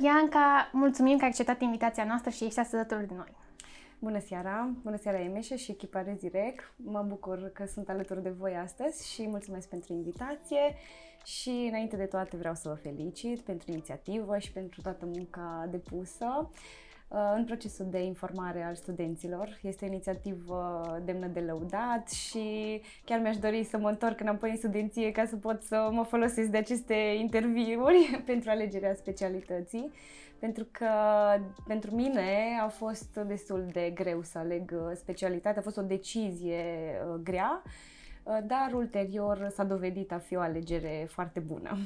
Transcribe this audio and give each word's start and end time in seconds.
Bianca, 0.00 0.70
mulțumim 0.72 1.16
că 1.16 1.24
ai 1.24 1.30
acceptat 1.30 1.60
invitația 1.60 2.04
noastră 2.04 2.30
și 2.30 2.44
ești 2.44 2.58
astăzi 2.58 2.82
alături 2.82 3.08
de 3.08 3.14
noi. 3.14 3.32
Bună 3.98 4.20
seara! 4.20 4.70
Bună 4.82 4.96
seara, 4.96 5.20
Emeșe 5.20 5.56
și 5.56 5.70
echipa 5.70 6.02
Rezirec. 6.02 6.72
Mă 6.76 7.04
bucur 7.08 7.50
că 7.54 7.66
sunt 7.66 7.88
alături 7.88 8.22
de 8.22 8.30
voi 8.30 8.56
astăzi 8.56 9.12
și 9.12 9.28
mulțumesc 9.28 9.68
pentru 9.68 9.92
invitație. 9.92 10.74
Și 11.24 11.66
înainte 11.68 11.96
de 11.96 12.04
toate 12.04 12.36
vreau 12.36 12.54
să 12.54 12.68
vă 12.68 12.74
felicit 12.74 13.40
pentru 13.40 13.70
inițiativă 13.70 14.38
și 14.38 14.52
pentru 14.52 14.80
toată 14.80 15.06
munca 15.06 15.66
depusă. 15.70 16.50
Uh, 17.10 17.32
în 17.36 17.44
procesul 17.44 17.86
de 17.90 18.02
informare 18.02 18.62
al 18.62 18.74
studenților. 18.74 19.58
Este 19.62 19.84
o 19.84 19.88
inițiativă 19.88 21.02
demnă 21.04 21.26
de 21.26 21.40
lăudat 21.40 22.10
și 22.10 22.80
chiar 23.04 23.20
mi-aș 23.20 23.36
dori 23.36 23.64
să 23.64 23.78
mă 23.78 23.88
întorc 23.88 24.20
înapoi 24.20 24.50
în 24.50 24.56
studenție 24.56 25.12
ca 25.12 25.24
să 25.26 25.36
pot 25.36 25.62
să 25.62 25.88
mă 25.92 26.02
folosesc 26.02 26.48
de 26.48 26.56
aceste 26.56 26.94
interviuri 26.94 28.20
pentru 28.26 28.50
alegerea 28.50 28.94
specialității. 28.94 29.92
Pentru 30.38 30.66
că 30.70 30.88
pentru 31.66 31.94
mine 31.94 32.58
a 32.62 32.68
fost 32.68 33.14
destul 33.26 33.66
de 33.72 33.92
greu 33.94 34.22
să 34.22 34.38
aleg 34.38 34.74
specialitatea, 34.94 35.60
a 35.60 35.64
fost 35.64 35.76
o 35.76 35.82
decizie 35.82 36.64
uh, 37.06 37.20
grea, 37.22 37.62
uh, 38.22 38.38
dar 38.46 38.70
ulterior 38.74 39.48
s-a 39.54 39.64
dovedit 39.64 40.12
a 40.12 40.18
fi 40.18 40.36
o 40.36 40.40
alegere 40.40 41.06
foarte 41.08 41.40
bună. 41.40 41.78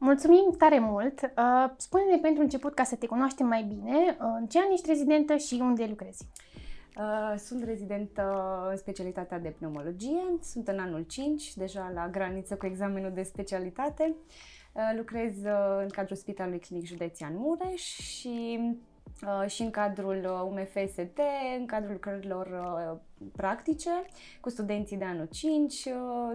Mulțumim 0.00 0.54
tare 0.58 0.78
mult! 0.78 1.20
Uh, 1.22 1.70
spune-ne 1.76 2.18
pentru 2.18 2.42
început, 2.42 2.74
ca 2.74 2.84
să 2.84 2.96
te 2.96 3.06
cunoaștem 3.06 3.46
mai 3.46 3.62
bine, 3.62 3.96
uh, 3.96 4.36
în 4.40 4.46
ce 4.46 4.58
an 4.58 4.72
ești 4.72 4.88
rezidentă 4.88 5.36
și 5.36 5.58
unde 5.60 5.86
lucrezi? 5.88 6.24
Uh, 6.96 7.34
sunt 7.36 7.64
rezidentă 7.64 8.32
în 8.70 8.76
specialitatea 8.76 9.38
de 9.38 9.48
pneumologie, 9.48 10.38
sunt 10.42 10.68
în 10.68 10.78
anul 10.78 11.02
5, 11.02 11.54
deja 11.54 11.90
la 11.94 12.08
graniță 12.08 12.56
cu 12.56 12.66
examenul 12.66 13.10
de 13.14 13.22
specialitate. 13.22 14.14
Lucrez 14.96 15.34
în 15.80 15.88
cadrul 15.88 16.16
Spitalului 16.16 16.58
Clinic 16.58 16.86
Județean 16.86 17.32
Mureș 17.36 17.82
și 17.82 18.60
și 19.46 19.62
în 19.62 19.70
cadrul 19.70 20.48
UMFST, 20.50 21.20
în 21.58 21.66
cadrul 21.66 21.92
lucrărilor 21.92 22.48
practice 23.36 23.90
cu 24.40 24.48
studenții 24.48 24.96
de 24.96 25.04
anul 25.04 25.28
5, 25.32 25.88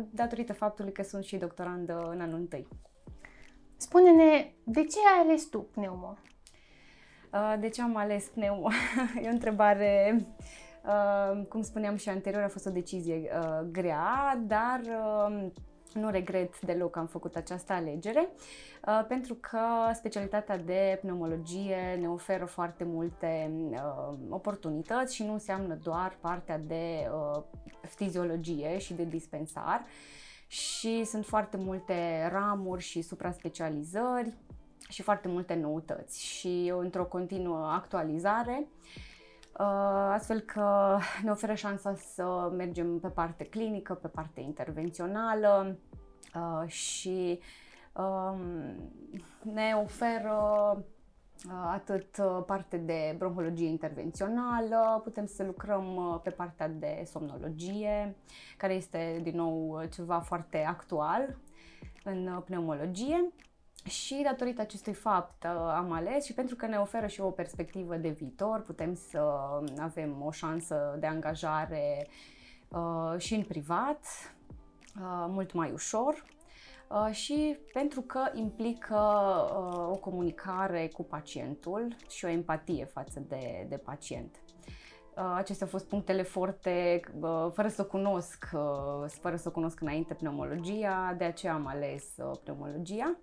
datorită 0.10 0.54
faptului 0.54 0.92
că 0.92 1.04
sunt 1.04 1.24
și 1.24 1.38
doctorandă 1.38 2.10
în 2.12 2.22
anul 2.22 2.48
1. 2.52 2.66
Spune-ne, 3.84 4.54
de 4.64 4.84
ce 4.84 4.98
ai 5.16 5.24
ales 5.24 5.46
tu 5.46 5.60
pneumo? 5.60 6.18
Uh, 7.34 7.56
de 7.60 7.70
ce 7.70 7.82
am 7.82 7.96
ales 7.96 8.26
pneumo? 8.26 8.70
e 9.24 9.28
o 9.28 9.32
întrebare, 9.32 10.26
uh, 10.86 11.46
cum 11.50 11.62
spuneam 11.62 11.96
și 11.96 12.10
anterior, 12.10 12.44
a 12.44 12.48
fost 12.48 12.66
o 12.66 12.70
decizie 12.70 13.30
uh, 13.40 13.68
grea, 13.72 14.42
dar 14.48 14.82
nu 15.94 16.10
regret 16.10 16.62
deloc 16.62 16.92
că 16.92 17.00
am 17.00 17.06
făcut 17.06 17.36
această 17.36 17.74
alegere, 17.74 18.30
pentru 19.08 19.34
că 19.34 19.60
specialitatea 19.94 20.58
de 20.58 20.98
pneumologie 21.02 21.98
ne 22.00 22.10
oferă 22.10 22.46
foarte 22.46 22.84
multe 22.84 23.52
oportunități 24.30 25.16
și 25.16 25.24
nu 25.24 25.34
înseamnă 25.34 25.78
doar 25.84 26.18
partea 26.22 26.58
de 26.58 27.10
fiziologie 27.96 28.78
și 28.78 28.94
de 28.94 29.04
dispensar, 29.04 29.86
și 30.54 31.04
sunt 31.04 31.26
foarte 31.26 31.58
multe 31.58 32.30
ramuri 32.32 32.82
și 32.82 33.02
supra-specializări 33.02 34.34
și 34.90 35.02
foarte 35.02 35.28
multe 35.28 35.54
noutăți. 35.54 36.24
Și 36.24 36.74
într-o 36.80 37.06
continuă 37.06 37.66
actualizare 37.66 38.68
uh, 39.60 40.10
astfel 40.12 40.40
că 40.40 40.98
ne 41.24 41.32
oferă 41.32 41.54
șansa 41.54 41.96
să 41.96 42.52
mergem 42.56 43.00
pe 43.00 43.08
parte 43.08 43.44
clinică, 43.44 43.94
pe 43.94 44.08
parte 44.08 44.42
intervențională 44.42 45.78
uh, 46.36 46.70
și 46.70 47.40
um, 47.94 48.42
ne 49.54 49.74
oferă 49.84 50.38
atât 51.72 52.18
uh, 52.18 52.44
parte 52.46 52.78
de 52.78 53.16
bronhologie 53.18 53.68
intervențională, 53.68 55.02
putem 55.04 55.26
să 55.26 55.44
lucrăm 55.44 55.96
uh, 55.96 56.20
pe 56.24 56.30
partea 56.30 56.68
de 56.68 57.04
somnologie, 57.12 58.16
care 58.58 58.74
este 58.74 59.20
din 59.24 59.36
nou 59.36 59.84
ceva 59.94 60.20
foarte 60.20 60.58
actual 60.58 61.38
în 62.04 62.28
uh, 62.28 62.42
pneumologie. 62.46 63.32
Și 63.84 64.22
datorită 64.24 64.62
acestui 64.62 64.94
fapt 64.94 65.46
am 65.76 65.92
ales 65.92 66.26
și 66.26 66.34
pentru 66.34 66.56
că 66.56 66.68
ne 66.68 66.78
oferă 66.78 67.08
și 67.08 67.22
o 67.22 67.30
perspectivă 67.30 67.96
de 67.96 68.10
viitor, 68.10 68.62
putem 68.62 68.96
să 68.96 69.20
avem 69.80 70.22
o 70.22 70.32
șansă 70.32 70.96
de 71.00 71.08
angajare 71.08 72.08
și 73.18 73.34
în 73.34 73.44
privat, 73.44 74.06
mult 75.28 75.54
mai 75.54 75.72
ușor 75.72 76.14
Uh, 76.14 76.43
și 77.12 77.58
pentru 77.74 78.02
că 78.02 78.20
implică 78.34 78.96
uh, 78.96 79.88
o 79.90 79.96
comunicare 79.96 80.88
cu 80.88 81.04
pacientul 81.04 81.96
și 82.10 82.26
o 82.26 82.28
empatie 82.28 82.86
față 82.86 83.24
de, 83.28 83.66
de 83.70 83.78
pacient. 83.78 84.42
Uh, 85.18 85.34
acestea 85.36 85.66
au 85.66 85.72
fost 85.72 85.88
punctele 85.88 86.22
forte, 86.22 87.00
fără 87.54 87.68
să 87.68 87.84
cunosc, 87.84 88.50
fără 89.08 89.36
să 89.36 89.50
cunosc 89.50 89.82
înainte 89.82 90.14
pneumologia, 90.14 91.16
de 91.18 91.24
aceea 91.24 91.54
am 91.54 91.68
ales 91.68 92.04
pneumologia. 92.44 93.18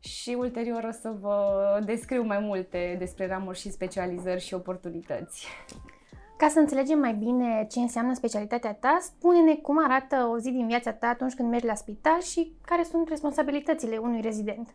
Și 0.00 0.36
ulterior 0.38 0.84
o 0.84 0.90
să 0.90 1.14
vă 1.20 1.80
descriu 1.84 2.22
mai 2.22 2.38
multe 2.38 2.96
despre 2.98 3.26
ramuri 3.26 3.58
și 3.58 3.70
specializări 3.70 4.40
și 4.40 4.54
oportunități. 4.54 5.46
Ca 6.36 6.48
să 6.48 6.58
înțelegem 6.58 6.98
mai 6.98 7.14
bine 7.14 7.66
ce 7.70 7.80
înseamnă 7.80 8.14
specialitatea 8.14 8.74
ta, 8.74 8.98
spune-ne 9.00 9.54
cum 9.54 9.84
arată 9.84 10.28
o 10.32 10.38
zi 10.38 10.50
din 10.50 10.66
viața 10.66 10.92
ta 10.92 11.06
atunci 11.06 11.34
când 11.34 11.48
mergi 11.50 11.66
la 11.66 11.74
spital 11.74 12.20
și 12.20 12.52
care 12.64 12.82
sunt 12.82 13.08
responsabilitățile 13.08 13.96
unui 13.96 14.20
rezident. 14.20 14.74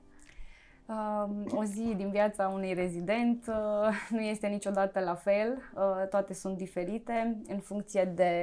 Uh, 0.86 1.30
o 1.56 1.64
zi 1.64 1.94
din 1.98 2.09
viața 2.09 2.48
unui 2.48 2.74
rezident 2.74 3.46
uh, 3.48 3.96
nu 4.09 4.19
este 4.19 4.48
niciodată 4.48 5.00
la 5.00 5.16
fel, 5.16 5.58
uh, 5.75 6.08
toate 6.09 6.34
sunt 6.34 6.58
diferite 6.58 7.42
în 7.48 7.59
funcție 7.59 8.12
de 8.16 8.34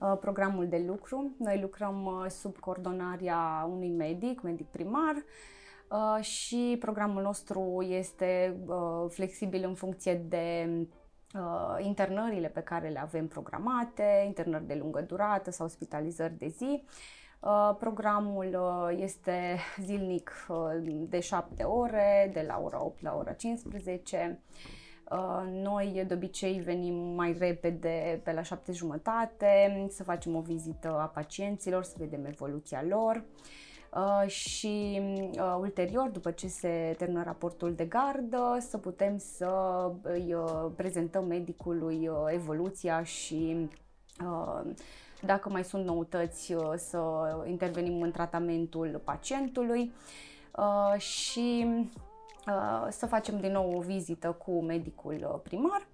uh, 0.00 0.18
programul 0.20 0.68
de 0.68 0.84
lucru. 0.86 1.30
Noi 1.38 1.60
lucrăm 1.60 2.04
uh, 2.04 2.30
sub 2.30 2.58
coordonarea 2.58 3.68
unui 3.70 3.90
medic, 3.90 4.40
medic 4.40 4.66
primar, 4.66 5.14
uh, 5.90 6.24
și 6.24 6.76
programul 6.80 7.22
nostru 7.22 7.86
este 7.88 8.56
uh, 8.66 9.04
flexibil 9.08 9.64
în 9.64 9.74
funcție 9.74 10.14
de 10.14 10.68
uh, 11.34 11.84
internările 11.84 12.48
pe 12.48 12.60
care 12.60 12.88
le 12.88 13.00
avem 13.00 13.26
programate, 13.26 14.22
internări 14.26 14.66
de 14.66 14.74
lungă 14.74 15.00
durată 15.00 15.50
sau 15.50 15.68
spitalizări 15.68 16.38
de 16.38 16.48
zi. 16.48 16.84
Uh, 17.40 17.76
programul 17.78 18.58
uh, 18.60 18.98
este 19.02 19.58
zilnic 19.84 20.46
uh, 20.48 20.56
de 21.08 21.20
7 21.20 21.62
ore, 21.62 22.30
de 22.32 22.44
la 22.46 22.60
ora 22.62 22.84
8 22.84 23.02
la 23.02 23.16
ora 23.16 23.32
15. 23.32 24.40
Uh, 25.10 25.42
noi 25.50 26.04
de 26.06 26.14
obicei 26.14 26.60
venim 26.60 26.94
mai 26.94 27.36
repede 27.38 28.20
pe 28.24 28.32
la 28.32 28.42
7 28.42 28.72
jumătate 28.72 29.86
să 29.90 30.02
facem 30.02 30.36
o 30.36 30.40
vizită 30.40 30.88
a 31.00 31.04
pacienților, 31.04 31.84
să 31.84 31.94
vedem 31.98 32.24
evoluția 32.24 32.84
lor. 32.88 33.16
Uh, 33.16 33.22
Uh, 33.24 33.71
și 34.26 35.00
uh, 35.38 35.56
ulterior, 35.60 36.08
după 36.08 36.30
ce 36.30 36.48
se 36.48 36.94
termină 36.98 37.22
raportul 37.22 37.74
de 37.74 37.84
gardă, 37.84 38.56
să 38.60 38.78
putem 38.78 39.18
să 39.18 39.50
îi 40.02 40.34
uh, 40.34 40.70
prezentăm 40.76 41.24
medicului 41.24 42.10
evoluția 42.26 43.02
și 43.02 43.68
dacă 45.22 45.48
mai 45.48 45.64
sunt 45.64 45.84
noutăți 45.84 46.54
să 46.76 47.00
intervenim 47.46 48.02
în 48.02 48.10
tratamentul 48.10 49.00
pacientului 49.04 49.92
și 50.96 51.66
să 52.90 53.06
facem 53.06 53.40
din 53.40 53.52
nou 53.52 53.76
o 53.76 53.80
vizită 53.80 54.32
cu 54.32 54.62
medicul 54.62 55.40
primar. 55.42 55.86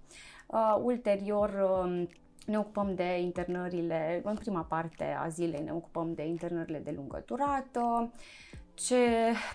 Ulterior 0.81 1.81
um, 1.83 2.07
ne 2.49 2.57
ocupăm 2.57 2.95
de 2.95 3.19
internările, 3.19 4.21
în 4.23 4.35
prima 4.35 4.61
parte 4.61 5.03
a 5.03 5.27
zilei 5.27 5.63
ne 5.63 5.71
ocupăm 5.71 6.13
de 6.13 6.25
internările 6.25 6.79
de 6.79 6.91
lungă 6.91 7.23
durată. 7.25 8.11
Ce 8.73 8.95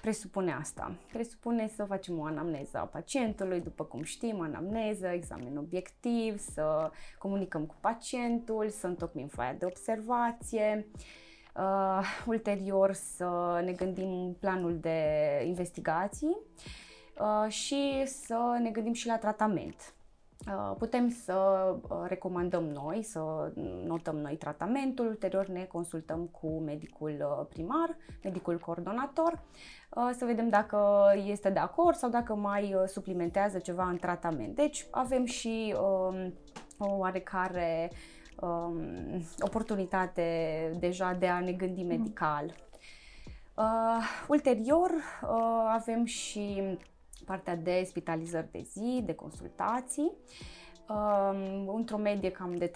presupune 0.00 0.52
asta? 0.52 0.94
Presupune 1.12 1.69
să 1.69 1.84
facem 1.84 2.19
o 2.19 2.24
anamneză 2.24 2.78
a 2.78 2.84
pacientului, 2.84 3.60
după 3.60 3.84
cum 3.84 4.02
știm, 4.02 4.40
anamneză, 4.40 5.06
examen 5.06 5.56
obiectiv, 5.56 6.38
să 6.38 6.90
comunicăm 7.19 7.66
cu 7.66 7.74
pacientul, 7.80 8.69
să 8.69 8.86
întocmim 8.86 9.26
foaia 9.26 9.52
de 9.52 9.64
observație, 9.64 10.86
uh, 11.56 12.00
ulterior 12.26 12.92
să 12.92 13.60
ne 13.64 13.72
gândim 13.72 14.36
planul 14.40 14.78
de 14.78 14.98
investigații 15.46 16.36
uh, 17.19 17.50
și 17.50 18.02
să 18.06 18.58
ne 18.60 18.70
gândim 18.70 18.92
și 18.92 19.06
la 19.06 19.19
tratament 19.19 19.74
Uh, 19.76 20.03
putem 20.79 21.11
să 21.25 21.35
uh, 21.81 21.96
recomandăm 22.06 22.64
noi, 22.64 23.02
să 23.02 23.52
notăm 23.85 24.17
noi 24.17 24.37
tratamentul, 24.37 25.06
ulterior 25.06 25.46
ne 25.46 25.64
consultăm 25.64 26.26
cu 26.41 26.58
medicul 26.58 27.17
uh, 27.20 27.46
primar, 27.49 27.96
medicul 28.23 28.58
coordonator, 28.58 29.43
să 30.12 30.25
vedem 30.25 30.49
dacă 30.49 31.05
este 31.26 31.50
de 31.50 31.58
acord 31.58 31.96
sau 31.96 32.11
dacă 32.11 32.35
mai 32.35 32.75
suplimentează 32.87 33.58
ceva 33.58 33.88
în 33.88 33.96
tratament. 33.96 34.55
Deci 34.55 34.87
avem 34.91 35.25
și 35.25 35.75
um, 35.81 36.35
o 36.79 36.96
oarecare 36.96 37.91
um, 38.41 39.25
oportunitate 39.38 40.70
deja 40.79 41.12
de 41.12 41.26
a 41.26 41.41
ne 41.41 41.52
gândi 41.52 41.82
mhm. 41.82 41.88
medical. 41.88 42.55
Uh, 43.56 44.25
ulterior 44.29 44.91
uh, 44.91 45.73
avem 45.73 46.05
și 46.05 46.62
partea 47.24 47.56
de 47.56 47.82
spitalizări 47.86 48.50
de 48.50 48.62
zi, 48.72 49.02
de 49.04 49.14
consultații, 49.14 50.12
uh, 50.88 51.64
într-o 51.74 51.96
medie 51.96 52.30
cam 52.30 52.54
de 52.54 52.66
3-4 52.66 52.72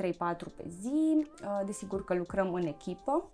pe 0.56 0.64
zi. 0.68 1.26
Uh, 1.42 1.60
desigur 1.66 2.04
că 2.04 2.14
lucrăm 2.14 2.54
în 2.54 2.66
echipă, 2.66 3.30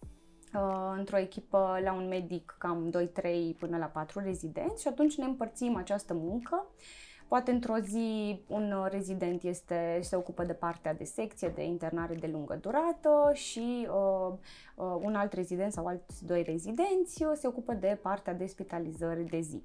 uh, 0.54 0.94
într-o 0.96 1.18
echipă 1.18 1.78
la 1.84 1.92
un 1.92 2.08
medic 2.08 2.56
cam 2.58 2.90
2-3 2.90 3.56
până 3.58 3.76
la 3.76 3.86
4 3.86 4.20
rezidenți 4.20 4.82
și 4.82 4.88
atunci 4.88 5.16
ne 5.16 5.24
împărțim 5.24 5.76
această 5.76 6.14
muncă. 6.14 6.66
Poate 7.28 7.50
într-o 7.50 7.78
zi 7.78 8.40
un 8.48 8.74
rezident 8.90 9.42
este, 9.42 9.98
se 10.02 10.16
ocupă 10.16 10.44
de 10.44 10.52
partea 10.52 10.94
de 10.94 11.04
secție, 11.04 11.48
de 11.48 11.64
internare 11.64 12.14
de 12.14 12.26
lungă 12.26 12.58
durată 12.60 13.30
și 13.32 13.88
uh, 13.88 14.32
uh, 14.74 14.96
un 15.00 15.14
alt 15.14 15.32
rezident 15.32 15.72
sau 15.72 15.86
alți 15.86 16.26
doi 16.26 16.42
rezidenți 16.42 17.22
uh, 17.22 17.32
se 17.34 17.46
ocupă 17.46 17.72
de 17.72 17.98
partea 18.02 18.34
de 18.34 18.46
spitalizări 18.46 19.24
de 19.24 19.40
zi, 19.40 19.62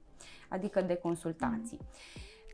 adică 0.50 0.82
de 0.82 0.96
consultații. 0.96 1.80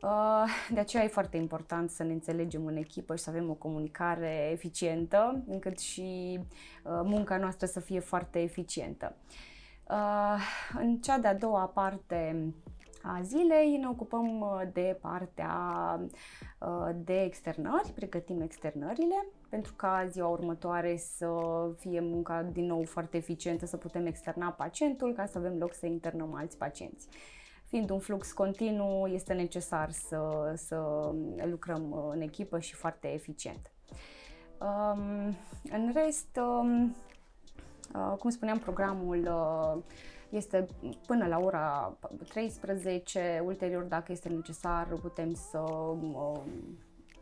Uh, 0.02 0.44
de 0.70 0.80
aceea 0.80 1.04
e 1.04 1.08
foarte 1.08 1.36
important 1.36 1.90
să 1.90 2.02
ne 2.02 2.12
înțelegem 2.12 2.66
în 2.66 2.76
echipă 2.76 3.16
și 3.16 3.22
să 3.22 3.30
avem 3.30 3.50
o 3.50 3.54
comunicare 3.54 4.48
eficientă, 4.52 5.44
încât 5.46 5.78
și 5.78 6.38
uh, 6.38 7.00
munca 7.04 7.36
noastră 7.36 7.66
să 7.66 7.80
fie 7.80 8.00
foarte 8.00 8.42
eficientă. 8.42 9.16
În 10.78 10.96
cea 10.96 11.18
de-a 11.18 11.34
doua 11.34 11.66
parte 11.66 12.52
a 13.08 13.20
zilei 13.22 13.76
ne 13.76 13.88
ocupăm 13.88 14.40
uh, 14.40 14.62
de 14.72 14.98
partea 15.00 15.54
uh, 16.60 16.90
de 16.94 17.22
externări, 17.22 17.92
pregătim 17.94 18.40
externările 18.40 19.26
pentru 19.48 19.74
ca 19.74 20.06
ziua 20.10 20.28
următoare 20.28 20.96
să 20.96 21.28
fie 21.78 22.00
munca 22.00 22.42
din 22.42 22.66
nou 22.66 22.84
foarte 22.84 23.16
eficientă, 23.16 23.66
să 23.66 23.76
putem 23.76 24.06
externa 24.06 24.50
pacientul 24.50 25.12
ca 25.12 25.26
să 25.26 25.38
avem 25.38 25.58
loc 25.58 25.74
să 25.74 25.86
internăm 25.86 26.34
alți 26.34 26.58
pacienți. 26.58 27.08
Fiind 27.76 27.90
un 27.90 27.98
flux 27.98 28.32
continuu, 28.32 29.06
este 29.06 29.32
necesar 29.32 29.90
să, 29.90 30.52
să 30.54 31.10
lucrăm 31.44 31.90
uh, 31.90 32.12
în 32.12 32.20
echipă 32.20 32.58
și 32.58 32.74
foarte 32.74 33.12
eficient. 33.12 33.70
Um, 34.58 35.36
în 35.70 35.92
rest, 35.94 36.40
um, 36.58 36.96
cum 38.18 38.30
spuneam, 38.30 38.58
programul 38.58 39.30
este 40.28 40.66
până 41.06 41.26
la 41.26 41.38
ora 41.38 41.96
13, 42.28 43.42
ulterior 43.44 43.82
dacă 43.82 44.12
este 44.12 44.28
necesar 44.28 44.86
putem 44.86 45.34
să 45.34 45.58
um, 45.58 46.16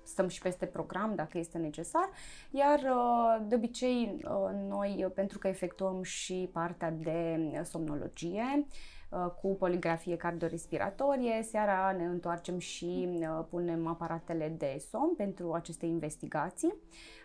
stăm 0.03 0.29
și 0.29 0.41
peste 0.41 0.67
program 0.67 1.15
dacă 1.15 1.39
este 1.39 1.59
necesar, 1.59 2.11
iar 2.51 2.79
uh, 2.79 3.47
de 3.49 3.55
obicei 3.55 4.21
uh, 4.25 4.51
noi, 4.69 5.11
pentru 5.15 5.39
că 5.39 5.49
efectuăm 5.49 6.03
și 6.03 6.49
partea 6.53 6.91
de 6.91 7.39
somnologie, 7.65 8.67
Uh, 8.67 8.94
cu 9.41 9.49
poligrafie 9.49 10.17
cardiorespiratorie. 10.17 11.43
Seara 11.43 11.93
ne 11.97 12.05
întoarcem 12.05 12.59
și 12.59 13.09
uh, 13.21 13.45
punem 13.51 13.87
aparatele 13.87 14.55
de 14.59 14.83
somn 14.91 15.15
pentru 15.17 15.53
aceste 15.53 15.87
investigații, 15.87 16.75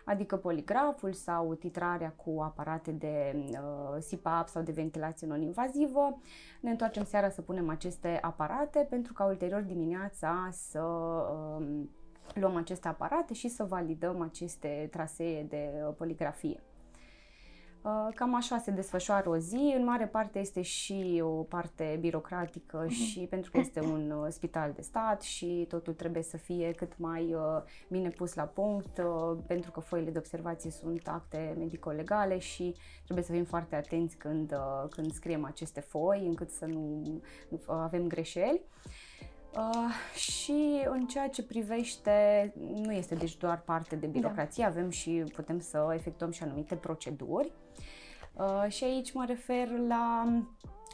adică 0.04 0.36
poligraful 0.36 1.12
sau 1.12 1.54
titrarea 1.54 2.10
cu 2.10 2.40
aparate 2.42 2.90
de 2.90 3.46
uh, 3.50 4.04
CPAP 4.10 4.48
sau 4.48 4.62
de 4.62 4.72
ventilație 4.72 5.26
non-invazivă. 5.26 6.18
Ne 6.60 6.70
întoarcem 6.70 7.04
seara 7.04 7.28
să 7.28 7.42
punem 7.42 7.68
aceste 7.68 8.18
aparate 8.20 8.86
pentru 8.90 9.12
ca 9.12 9.24
ulterior 9.24 9.60
dimineața 9.60 10.48
să 10.52 10.80
um, 10.80 11.90
luăm 12.34 12.56
aceste 12.56 12.88
aparate 12.88 13.34
și 13.34 13.48
să 13.48 13.64
validăm 13.64 14.20
aceste 14.20 14.88
trasee 14.90 15.42
de 15.42 15.70
poligrafie. 15.96 16.60
Uh, 17.82 18.08
cam 18.14 18.34
așa 18.34 18.58
se 18.58 18.70
desfășoară 18.70 19.28
o 19.28 19.36
zi. 19.36 19.74
În 19.76 19.84
mare 19.84 20.06
parte 20.06 20.38
este 20.38 20.62
și 20.62 21.20
o 21.24 21.28
parte 21.28 21.96
birocratică 22.00 22.86
uh-huh. 22.86 22.90
și 22.90 23.26
pentru 23.30 23.50
că 23.50 23.58
este 23.58 23.80
un 23.80 24.10
uh, 24.10 24.26
spital 24.30 24.72
de 24.72 24.82
stat 24.82 25.22
și 25.22 25.64
totul 25.68 25.92
trebuie 25.92 26.22
să 26.22 26.36
fie 26.36 26.70
cât 26.70 26.98
mai 26.98 27.34
uh, 27.34 27.62
bine 27.88 28.08
pus 28.08 28.34
la 28.34 28.42
punct 28.42 29.00
pentru 29.46 29.70
că 29.70 29.80
foile 29.80 30.10
de 30.10 30.18
observație 30.18 30.70
sunt 30.70 31.08
acte 31.08 31.54
medico-legale 31.58 32.38
și 32.38 32.74
trebuie 33.04 33.24
să 33.24 33.32
fim 33.32 33.44
foarte 33.44 33.76
atenți 33.76 34.16
când, 34.16 34.54
când 34.90 35.12
scriem 35.12 35.44
aceste 35.44 35.80
foi 35.80 36.26
încât 36.26 36.50
să 36.50 36.66
nu, 36.66 37.02
nu 37.48 37.60
avem 37.66 38.06
greșeli. 38.06 38.62
Uh, 39.56 39.94
și 40.14 40.82
în 40.84 41.06
ceea 41.06 41.28
ce 41.28 41.42
privește, 41.42 42.52
nu 42.74 42.92
este 42.92 43.14
deci 43.14 43.36
doar 43.36 43.60
parte 43.60 43.96
de 43.96 44.06
birocrație, 44.06 44.62
da. 44.62 44.68
avem 44.68 44.90
și, 44.90 45.24
putem 45.34 45.58
să 45.58 45.90
efectuăm 45.94 46.30
și 46.30 46.42
anumite 46.42 46.74
proceduri. 46.74 47.52
Uh, 48.32 48.66
și 48.68 48.84
aici 48.84 49.12
mă 49.12 49.24
refer 49.26 49.68
la 49.88 50.32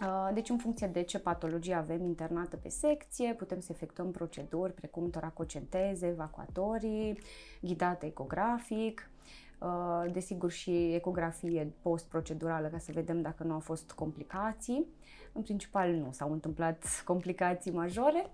uh, 0.02 0.30
deci, 0.34 0.48
în 0.48 0.56
funcție 0.56 0.86
de 0.86 1.02
ce 1.02 1.18
patologie 1.18 1.74
avem 1.74 2.04
internată 2.04 2.56
pe 2.56 2.68
secție, 2.68 3.34
putem 3.34 3.60
să 3.60 3.68
efectuăm 3.72 4.10
proceduri 4.10 4.72
precum 4.72 5.10
toracocenteze, 5.10 6.06
evacuatorii, 6.06 7.18
ghidate 7.60 8.06
ecografic, 8.06 9.10
uh, 9.58 10.12
desigur 10.12 10.50
și 10.50 10.94
ecografie 10.94 11.72
post-procedurală 11.82 12.68
ca 12.68 12.78
să 12.78 12.90
vedem 12.94 13.22
dacă 13.22 13.42
nu 13.42 13.52
au 13.52 13.60
fost 13.60 13.92
complicații. 13.92 14.86
În 15.32 15.42
principal 15.42 15.92
nu 15.92 16.08
s-au 16.12 16.32
întâmplat 16.32 16.84
complicații 17.04 17.72
majore. 17.72 18.30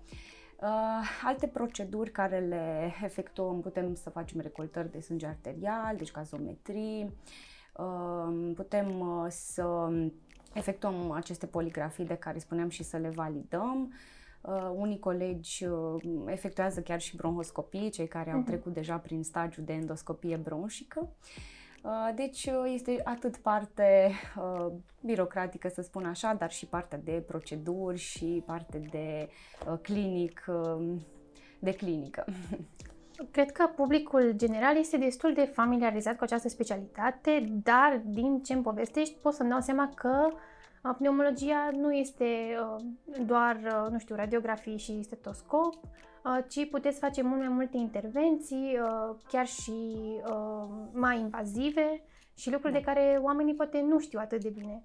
alte 1.23 1.47
proceduri 1.47 2.11
care 2.11 2.39
le 2.39 2.93
efectuăm, 3.03 3.61
putem 3.61 3.95
să 3.95 4.09
facem 4.09 4.39
recoltări 4.39 4.91
de 4.91 4.99
sânge 4.99 5.25
arterial, 5.25 5.95
deci 5.97 6.11
gazometrii, 6.11 7.13
putem 8.55 8.99
uh, 8.99 9.25
să 9.29 9.89
efectuăm 10.53 11.11
aceste 11.11 11.45
poligrafii 11.45 12.05
de 12.05 12.15
care 12.15 12.39
spuneam 12.39 12.69
și 12.69 12.83
să 12.83 12.97
le 12.97 13.09
validăm. 13.09 13.93
Uh, 14.41 14.71
unii 14.75 14.99
colegi 14.99 15.65
uh, 15.65 16.03
efectuează 16.25 16.81
chiar 16.81 17.01
și 17.01 17.15
bronhoscopii, 17.15 17.89
cei 17.89 18.07
care 18.07 18.31
au 18.31 18.37
mhm. 18.37 18.47
trecut 18.47 18.73
deja 18.73 18.97
prin 18.97 19.23
stagiul 19.23 19.65
de 19.65 19.73
endoscopie 19.73 20.35
bronșică. 20.35 21.09
Deci 22.15 22.49
este 22.73 23.01
atât 23.03 23.37
parte 23.37 24.11
birocratică, 25.01 25.69
să 25.69 25.81
spun 25.81 26.05
așa, 26.05 26.33
dar 26.33 26.51
și 26.51 26.65
partea 26.65 26.97
de 26.97 27.23
proceduri 27.27 27.97
și 27.97 28.43
parte 28.45 28.77
de 28.91 29.29
clinic, 29.81 30.45
de 31.59 31.71
clinică. 31.71 32.25
Cred 33.31 33.51
că 33.51 33.69
publicul 33.75 34.31
general 34.35 34.77
este 34.77 34.97
destul 34.97 35.33
de 35.33 35.41
familiarizat 35.41 36.17
cu 36.17 36.23
această 36.23 36.49
specialitate, 36.49 37.47
dar 37.63 38.01
din 38.05 38.41
ce 38.43 38.53
îmi 38.53 38.63
povestești 38.63 39.15
pot 39.21 39.33
să-mi 39.33 39.49
dau 39.49 39.59
seama 39.59 39.91
că 39.95 40.27
uh, 40.31 40.95
pneumologia 40.97 41.69
nu 41.73 41.93
este 41.93 42.25
uh, 42.25 42.83
doar, 43.25 43.55
uh, 43.55 43.91
nu 43.91 43.99
știu, 43.99 44.15
radiografii 44.15 44.77
și 44.77 45.03
stetoscop, 45.03 45.73
ci 46.47 46.69
puteți 46.69 46.99
face 46.99 47.21
mult 47.21 47.39
mai 47.39 47.47
multe 47.47 47.77
intervenții, 47.77 48.77
chiar 49.27 49.45
și 49.47 49.97
mai 50.91 51.19
invazive 51.19 52.03
și 52.35 52.51
lucruri 52.51 52.73
da. 52.73 52.79
de 52.79 52.85
care 52.85 53.19
oamenii 53.21 53.55
poate 53.55 53.81
nu 53.81 53.99
știu 53.99 54.19
atât 54.19 54.41
de 54.41 54.49
bine. 54.49 54.83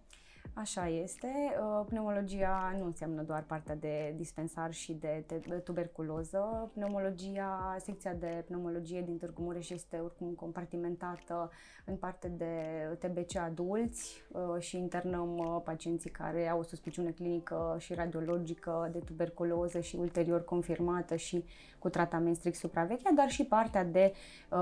Așa 0.61 0.89
este. 0.89 1.29
Uh, 1.61 1.85
pneumologia 1.87 2.75
nu 2.79 2.85
înseamnă 2.85 3.23
doar 3.23 3.43
partea 3.43 3.75
de 3.77 4.15
dispensar 4.17 4.73
și 4.73 4.93
de, 4.93 5.25
tuberculoză. 5.65 6.71
Pneumologia, 6.75 7.77
secția 7.81 8.15
de 8.15 8.45
pneumologie 8.47 9.03
din 9.03 9.19
Târgu 9.19 9.43
Mureș 9.43 9.71
este 9.71 9.97
oricum 9.97 10.33
compartimentată 10.33 11.51
în 11.85 11.97
parte 11.97 12.29
de 12.29 12.53
TBC 12.99 13.37
adulți 13.37 14.25
uh, 14.29 14.61
și 14.61 14.77
internăm 14.77 15.37
uh, 15.37 15.61
pacienții 15.65 16.11
care 16.11 16.49
au 16.49 16.59
o 16.59 16.63
suspiciune 16.63 17.11
clinică 17.11 17.77
și 17.79 17.95
radiologică 17.95 18.89
de 18.93 18.99
tuberculoză 18.99 19.81
și 19.81 19.97
ulterior 19.97 20.45
confirmată 20.45 21.17
și 21.17 21.45
cu 21.79 21.89
tratament 21.89 22.37
strict 22.37 22.57
supravechea, 22.57 23.11
dar 23.15 23.29
și 23.29 23.45
partea 23.45 23.85
de 23.85 24.13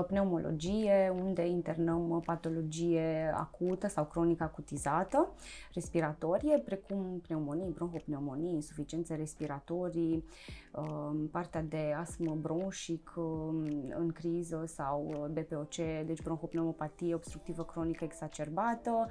pneumologie, 0.07 1.13
unde 1.23 1.47
internăm 1.47 2.21
patologie 2.25 3.33
acută 3.35 3.87
sau 3.87 4.05
cronică 4.05 4.43
acutizată 4.43 5.33
respiratorie, 5.73 6.57
precum 6.57 7.19
pneumonii, 7.27 7.73
bronhopneumonii, 7.73 8.53
insuficiențe 8.53 9.15
respiratorii, 9.15 10.25
um, 10.71 11.27
partea 11.27 11.61
de 11.61 11.95
astmă 11.99 12.37
bronșic 12.41 13.13
um, 13.15 13.65
în 13.97 14.11
criză 14.13 14.63
sau 14.67 15.07
uh, 15.07 15.41
BPOC, 15.41 15.75
deci 16.05 16.21
bronhopneumopatie 16.21 17.13
obstructivă 17.13 17.63
cronică 17.63 18.03
exacerbată, 18.03 19.07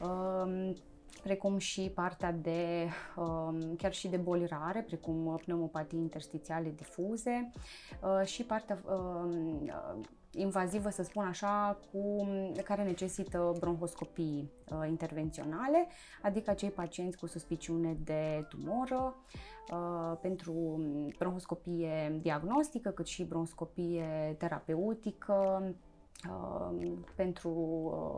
um, 0.00 0.76
precum 1.22 1.58
și 1.58 1.90
partea 1.94 2.32
de, 2.32 2.88
chiar 3.76 3.92
și 3.92 4.08
de 4.08 4.16
boli 4.16 4.46
rare, 4.46 4.82
precum 4.82 5.36
pneumopatii 5.44 5.98
interstițiale 5.98 6.72
difuze 6.76 7.50
uh, 8.02 8.26
și 8.26 8.42
partea 8.42 8.78
invazivă, 10.36 10.90
să 10.90 11.02
spun 11.02 11.24
așa, 11.24 11.78
cu, 11.92 12.28
care 12.64 12.82
necesită 12.82 13.52
bronhoscopii 13.58 14.50
uh, 14.70 14.88
intervenționale, 14.88 15.86
adică 16.22 16.50
acei 16.50 16.70
pacienți 16.70 17.16
cu 17.16 17.26
suspiciune 17.26 17.96
de 18.04 18.46
tumoră, 18.48 19.14
uh, 19.72 20.18
pentru 20.20 20.80
bronhoscopie 21.18 22.18
diagnostică, 22.22 22.90
cât 22.90 23.06
și 23.06 23.24
bronhoscopie 23.24 24.34
terapeutică, 24.38 25.62
uh, 25.62 25.74
pentru, 27.14 27.50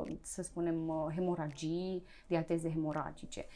uh, 0.07 0.17
să 0.23 0.43
spunem, 0.43 0.89
uh, 0.89 1.07
hemoragii, 1.15 2.05
diateze 2.27 2.71
hemoragice. 2.71 3.47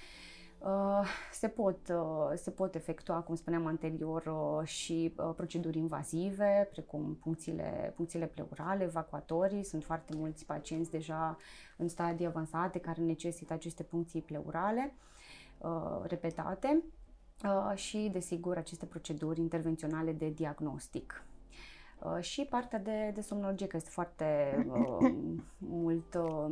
Uh, 0.65 1.07
se 1.33 1.49
pot, 1.49 1.89
uh, 1.89 2.33
se 2.35 2.51
pot 2.51 2.75
efectua, 2.75 3.21
cum 3.21 3.35
spuneam 3.35 3.67
anterior, 3.67 4.27
uh, 4.27 4.67
și 4.67 5.15
proceduri 5.37 5.79
invazive, 5.79 6.69
precum 6.71 7.15
puncțiile, 7.15 7.93
puncțiile 7.97 8.27
pleurale, 8.27 8.85
evacuatorii. 8.85 9.65
Sunt 9.65 9.85
foarte 9.85 10.15
mulți 10.17 10.45
pacienți 10.47 10.91
deja 10.91 11.37
în 11.77 11.89
stadii 11.89 12.27
avansate 12.27 12.79
care 12.79 13.01
necesită 13.03 13.53
aceste 13.53 13.83
puncții 13.83 14.21
pleurale 14.21 14.95
repetate 16.03 16.83
și, 17.75 18.09
desigur, 18.13 18.57
aceste 18.57 18.87
proceduri 18.87 19.41
intervenționale 19.41 20.13
de 20.13 20.29
diagnostic. 20.29 21.25
Și 22.21 22.47
partea 22.51 22.79
de, 22.79 23.11
de 23.15 23.21
somnologie, 23.21 23.67
că 23.67 23.77
este 23.77 23.91
foarte 23.91 24.57
uh, 24.69 25.13
mult 25.59 26.15
uh, 26.15 26.51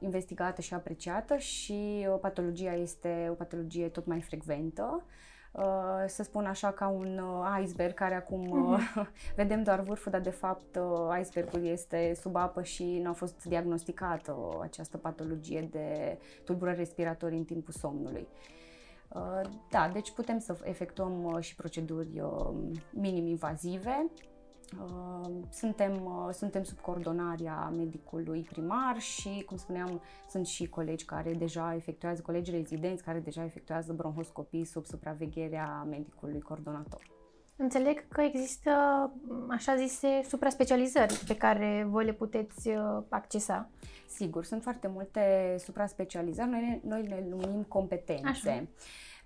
investigată 0.00 0.60
și 0.60 0.74
apreciată 0.74 1.36
și 1.36 2.06
o 2.12 2.16
patologia 2.16 2.72
este 2.72 3.28
o 3.30 3.34
patologie 3.34 3.88
tot 3.88 4.06
mai 4.06 4.20
frecventă. 4.20 5.04
Uh, 5.52 6.04
să 6.06 6.22
spun 6.22 6.44
așa 6.44 6.70
ca 6.72 6.88
un 6.88 7.18
uh, 7.18 7.62
iceberg 7.62 7.94
care 7.94 8.14
acum 8.14 8.76
uh-huh. 8.78 9.06
vedem 9.36 9.62
doar 9.62 9.80
vârful, 9.80 10.12
dar 10.12 10.20
de 10.20 10.30
fapt 10.30 10.76
uh, 10.76 11.18
icebergul 11.20 11.64
este 11.64 12.12
sub 12.20 12.36
apă 12.36 12.62
și 12.62 13.00
nu 13.02 13.10
a 13.10 13.12
fost 13.12 13.44
diagnosticată 13.44 14.58
această 14.62 14.96
patologie 14.96 15.68
de 15.70 16.18
tulburări 16.44 16.76
respiratorii 16.76 17.38
în 17.38 17.44
timpul 17.44 17.72
somnului. 17.72 18.28
Da, 19.70 19.90
deci 19.92 20.10
putem 20.10 20.38
să 20.38 20.58
efectuăm 20.62 21.40
și 21.40 21.54
proceduri 21.54 22.22
minim 22.92 23.26
invazive, 23.26 24.10
Uh, 24.78 25.30
suntem, 25.52 26.04
uh, 26.04 26.28
suntem 26.32 26.62
sub 26.62 26.80
coordonarea 26.80 27.68
medicului 27.76 28.42
primar 28.42 28.98
și, 28.98 29.42
cum 29.46 29.56
spuneam, 29.56 30.00
sunt 30.28 30.46
și 30.46 30.68
colegi 30.68 31.04
care 31.04 31.32
deja 31.32 31.74
efectuează, 31.74 32.22
colegi 32.22 32.50
rezidenți 32.50 33.02
care 33.02 33.18
deja 33.20 33.44
efectuează 33.44 33.92
bronhoscopii 33.92 34.64
sub 34.64 34.86
supravegherea 34.86 35.86
medicului 35.88 36.40
coordonator. 36.40 37.19
Înțeleg 37.62 38.08
că 38.08 38.20
există 38.20 38.70
așa 39.48 39.76
zise 39.76 40.22
supra-specializări 40.28 41.22
pe 41.26 41.36
care 41.36 41.86
voi 41.88 42.04
le 42.04 42.12
puteți 42.12 42.68
uh, 42.68 43.02
accesa. 43.08 43.68
Sigur, 44.08 44.44
sunt 44.44 44.62
foarte 44.62 44.88
multe 44.88 45.56
supra-specializări, 45.58 46.48
noi, 46.48 46.80
noi 46.84 47.02
le 47.02 47.24
numim 47.28 47.62
competențe. 47.68 48.28
Așa. 48.28 48.64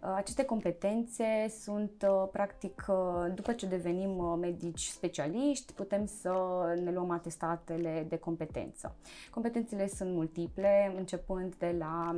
Uh, 0.05 0.13
aceste 0.17 0.45
competențe 0.45 1.25
sunt 1.61 2.07
uh, 2.09 2.29
practic, 2.33 2.85
uh, 2.89 3.33
după 3.35 3.53
ce 3.53 3.67
devenim 3.67 4.39
medici 4.41 4.85
specialiști, 4.85 5.73
putem 5.73 6.07
să 6.07 6.33
ne 6.83 6.91
luăm 6.91 7.11
atestatele 7.11 8.07
de 8.09 8.17
competență. 8.17 8.95
Competențele 9.31 9.89
sunt 9.89 10.13
multiple, 10.13 10.95
începând 10.97 11.55
de 11.55 11.75
la 11.79 12.17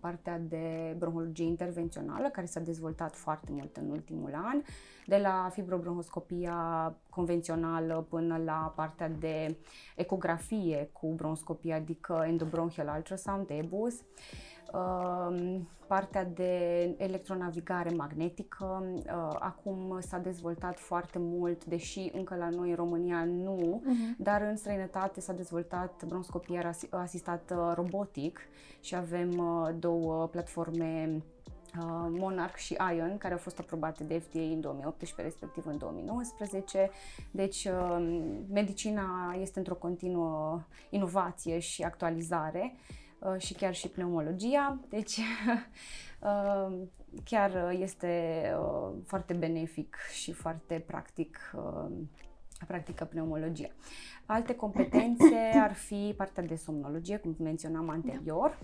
partea 0.00 0.38
de 0.38 0.94
bronhologie 0.98 1.46
intervențională, 1.46 2.28
care 2.28 2.46
s-a 2.46 2.60
dezvoltat 2.60 3.16
foarte 3.16 3.48
mult 3.52 3.76
în 3.76 3.90
ultimul 3.90 4.30
an, 4.34 4.62
de 5.10 5.16
la 5.16 5.48
fibrobronhoscopia 5.52 6.94
convențională 7.08 8.06
până 8.08 8.40
la 8.44 8.72
partea 8.76 9.08
de 9.08 9.56
ecografie 9.96 10.90
cu 10.92 11.12
bronhoscopie, 11.12 11.72
adică 11.72 12.24
endobronchial 12.26 12.92
ultrasound, 12.96 13.50
EBUS 13.50 13.94
partea 15.86 16.24
de 16.24 16.54
electronavigare 16.98 17.90
magnetică. 17.96 18.82
Uh, 18.94 19.36
acum 19.38 19.98
s-a 20.00 20.18
dezvoltat 20.18 20.78
foarte 20.78 21.18
mult, 21.18 21.64
deși 21.64 22.10
încă 22.12 22.36
la 22.36 22.48
noi 22.48 22.68
în 22.68 22.74
România 22.74 23.24
nu, 23.24 23.82
uh-huh. 23.82 24.16
dar 24.18 24.42
în 24.42 24.56
străinătate 24.56 25.20
s-a 25.20 25.32
dezvoltat 25.32 26.04
bronzoscopia 26.06 26.72
asistată 26.90 27.72
robotic 27.76 28.40
și 28.80 28.94
avem 28.94 29.30
uh, 29.38 29.68
două 29.78 30.26
platforme 30.26 31.22
Uh, 31.39 31.39
Monarch 32.08 32.56
și 32.56 32.76
Ion, 32.96 33.18
care 33.18 33.32
au 33.32 33.38
fost 33.38 33.58
aprobate 33.58 34.04
de 34.04 34.18
FDA 34.18 34.38
în 34.38 34.60
2018, 34.60 35.22
respectiv 35.22 35.66
în 35.66 35.78
2019. 35.78 36.90
Deci, 37.30 37.64
uh, 37.64 38.20
medicina 38.52 39.36
este 39.40 39.58
într-o 39.58 39.74
continuă 39.74 40.62
inovație 40.90 41.58
și 41.58 41.82
actualizare 41.82 42.76
Uh, 43.20 43.34
și 43.38 43.54
chiar 43.54 43.74
și 43.74 43.88
pneumologia. 43.88 44.78
Deci 44.88 45.16
uh, 46.20 46.78
chiar 47.24 47.70
este 47.78 48.42
uh, 48.60 48.92
foarte 49.06 49.32
benefic 49.32 49.96
și 50.12 50.32
foarte 50.32 50.84
practic 50.86 51.54
practică 52.66 53.04
pneumologia. 53.04 53.70
Alte 54.26 54.54
competențe 54.54 55.36
ar 55.54 55.72
fi 55.72 56.14
partea 56.16 56.42
de 56.42 56.54
somnologie, 56.54 57.16
cum 57.16 57.36
menționam 57.38 57.88
anterior. 57.88 58.58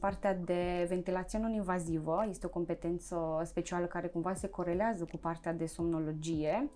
Partea 0.00 0.34
de 0.34 0.86
ventilație 0.88 1.38
non-invazivă 1.38 2.26
este 2.28 2.46
o 2.46 2.48
competență 2.48 3.42
specială 3.44 3.86
care 3.86 4.06
cumva 4.06 4.34
se 4.34 4.48
corelează 4.48 5.04
cu 5.04 5.16
partea 5.16 5.52
de 5.52 5.66
somnologie. 5.66 6.70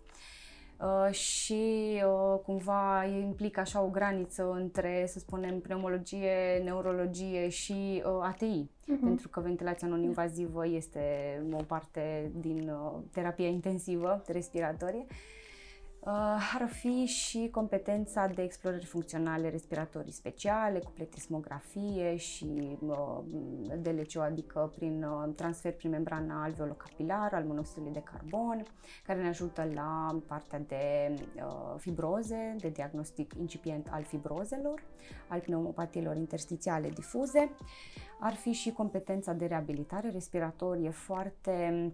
Uh, 0.81 1.13
și 1.13 1.93
uh, 2.05 2.41
cumva 2.45 3.05
implică 3.05 3.61
așa 3.61 3.83
o 3.83 3.89
graniță 3.89 4.51
între, 4.51 5.05
să 5.07 5.19
spunem, 5.19 5.61
pneumologie, 5.61 6.61
neurologie 6.65 7.49
și 7.49 8.03
uh, 8.05 8.19
ATI, 8.23 8.65
uh-huh. 8.65 8.87
Mhm. 8.87 9.05
pentru 9.05 9.29
că 9.29 9.41
ventilația 9.41 9.89
non-invazivă 9.89 10.67
este 10.67 11.03
o 11.53 11.63
parte 11.63 12.31
din 12.35 12.73
terapia 13.13 13.47
intensivă 13.49 14.23
respiratorie. 14.27 15.07
Uh, 15.09 15.38
ar 16.61 16.69
fi 16.69 17.05
și 17.05 17.49
competența 17.53 18.27
de 18.27 18.43
explorări 18.43 18.85
funcționale 18.85 19.51
respiratorii 19.51 20.13
speciale, 20.13 20.79
cu 20.79 20.91
pletismografie 20.91 22.17
și 22.17 22.79
uh, 22.81 23.19
DLCO, 23.81 24.21
adică 24.21 24.73
prin 24.75 25.03
uh, 25.03 25.35
transfer 25.35 25.73
prin 25.73 25.91
membrana 25.91 26.43
alveolocapilară 26.43 27.37
al 27.37 27.45
monoxidului 27.45 27.93
de 27.93 28.03
carbon, 28.03 28.63
care 29.07 29.23
ne 29.23 29.29
ajută 29.29 29.69
la 29.75 30.19
partea 30.27 30.59
de 30.59 31.15
fibroze, 31.77 32.57
de 32.59 32.69
diagnostic 32.69 33.35
incipient 33.39 33.89
al 33.91 34.03
fibrozelor, 34.03 34.83
al 35.29 35.41
pneumopatiilor 35.41 36.17
interstițiale 36.17 36.89
difuze. 36.89 37.51
Ar 38.21 38.35
fi 38.35 38.53
și 38.53 38.73
competența 38.73 39.33
de 39.33 39.47
reabilitare 39.47 40.11
respiratorie 40.11 40.91
foarte 40.91 41.93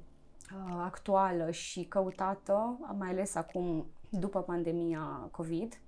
actuală 0.85 1.51
și 1.51 1.85
căutată, 1.85 2.79
mai 2.99 3.09
ales 3.09 3.35
acum 3.35 3.87
după 4.19 4.43
pandemia 4.43 5.29
COVID, 5.31 5.81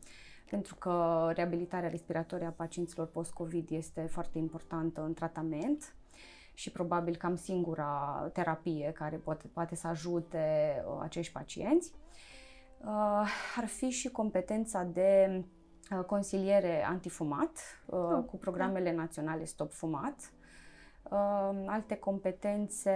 pentru 0.51 0.75
că 0.75 1.29
reabilitarea 1.35 1.89
respiratorie 1.89 2.47
a 2.47 2.51
pacienților 2.51 3.07
post-COVID 3.07 3.71
este 3.71 4.01
foarte 4.01 4.39
importantă 4.39 5.03
în 5.03 5.15
tratament 5.15 5.95
și 6.55 6.71
probabil 6.71 7.17
cam 7.17 7.37
singura 7.37 8.31
terapie 8.33 8.93
care 8.95 9.17
poate, 9.17 9.47
poate 9.53 9.75
să 9.75 9.87
ajute 9.87 10.75
uh, 10.87 10.99
acești 11.03 11.33
pacienți. 11.33 11.93
Uh, 12.81 13.29
ar 13.57 13.67
fi 13.67 13.89
și 13.89 14.09
competența 14.09 14.83
de 14.83 15.43
uh, 15.91 16.05
consiliere 16.05 16.85
antifumat 16.85 17.59
uh, 17.87 17.99
oh, 17.99 18.25
cu 18.27 18.37
programele 18.37 18.93
naționale 18.93 19.45
Stop 19.45 19.73
Fumat. 19.73 20.33
Uh, 21.03 21.65
alte 21.67 21.97
competențe 21.97 22.91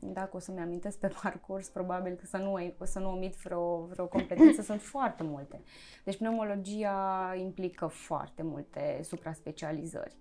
dacă 0.00 0.36
o 0.36 0.38
să-mi 0.38 0.60
amintesc 0.60 0.98
pe 0.98 1.12
parcurs, 1.22 1.68
probabil 1.68 2.12
că 2.12 2.26
să 2.26 2.36
nu, 2.36 2.72
o 2.78 2.84
să 2.84 2.98
nu 2.98 3.10
omit 3.10 3.34
vreo, 3.34 3.84
vreo 3.84 4.06
competență, 4.06 4.62
sunt 4.62 4.80
foarte 4.80 5.22
multe. 5.22 5.60
Deci 6.04 6.16
pneumologia 6.16 7.34
implică 7.38 7.86
foarte 7.86 8.42
multe 8.42 9.00
supra-specializări 9.02 10.16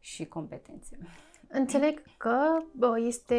și 0.00 0.26
competențe. 0.26 0.98
Înțeleg 1.48 2.02
că 2.16 2.62
este 3.06 3.36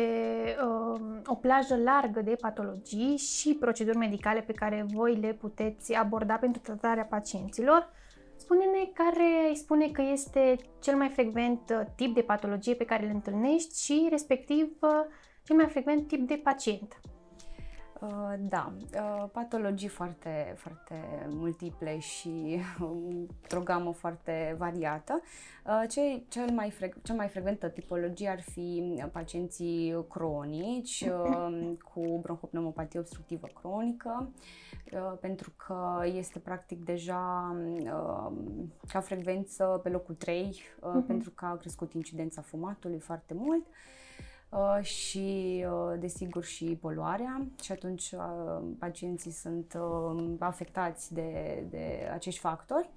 um, 0.63 1.21
o 1.25 1.35
plajă 1.35 1.75
largă 1.75 2.21
de 2.21 2.35
patologii 2.35 3.17
și 3.17 3.53
proceduri 3.53 3.97
medicale 3.97 4.41
pe 4.41 4.53
care 4.53 4.85
voi 4.93 5.15
le 5.15 5.33
puteți 5.33 5.93
aborda 5.93 6.35
pentru 6.35 6.61
tratarea 6.61 7.03
pacienților. 7.03 7.89
Spune-ne 8.35 8.91
care 8.93 9.49
îi 9.49 9.55
spune 9.55 9.89
că 9.89 10.01
este 10.11 10.55
cel 10.81 10.95
mai 10.95 11.09
frecvent 11.09 11.59
uh, 11.69 11.81
tip 11.95 12.13
de 12.13 12.21
patologie 12.21 12.75
pe 12.75 12.85
care 12.85 13.05
le 13.05 13.11
întâlnești 13.11 13.83
și, 13.83 14.07
respectiv, 14.09 14.69
uh, 14.79 14.89
cel 15.45 15.55
mai 15.55 15.67
frecvent 15.67 16.07
tip 16.07 16.27
de 16.27 16.39
pacient. 16.43 16.99
Uh, 18.01 18.33
da, 18.39 18.73
uh, 18.93 19.29
patologii 19.31 19.87
foarte, 19.87 20.53
foarte 20.57 21.27
multiple 21.29 21.99
și 21.99 22.59
o 23.55 23.59
gamă 23.63 23.93
foarte 23.93 24.55
variată. 24.57 25.21
Uh, 25.65 25.83
ce, 25.89 26.23
cel 26.27 26.49
mai 26.49 26.69
fre, 26.69 26.93
cea 27.03 27.13
mai 27.13 27.27
frecventă 27.27 27.67
tipologie 27.69 28.29
ar 28.29 28.41
fi 28.41 29.03
pacienții 29.11 30.05
cronici 30.09 31.05
cu 31.93 32.19
bronhopneumopatie 32.21 32.99
obstructivă 32.99 33.47
cronică, 33.61 34.31
pentru 35.19 35.53
că 35.65 36.01
este 36.05 36.39
practic 36.39 36.83
deja 36.83 37.55
ca 38.87 38.99
frecvență 38.99 39.79
pe 39.83 39.89
locul 39.89 40.15
3, 40.15 40.61
uh-huh. 40.77 41.07
pentru 41.07 41.31
că 41.31 41.45
a 41.45 41.57
crescut 41.57 41.93
incidența 41.93 42.41
fumatului 42.41 42.99
foarte 42.99 43.33
mult. 43.33 43.65
Uh, 43.67 43.73
și, 44.81 45.65
uh, 45.69 45.99
desigur, 45.99 46.43
și 46.43 46.77
poluarea 46.81 47.47
și 47.61 47.71
atunci 47.71 48.11
uh, 48.11 48.63
pacienții 48.79 49.31
sunt 49.31 49.77
afectați 50.39 51.13
de, 51.13 51.63
de 51.69 52.09
acești 52.13 52.39
factori. 52.39 52.89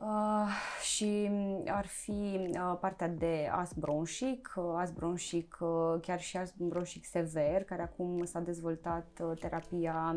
Uh, 0.00 0.48
și 0.82 1.30
ar 1.66 1.86
fi 1.86 2.10
uh, 2.10 2.76
partea 2.80 3.08
de 3.08 3.48
as 3.52 3.72
bronșic, 3.72 4.54
uh, 4.56 4.64
as 4.76 4.90
bronșic, 4.90 5.58
uh, 5.60 6.00
chiar 6.00 6.20
și 6.20 6.36
as 6.36 6.54
bronșic 6.56 7.04
sever, 7.04 7.64
care 7.64 7.82
acum 7.82 8.24
s-a 8.24 8.40
dezvoltat 8.40 9.06
uh, 9.22 9.38
terapia 9.40 10.16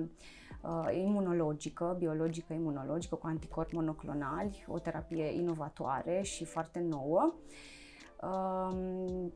uh, 0.62 0.96
imunologică, 0.96 1.96
biologică 1.98 2.54
imunologică 2.54 3.16
cu 3.16 3.28
anticorpi 3.28 3.76
monoclonali, 3.76 4.66
o 4.68 4.80
terapie 4.80 5.34
inovatoare 5.34 6.22
și 6.22 6.46
foarte 6.46 6.80
nouă. 6.80 7.34
Uh, 8.22 9.28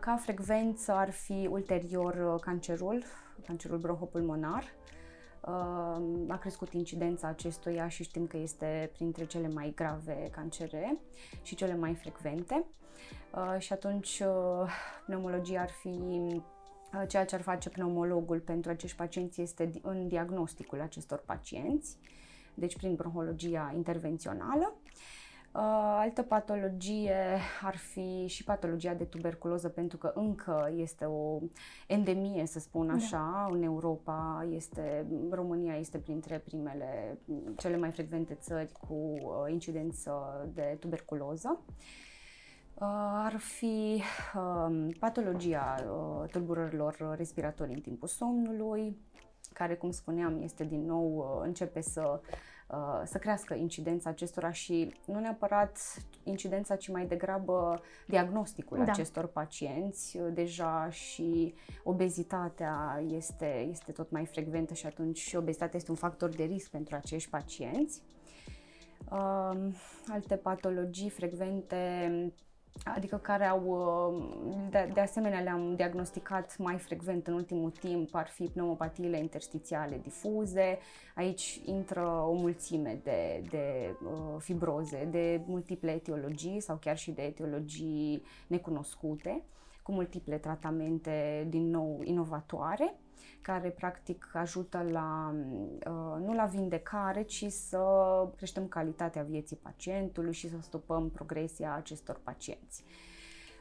ca 0.00 0.16
frecvență 0.16 0.92
ar 0.92 1.10
fi 1.10 1.48
ulterior 1.50 2.14
uh, 2.14 2.40
cancerul, 2.40 3.02
cancerul 3.46 3.78
bronhopulmonar, 3.78 4.64
a 6.28 6.38
crescut 6.40 6.72
incidența 6.72 7.28
acestuia 7.28 7.88
și 7.88 8.02
știm 8.02 8.26
că 8.26 8.36
este 8.36 8.90
printre 8.92 9.26
cele 9.26 9.48
mai 9.48 9.72
grave 9.74 10.28
cancere 10.30 10.98
și 11.42 11.54
cele 11.54 11.76
mai 11.76 11.94
frecvente. 11.94 12.64
Uh, 13.34 13.56
și 13.58 13.72
atunci 13.72 14.22
uh, 14.24 14.70
pneumologia 15.04 15.60
ar 15.60 15.70
fi 15.70 15.88
uh, 15.88 17.02
ceea 17.08 17.24
ce 17.24 17.34
ar 17.34 17.40
face 17.40 17.68
pneumologul 17.68 18.40
pentru 18.40 18.70
acești 18.70 18.96
pacienți 18.96 19.40
este 19.40 19.70
în 19.82 20.08
diagnosticul 20.08 20.80
acestor 20.80 21.22
pacienți, 21.26 21.96
deci 22.54 22.76
prin 22.76 22.94
bronhologia 22.94 23.72
intervențională. 23.74 24.74
Uh, 24.74 25.25
altă 25.98 26.22
patologie 26.22 27.38
ar 27.62 27.76
fi 27.76 28.26
și 28.26 28.44
patologia 28.44 28.94
de 28.94 29.04
tuberculoză, 29.04 29.68
pentru 29.68 29.96
că 29.96 30.12
încă 30.14 30.72
este 30.76 31.04
o 31.04 31.38
endemie, 31.86 32.46
să 32.46 32.58
spun 32.58 32.86
da. 32.86 32.92
așa, 32.92 33.46
da. 33.48 33.54
în 33.54 33.62
Europa. 33.62 34.46
Este, 34.50 35.06
România 35.30 35.76
este 35.76 35.98
printre 35.98 36.38
primele, 36.38 37.18
cele 37.56 37.76
mai 37.76 37.90
frecvente 37.90 38.34
țări 38.34 38.72
cu 38.88 38.94
uh, 38.94 39.52
incidență 39.52 40.12
de 40.54 40.76
tuberculoză. 40.80 41.60
Uh, 42.74 42.86
ar 43.24 43.36
fi 43.36 44.02
um, 44.34 44.88
patologia 44.88 45.74
tulburărilor 46.30 47.14
respiratorii 47.16 47.74
în 47.74 47.80
timpul 47.80 48.08
somnului, 48.08 48.96
care, 49.52 49.74
cum 49.74 49.90
spuneam, 49.90 50.42
este 50.42 50.64
din 50.64 50.84
nou, 50.86 51.40
începe 51.42 51.80
să 51.80 52.20
Uh, 52.22 52.55
să 53.04 53.18
crească 53.18 53.54
incidența 53.54 54.10
acestora 54.10 54.50
și 54.52 54.94
nu 55.04 55.18
neapărat 55.18 55.78
incidența, 56.22 56.76
ci 56.76 56.88
mai 56.88 57.06
degrabă 57.06 57.80
diagnosticul 58.06 58.84
da. 58.84 58.92
acestor 58.92 59.26
pacienți. 59.26 60.16
Uh, 60.16 60.28
deja 60.32 60.88
și 60.90 61.54
obezitatea 61.82 63.02
este, 63.08 63.66
este 63.70 63.92
tot 63.92 64.10
mai 64.10 64.26
frecventă 64.26 64.74
și 64.74 64.86
atunci 64.86 65.18
și 65.18 65.36
obezitatea 65.36 65.78
este 65.78 65.90
un 65.90 65.96
factor 65.96 66.28
de 66.28 66.42
risc 66.42 66.70
pentru 66.70 66.96
acești 66.96 67.30
pacienți. 67.30 68.02
Uh, 69.10 69.72
alte 70.08 70.36
patologii 70.36 71.10
frecvente 71.10 72.10
adică 72.84 73.16
care 73.16 73.44
au, 73.44 73.62
uh, 73.66 74.68
de, 74.70 74.90
de 74.94 75.00
asemenea 75.00 75.40
le-am 75.40 75.74
diagnosticat 75.74 76.58
mai 76.58 76.78
frecvent 76.78 77.26
în 77.26 77.34
ultimul 77.34 77.70
timp, 77.70 78.14
ar 78.14 78.26
fi 78.26 78.44
pneumopatiile 78.44 79.18
interstițiale 79.18 80.00
difuze, 80.02 80.78
aici 81.14 81.60
intră 81.64 82.06
o 82.28 82.32
mulțime 82.32 83.00
de, 83.02 83.42
de 83.50 83.96
uh, 84.04 84.36
fibroze, 84.38 85.08
de 85.10 85.40
multiple 85.46 85.90
etiologii 85.90 86.60
sau 86.60 86.76
chiar 86.76 86.96
și 86.96 87.10
de 87.10 87.22
etiologii 87.22 88.22
necunoscute, 88.46 89.42
cu 89.86 89.92
multiple 89.92 90.38
tratamente 90.38 91.46
din 91.48 91.70
nou 91.70 92.00
inovatoare 92.02 92.94
care 93.40 93.68
practic 93.68 94.30
ajută 94.34 94.86
la, 94.90 95.34
uh, 95.34 96.24
nu 96.24 96.34
la 96.34 96.44
vindecare, 96.44 97.22
ci 97.22 97.44
să 97.48 97.82
creștem 98.36 98.66
calitatea 98.68 99.22
vieții 99.22 99.56
pacientului 99.56 100.32
și 100.32 100.48
să 100.50 100.56
stopăm 100.60 101.10
progresia 101.10 101.74
acestor 101.74 102.20
pacienți. 102.22 102.84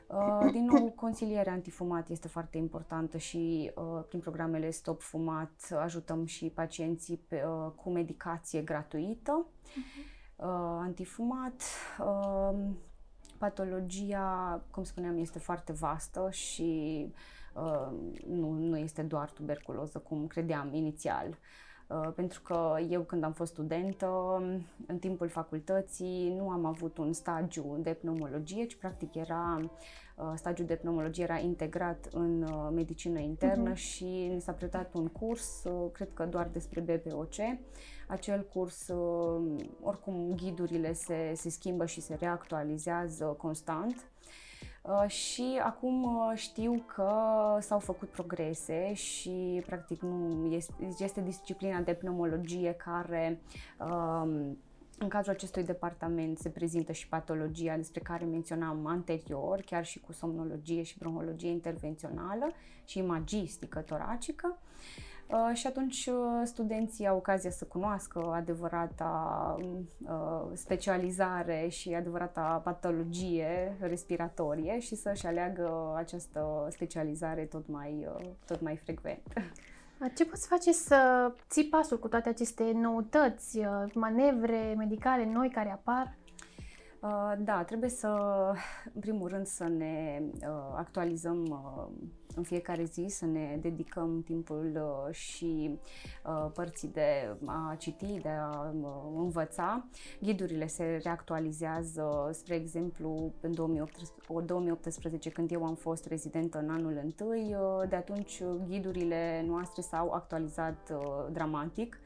Uh, 0.08 0.51
din 0.51 0.65
nou, 0.65 0.89
consilierea 0.89 1.53
antifumat 1.53 2.09
este 2.09 2.27
foarte 2.27 2.57
importantă 2.57 3.18
și 3.18 3.72
uh, 3.75 4.03
prin 4.07 4.20
programele 4.20 4.70
Stop 4.70 5.01
Fumat 5.01 5.77
ajutăm 5.79 6.25
și 6.25 6.50
pacienții 6.50 7.18
pe, 7.18 7.44
cu 7.75 7.90
medicație 7.90 8.61
gratuită, 8.61 9.46
uh-huh. 9.46 10.44
antifumat. 10.81 11.61
Patologia, 13.38 14.62
cum 14.72 14.84
spuneam, 14.84 15.18
este 15.18 15.40
foarte 15.40 15.72
vastă 15.74 16.28
și 16.32 17.06
Uh, 17.56 17.92
nu, 18.28 18.52
nu 18.52 18.78
este 18.78 19.02
doar 19.02 19.30
tuberculoză, 19.30 20.00
cum 20.00 20.28
credeam 20.28 20.74
inițial. 20.74 21.28
Uh, 21.28 21.36
pentru 22.16 22.42
că 22.42 22.76
eu 22.90 23.02
când 23.02 23.24
am 23.24 23.32
fost 23.32 23.52
studentă, 23.52 24.08
în 24.88 24.98
timpul 25.00 25.28
facultății, 25.28 26.34
nu 26.38 26.50
am 26.50 26.66
avut 26.66 26.98
un 26.98 27.14
stagiu 27.14 27.78
de 27.82 27.94
pneumologie, 27.94 28.66
ci 28.66 28.76
practic 28.76 29.16
era 29.16 29.60
uh, 30.16 30.34
stagiul 30.36 30.68
de 30.68 30.76
pneumologie 30.76 31.24
era 31.24 31.38
integrat 31.38 32.08
în 32.12 32.48
medicină 32.74 33.20
internă 33.20 33.72
uh-huh. 33.72 33.76
și 33.78 34.30
ni 34.34 34.42
s-a 34.42 34.52
predat 34.52 34.94
un 34.94 35.08
curs, 35.08 35.64
cred 35.92 36.10
că 36.14 36.26
doar 36.26 36.50
despre 36.52 36.80
BPOC. 36.80 37.36
Acel 38.08 38.48
curs, 38.54 38.92
oricum, 39.82 40.36
ghidurile 40.36 40.94
se, 40.94 41.32
se 41.36 41.50
schimbă 41.50 41.86
și 41.86 42.02
se 42.02 42.16
reactualizează 42.20 43.26
constant 43.26 43.96
Uh, 43.96 44.45
și 45.08 45.60
acum 45.64 46.04
uh, 46.04 46.32
știu 46.36 46.84
că 46.96 47.12
s-au 47.60 47.80
făcut 47.80 48.10
progrese 48.10 48.94
și 48.94 49.64
practic 49.66 50.02
nu 50.02 50.48
este, 50.52 50.74
este 51.00 51.22
disciplina 51.22 51.80
de 51.80 51.94
pneumologie 51.94 52.74
care 52.74 53.42
um, 53.80 54.58
în 54.98 55.08
cazul 55.08 55.32
acestui 55.32 55.64
departament 55.64 56.38
se 56.38 56.50
prezintă 56.50 56.92
și 56.92 57.08
patologia 57.08 57.76
despre 57.76 58.00
care 58.00 58.26
menționam 58.26 58.86
anterior, 58.86 59.62
chiar 59.62 59.86
și 59.86 60.00
cu 60.00 60.12
somnologie 60.12 60.84
și 60.84 60.98
bronhologie 60.98 61.50
intervențională 61.50 62.52
și 62.86 62.98
imagistică 62.98 63.80
toracică. 63.80 64.58
Uh, 64.58 65.15
și 65.53 65.68
atunci 65.68 66.05
uh, 66.05 66.42
studenții 66.44 67.07
au 67.07 67.18
ocazia 67.18 67.50
să 67.50 67.66
cunoască 67.66 68.31
adevărata 68.33 69.55
uh, 69.59 70.51
specializare 70.53 71.68
și 71.70 71.94
adevărata 71.94 72.61
patologie 72.64 73.77
respiratorie 73.79 74.79
și 74.79 74.96
să-și 74.96 75.25
aleagă 75.25 75.94
această 75.98 76.68
specializare 76.70 77.42
tot 77.42 77.68
mai, 77.68 78.07
tot 78.46 78.61
mai 78.61 78.75
frecvent. 78.75 79.22
Ce 80.16 80.25
poți 80.25 80.48
face 80.48 80.72
să 80.72 81.31
ții 81.50 81.66
pasul 81.66 82.00
cu 82.00 82.07
toate 82.07 82.29
aceste 82.29 82.72
noutăți, 82.74 83.59
manevre 83.94 84.74
medicale 84.77 85.25
noi 85.25 85.50
care 85.50 85.72
apar? 85.72 86.16
Da, 87.38 87.64
trebuie 87.64 87.90
să, 87.90 88.07
în 88.94 89.01
primul 89.01 89.27
rând, 89.27 89.46
să 89.46 89.64
ne 89.64 90.22
actualizăm 90.75 91.59
în 92.36 92.44
fiecare 92.44 92.84
zi 92.84 93.06
să 93.10 93.26
ne 93.26 93.58
dedicăm 93.62 94.22
timpul 94.26 94.72
uh, 94.76 95.14
și 95.14 95.80
uh, 96.26 96.52
părții 96.54 96.88
de 96.88 97.36
a 97.46 97.76
citi, 97.80 98.20
de 98.22 98.30
a 98.30 98.74
uh, 98.82 98.88
învăța. 99.16 99.88
Ghidurile 100.22 100.68
se 100.68 101.00
reactualizează, 101.04 102.30
spre 102.34 102.56
exemplu, 102.56 103.34
în 103.42 103.54
2018, 103.54 104.46
2018 104.46 105.30
când 105.30 105.52
eu 105.52 105.66
am 105.66 105.76
fost 105.76 106.06
rezidentă 106.06 106.60
în 106.60 106.70
anul 106.70 107.00
întâi, 107.04 107.56
de 107.90 107.96
atunci 107.96 108.42
ghidurile 108.68 109.44
noastre 109.48 109.82
s-au 109.82 110.12
actualizat 110.12 110.94
dramatic 111.32 112.00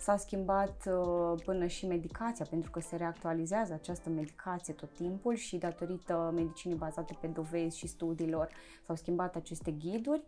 S-a 0.00 0.16
schimbat 0.16 0.88
uh, 0.88 1.42
până 1.44 1.66
și 1.66 1.86
medicația, 1.86 2.46
pentru 2.50 2.70
că 2.70 2.80
se 2.80 2.96
reactualizează 2.96 3.72
această 3.72 4.08
medicație 4.08 4.74
tot 4.74 4.94
timpul 4.94 5.34
și 5.34 5.56
datorită 5.56 6.32
medicinii 6.34 6.76
bazate 6.76 7.16
pe 7.20 7.26
dovezi 7.26 7.78
și 7.78 7.86
studiilor 7.86 8.48
s-au 8.86 8.96
schimbat 8.96 9.36
aceste 9.36 9.70
ghiduri. 9.70 10.22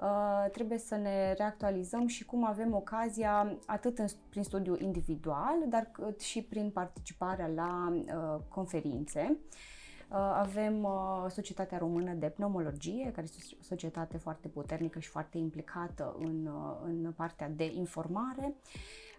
Uh, 0.00 0.50
trebuie 0.52 0.78
să 0.78 0.94
ne 0.94 1.32
reactualizăm 1.32 2.06
și 2.06 2.24
cum 2.24 2.44
avem 2.44 2.74
ocazia, 2.74 3.56
atât 3.66 3.98
în, 3.98 4.06
prin 4.28 4.42
studiu 4.42 4.76
individual, 4.80 5.56
dar 5.68 5.90
și 6.18 6.42
prin 6.42 6.70
participarea 6.70 7.46
la 7.46 7.92
uh, 7.92 8.40
conferințe. 8.48 9.26
Uh, 9.30 9.76
avem 10.16 10.82
uh, 10.82 11.24
Societatea 11.28 11.78
Română 11.78 12.12
de 12.12 12.28
Pneumologie, 12.28 13.10
care 13.14 13.26
este 13.32 13.56
o 13.60 13.62
societate 13.62 14.16
foarte 14.16 14.48
puternică 14.48 14.98
și 14.98 15.08
foarte 15.08 15.38
implicată 15.38 16.16
în, 16.18 16.46
uh, 16.46 16.76
în 16.84 17.12
partea 17.16 17.48
de 17.48 17.64
informare. 17.64 18.54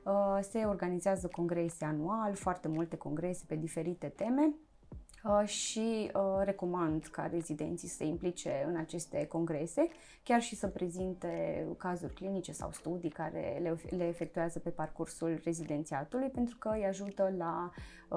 Uh, 0.04 0.38
se 0.42 0.60
organizează 0.60 1.28
congrese 1.28 1.86
anual, 1.86 2.34
foarte 2.36 2.68
multe 2.68 2.98
congrese 2.98 3.44
pe 3.48 3.56
diferite 3.56 4.08
teme 4.08 4.46
uh, 4.46 4.69
și 5.46 6.12
uh, 6.14 6.22
recomand 6.44 7.06
ca 7.06 7.30
rezidenții 7.32 7.88
să 7.88 7.96
se 7.96 8.06
implice 8.06 8.66
în 8.68 8.76
aceste 8.76 9.26
congrese, 9.28 9.88
chiar 10.24 10.42
și 10.42 10.56
să 10.56 10.68
prezinte 10.68 11.66
cazuri 11.78 12.14
clinice 12.14 12.52
sau 12.52 12.72
studii 12.72 13.10
care 13.10 13.60
le, 13.62 13.76
le 13.90 14.08
efectuează 14.08 14.60
pe 14.60 14.70
parcursul 14.70 15.40
rezidențiatului, 15.44 16.30
pentru 16.30 16.56
că 16.60 16.72
îi 16.74 16.86
ajută 16.86 17.34
la 17.38 17.72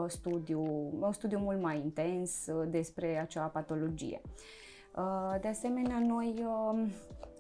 studiu, 0.08 0.60
un 1.00 1.12
studiu 1.12 1.38
mult 1.38 1.60
mai 1.60 1.78
intens 1.78 2.44
despre 2.68 3.18
acea 3.18 3.46
patologie. 3.46 4.20
De 5.40 5.48
asemenea, 5.48 5.98
noi 5.98 6.44
um, 6.46 6.90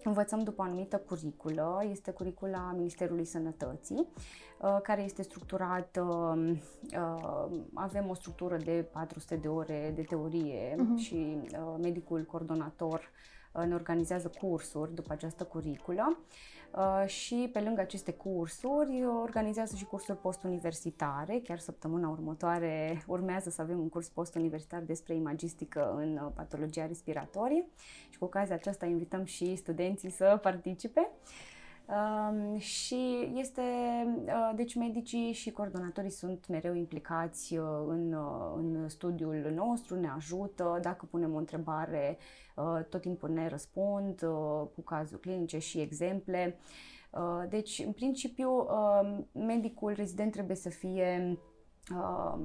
Învățăm 0.04 0.42
după 0.42 0.62
o 0.62 0.64
anumită 0.64 0.98
curiculă, 0.98 1.84
este 1.90 2.10
curicula 2.10 2.72
Ministerului 2.76 3.24
Sănătății, 3.24 4.08
care 4.82 5.02
este 5.02 5.22
structurată, 5.22 6.02
um, 6.02 6.60
avem 7.74 8.08
o 8.08 8.14
structură 8.14 8.56
de 8.56 8.88
400 8.92 9.36
de 9.36 9.48
ore 9.48 9.92
de 9.94 10.02
teorie 10.02 10.74
uh-huh. 10.74 10.96
și 10.96 11.38
medicul 11.80 12.24
coordonator 12.24 13.10
ne 13.66 13.74
organizează 13.74 14.30
cursuri 14.40 14.94
după 14.94 15.12
această 15.12 15.44
curiculă. 15.44 16.18
Uh, 16.76 17.06
și 17.06 17.50
pe 17.52 17.60
lângă 17.60 17.80
aceste 17.80 18.12
cursuri 18.12 19.04
organizează 19.22 19.76
și 19.76 19.84
cursuri 19.84 20.18
postuniversitare. 20.18 21.40
Chiar 21.44 21.58
săptămâna 21.58 22.08
următoare 22.08 23.02
urmează 23.06 23.50
să 23.50 23.62
avem 23.62 23.78
un 23.78 23.88
curs 23.88 24.08
postuniversitar 24.08 24.80
despre 24.80 25.14
imagistică 25.14 25.94
în 25.96 26.20
uh, 26.24 26.30
patologia 26.34 26.86
respiratorie 26.86 27.64
și 28.10 28.18
cu 28.18 28.24
ocazia 28.24 28.54
aceasta 28.54 28.86
invităm 28.86 29.24
și 29.24 29.56
studenții 29.56 30.10
să 30.10 30.38
participe. 30.42 31.10
Um, 31.92 32.58
și 32.58 33.32
este, 33.34 33.62
uh, 34.24 34.52
deci 34.54 34.74
medicii 34.74 35.32
și 35.32 35.50
coordonatorii 35.50 36.10
sunt 36.10 36.46
mereu 36.48 36.74
implicați 36.74 37.56
uh, 37.56 37.66
în, 37.86 38.12
uh, 38.12 38.52
în 38.56 38.88
studiul 38.88 39.52
nostru, 39.54 40.00
ne 40.00 40.08
ajută, 40.08 40.78
dacă 40.82 41.06
punem 41.10 41.34
o 41.34 41.38
întrebare, 41.38 42.18
uh, 42.56 42.84
tot 42.88 43.00
timpul 43.00 43.30
ne 43.30 43.48
răspund 43.48 44.22
uh, 44.22 44.66
cu 44.74 44.80
cazuri 44.84 45.20
clinice 45.20 45.58
și 45.58 45.80
exemple. 45.80 46.58
Uh, 47.10 47.44
deci, 47.48 47.82
în 47.86 47.92
principiu, 47.92 48.50
uh, 48.50 49.18
medicul 49.32 49.92
rezident 49.92 50.32
trebuie 50.32 50.56
să 50.56 50.68
fie 50.68 51.38
uh, 51.96 52.38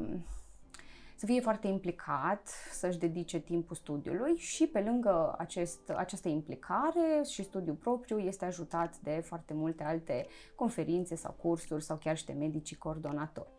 să 1.17 1.25
fie 1.25 1.41
foarte 1.41 1.67
implicat, 1.67 2.47
să-și 2.71 2.97
dedice 2.97 3.39
timpul 3.39 3.75
studiului 3.75 4.35
și 4.35 4.67
pe 4.67 4.79
lângă 4.79 5.35
acest, 5.37 5.89
această 5.95 6.27
implicare 6.27 7.23
și 7.29 7.43
studiul 7.43 7.75
propriu 7.75 8.17
este 8.17 8.45
ajutat 8.45 8.97
de 8.97 9.21
foarte 9.25 9.53
multe 9.53 9.83
alte 9.83 10.25
conferințe 10.55 11.15
sau 11.15 11.35
cursuri 11.41 11.83
sau 11.83 11.97
chiar 11.97 12.17
și 12.17 12.25
de 12.25 12.33
medicii 12.33 12.75
coordonatori. 12.75 13.49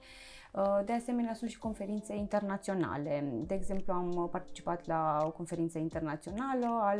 Uh, 0.52 0.80
de 0.84 0.92
asemenea, 0.92 1.34
sunt 1.34 1.50
și 1.50 1.58
conferințe 1.58 2.14
internaționale. 2.14 3.24
De 3.46 3.54
exemplu, 3.54 3.92
am 3.92 4.28
participat 4.30 4.86
la 4.86 5.22
o 5.24 5.30
conferință 5.30 5.78
internațională 5.78 6.66
al 6.66 6.98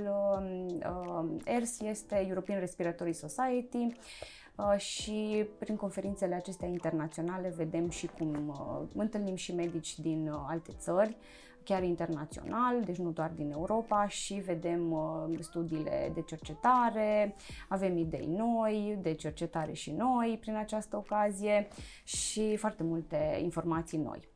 uh, 0.79 1.41
ERS, 1.45 1.81
este 1.81 2.27
European 2.29 2.59
Respiratory 2.59 3.13
Society, 3.13 3.87
Uh, 3.87 4.48
și 4.77 5.47
prin 5.59 5.77
conferințele 5.77 6.35
acestea 6.35 6.69
internaționale 6.69 7.53
vedem 7.57 7.89
și 7.89 8.07
cum 8.07 8.49
uh, 8.49 8.89
întâlnim 8.95 9.35
și 9.35 9.55
medici 9.55 9.99
din 9.99 10.29
uh, 10.29 10.41
alte 10.49 10.73
țări, 10.79 11.17
chiar 11.65 11.83
internațional, 11.83 12.83
deci 12.85 12.97
nu 12.97 13.11
doar 13.11 13.31
din 13.31 13.51
Europa 13.51 14.09
și 14.09 14.35
vedem 14.35 14.97
studiile 15.41 16.11
de 16.15 16.23
cercetare, 16.23 17.35
avem 17.69 17.97
idei 17.97 18.27
noi 18.27 18.99
de 19.03 19.13
cercetare 19.13 19.73
și 19.73 19.91
noi 19.91 20.39
prin 20.41 20.57
această 20.57 20.97
ocazie 20.97 21.69
și 22.05 22.57
foarte 22.57 22.83
multe 22.83 23.39
informații 23.43 23.99
noi. 23.99 24.29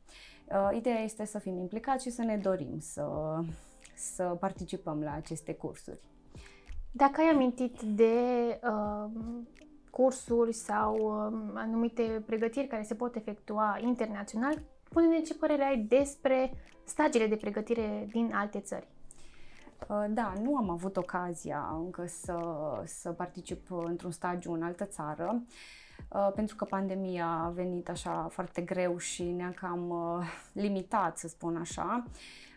Ideea 0.77 1.01
este 1.01 1.25
să 1.25 1.39
fim 1.39 1.59
implicați 1.59 2.05
și 2.05 2.11
să 2.11 2.23
ne 2.23 2.37
dorim 2.37 2.79
să, 2.79 3.07
să 3.95 4.23
participăm 4.23 5.03
la 5.03 5.13
aceste 5.13 5.55
cursuri. 5.55 6.01
Dacă 6.91 7.21
ai 7.21 7.27
amintit 7.27 7.81
de 7.81 8.13
uh, 8.63 9.11
cursuri 9.93 10.53
sau 10.53 10.97
um, 10.97 11.51
anumite 11.55 12.23
pregătiri 12.27 12.67
care 12.67 12.83
se 12.83 12.95
pot 12.95 13.17
efectua 13.17 13.79
internațional, 13.83 14.63
pune-ne 14.89 15.21
ce 15.21 15.35
părere 15.35 15.65
ai 15.65 15.79
despre 15.79 16.53
stagiile 16.85 17.27
de 17.27 17.37
pregătire 17.37 18.09
din 18.13 18.31
alte 18.35 18.61
țări. 18.61 18.87
Uh, 19.89 20.05
da, 20.09 20.33
nu 20.43 20.57
am 20.57 20.71
avut 20.71 20.97
ocazia 20.97 21.75
încă 21.85 22.07
să, 22.07 22.39
să 22.85 23.13
particip 23.13 23.71
într-un 23.71 24.11
stagiu 24.11 24.53
în 24.53 24.63
altă 24.63 24.85
țară, 24.85 25.43
uh, 26.13 26.31
pentru 26.35 26.57
că 26.57 26.65
pandemia 26.65 27.27
a 27.27 27.49
venit 27.49 27.89
așa 27.89 28.29
foarte 28.31 28.61
greu 28.61 28.99
și 28.99 29.23
ne-a 29.23 29.53
cam 29.61 29.91
uh, 29.91 30.27
limitat, 30.53 31.19
să 31.19 31.29
spun 31.29 31.57
așa. 31.57 32.05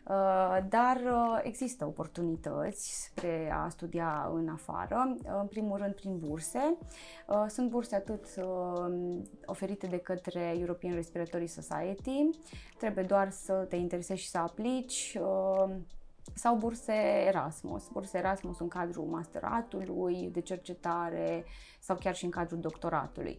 Uh, 0.09 0.57
dar 0.69 1.01
uh, 1.05 1.39
există 1.43 1.85
oportunități 1.85 3.03
spre 3.05 3.51
a 3.53 3.69
studia 3.69 4.31
în 4.33 4.47
afară, 4.49 5.15
uh, 5.17 5.31
în 5.39 5.47
primul 5.47 5.77
rând 5.77 5.93
prin 5.93 6.19
burse. 6.19 6.77
Sunt 7.47 7.69
burse 7.69 7.95
atât 7.95 8.25
oferite 9.45 9.87
de 9.87 9.97
către 9.97 10.55
European 10.59 10.93
Respiratory 10.93 11.47
Society, 11.47 12.29
trebuie 12.77 13.03
doar 13.03 13.31
să 13.31 13.53
te 13.53 13.75
interesezi 13.75 14.21
și 14.21 14.29
să 14.29 14.37
aplici 14.37 15.17
sau 16.33 16.55
burse 16.55 16.93
Erasmus. 17.27 17.87
Burse 17.87 18.17
Erasmus 18.17 18.59
în 18.59 18.67
cadrul 18.67 19.05
masteratului 19.05 20.29
de 20.31 20.41
cercetare 20.41 21.45
sau 21.79 21.95
chiar 21.95 22.15
și 22.15 22.25
în 22.25 22.31
cadrul 22.31 22.59
doctoratului. 22.59 23.37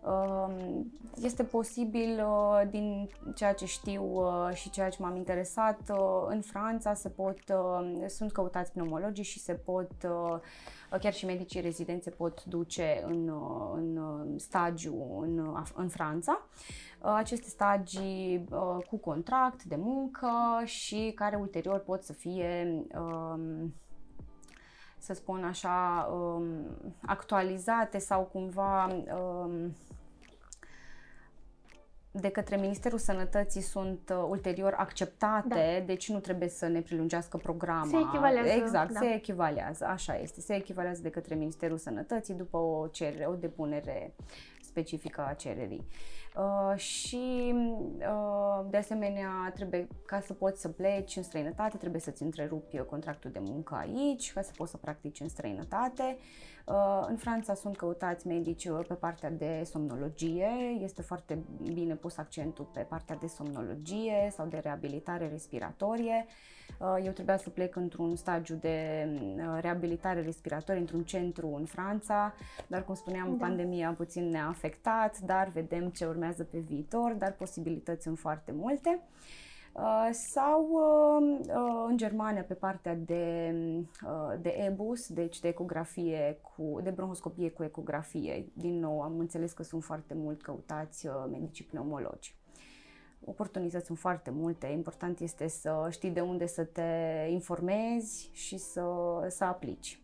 Um, 0.00 0.92
este 1.22 1.44
posibil, 1.44 2.24
uh, 2.24 2.62
din 2.70 3.08
ceea 3.34 3.52
ce 3.52 3.66
știu 3.66 4.04
uh, 4.04 4.54
și 4.54 4.70
ceea 4.70 4.88
ce 4.88 5.02
m-am 5.02 5.16
interesat, 5.16 5.80
uh, 5.90 6.26
în 6.26 6.40
Franța 6.40 6.94
se 6.94 7.08
pot, 7.08 7.38
sunt 8.06 8.32
căutați 8.32 8.72
pneumologii 8.72 9.24
și 9.24 9.38
se 9.38 9.52
pot, 9.54 9.90
chiar 11.00 11.12
și 11.12 11.24
medicii 11.24 11.60
rezidențe 11.60 12.10
pot 12.10 12.44
duce 12.44 13.02
în, 13.06 13.32
în 13.74 14.38
stagiu 14.38 15.20
în, 15.20 15.64
în 15.74 15.88
Franța. 15.88 16.46
Aceste 17.00 17.48
stagii 17.48 18.48
cu 18.90 18.96
contract 18.96 19.64
de 19.64 19.76
muncă 19.76 20.30
și 20.64 21.12
care 21.14 21.36
ulterior 21.36 21.78
pot 21.78 22.02
să 22.02 22.12
fie 22.12 22.84
um, 22.94 23.74
să 24.98 25.14
spun 25.14 25.44
așa, 25.44 26.08
um, 26.12 26.44
actualizate 27.06 27.98
sau 27.98 28.22
cumva 28.22 29.02
de 32.10 32.28
către 32.28 32.56
Ministerul 32.56 32.98
Sănătății 32.98 33.60
sunt 33.60 34.12
uh, 34.12 34.26
ulterior 34.28 34.74
acceptate, 34.76 35.76
da. 35.78 35.84
deci 35.86 36.08
nu 36.08 36.18
trebuie 36.18 36.48
să 36.48 36.66
ne 36.66 36.80
prelungească 36.80 37.36
programa. 37.36 37.86
Se 37.86 37.96
echivalează. 37.96 38.50
Exact, 38.50 38.92
da. 38.92 39.00
se 39.00 39.14
echivalează, 39.14 39.84
așa 39.84 40.18
este. 40.18 40.40
Se 40.40 40.54
echivalează 40.54 41.02
de 41.02 41.10
către 41.10 41.34
Ministerul 41.34 41.78
Sănătății 41.78 42.34
după 42.34 42.56
o 42.56 42.86
cerere, 42.86 43.26
o 43.26 43.34
depunere 43.34 44.14
specifică 44.62 45.26
a 45.28 45.32
cererii. 45.32 45.86
Uh, 46.36 46.78
și 46.78 47.54
uh, 47.98 48.66
de 48.70 48.76
asemenea 48.76 49.50
trebuie 49.54 49.86
ca 50.06 50.20
să 50.20 50.32
poți 50.32 50.60
să 50.60 50.68
pleci 50.68 51.16
în 51.16 51.22
străinătate, 51.22 51.76
trebuie 51.76 52.00
să-ți 52.00 52.22
întrerupi 52.22 52.78
contractul 52.78 53.30
de 53.30 53.38
muncă 53.42 53.74
aici, 53.74 54.32
ca 54.32 54.42
să 54.42 54.50
poți 54.56 54.70
să 54.70 54.76
practici 54.76 55.20
în 55.20 55.28
străinătate. 55.28 56.16
Uh, 56.66 57.06
în 57.08 57.16
Franța 57.16 57.54
sunt 57.54 57.76
căutați 57.76 58.26
medici 58.26 58.64
uh, 58.64 58.84
pe 58.88 58.94
partea 58.94 59.30
de 59.30 59.62
somnologie, 59.64 60.50
este 60.80 61.02
foarte 61.02 61.38
bine 61.72 61.94
pus 61.94 62.16
accentul 62.16 62.64
pe 62.64 62.80
partea 62.80 63.16
de 63.16 63.26
somnologie 63.26 64.28
sau 64.30 64.46
de 64.46 64.58
reabilitare 64.58 65.28
respiratorie. 65.28 66.26
Uh, 66.78 67.04
eu 67.04 67.12
trebuia 67.12 67.36
să 67.36 67.50
plec 67.50 67.76
într-un 67.76 68.16
stagiu 68.16 68.54
de 68.54 69.08
reabilitare 69.60 70.20
respiratorie 70.20 70.80
într-un 70.80 71.04
centru 71.04 71.54
în 71.54 71.64
Franța, 71.64 72.34
dar 72.66 72.84
cum 72.84 72.94
spuneam, 72.94 73.30
da. 73.30 73.46
pandemia 73.46 73.94
puțin 73.96 74.28
ne-a 74.28 74.46
afectat, 74.46 75.18
dar 75.18 75.48
vedem 75.48 75.88
ce 75.88 76.06
urmează 76.06 76.44
pe 76.44 76.58
viitor, 76.58 77.12
dar 77.12 77.32
posibilități 77.32 78.02
sunt 78.02 78.18
foarte 78.18 78.52
multe. 78.52 79.02
Uh, 79.78 80.08
sau 80.12 80.68
uh, 80.70 81.38
uh, 81.48 81.86
în 81.88 81.96
Germania 81.96 82.42
pe 82.42 82.54
partea 82.54 82.94
de, 82.94 83.54
de 84.40 84.48
EBUS, 84.48 85.08
deci 85.08 85.40
de 85.40 85.48
ecografie 85.48 86.40
cu, 86.42 86.80
de 86.82 86.90
bronhoscopie 86.90 87.50
cu 87.50 87.64
ecografie. 87.64 88.48
Din 88.52 88.78
nou, 88.78 89.00
am 89.00 89.18
înțeles 89.18 89.52
că 89.52 89.62
sunt 89.62 89.84
foarte 89.84 90.14
mult 90.14 90.42
căutați 90.42 91.08
medicii 91.30 91.64
pneumologi. 91.64 92.37
Oportunități 93.24 93.86
sunt 93.86 93.98
foarte 93.98 94.30
multe, 94.30 94.66
important 94.66 95.20
este 95.20 95.48
să 95.48 95.88
știi 95.90 96.10
de 96.10 96.20
unde 96.20 96.46
să 96.46 96.64
te 96.64 97.26
informezi 97.30 98.30
și 98.32 98.58
să, 98.58 98.84
să 99.28 99.44
aplici. 99.44 100.02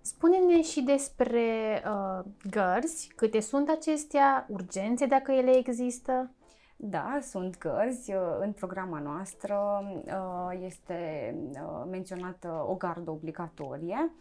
Spune-ne 0.00 0.62
și 0.62 0.82
despre 0.82 1.82
uh, 1.86 2.24
gărzi, 2.50 3.12
câte 3.16 3.40
sunt 3.40 3.68
acestea, 3.68 4.46
urgențe 4.48 5.06
dacă 5.06 5.32
ele 5.32 5.56
există. 5.56 6.30
Da, 6.76 7.18
sunt 7.22 7.54
cărți. 7.56 8.12
Uh, 8.12 8.20
în 8.40 8.52
programa 8.52 8.98
noastră 8.98 9.58
uh, 10.04 10.58
este 10.64 11.34
uh, 11.52 11.84
menționată 11.90 12.64
o 12.68 12.74
gardă 12.74 13.10
obligatorie, 13.10 14.12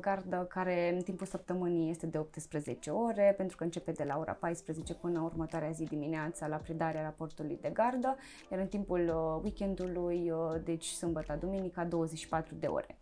gardă 0.00 0.46
care 0.48 0.94
în 0.94 1.02
timpul 1.02 1.26
săptămânii 1.26 1.90
este 1.90 2.06
de 2.06 2.18
18 2.18 2.90
ore, 2.90 3.34
pentru 3.36 3.56
că 3.56 3.64
începe 3.64 3.92
de 3.92 4.04
la 4.04 4.18
ora 4.18 4.32
14 4.32 4.94
până 4.94 5.20
următoarea 5.20 5.70
zi 5.70 5.84
dimineața 5.84 6.46
la 6.46 6.56
predarea 6.56 7.02
raportului 7.02 7.58
de 7.60 7.70
gardă, 7.72 8.16
iar 8.50 8.60
în 8.60 8.66
timpul 8.66 9.12
weekendului, 9.42 10.32
deci 10.64 10.86
sâmbătă, 10.86 11.36
duminica, 11.40 11.84
24 11.84 12.54
de 12.54 12.66
ore. 12.66 12.96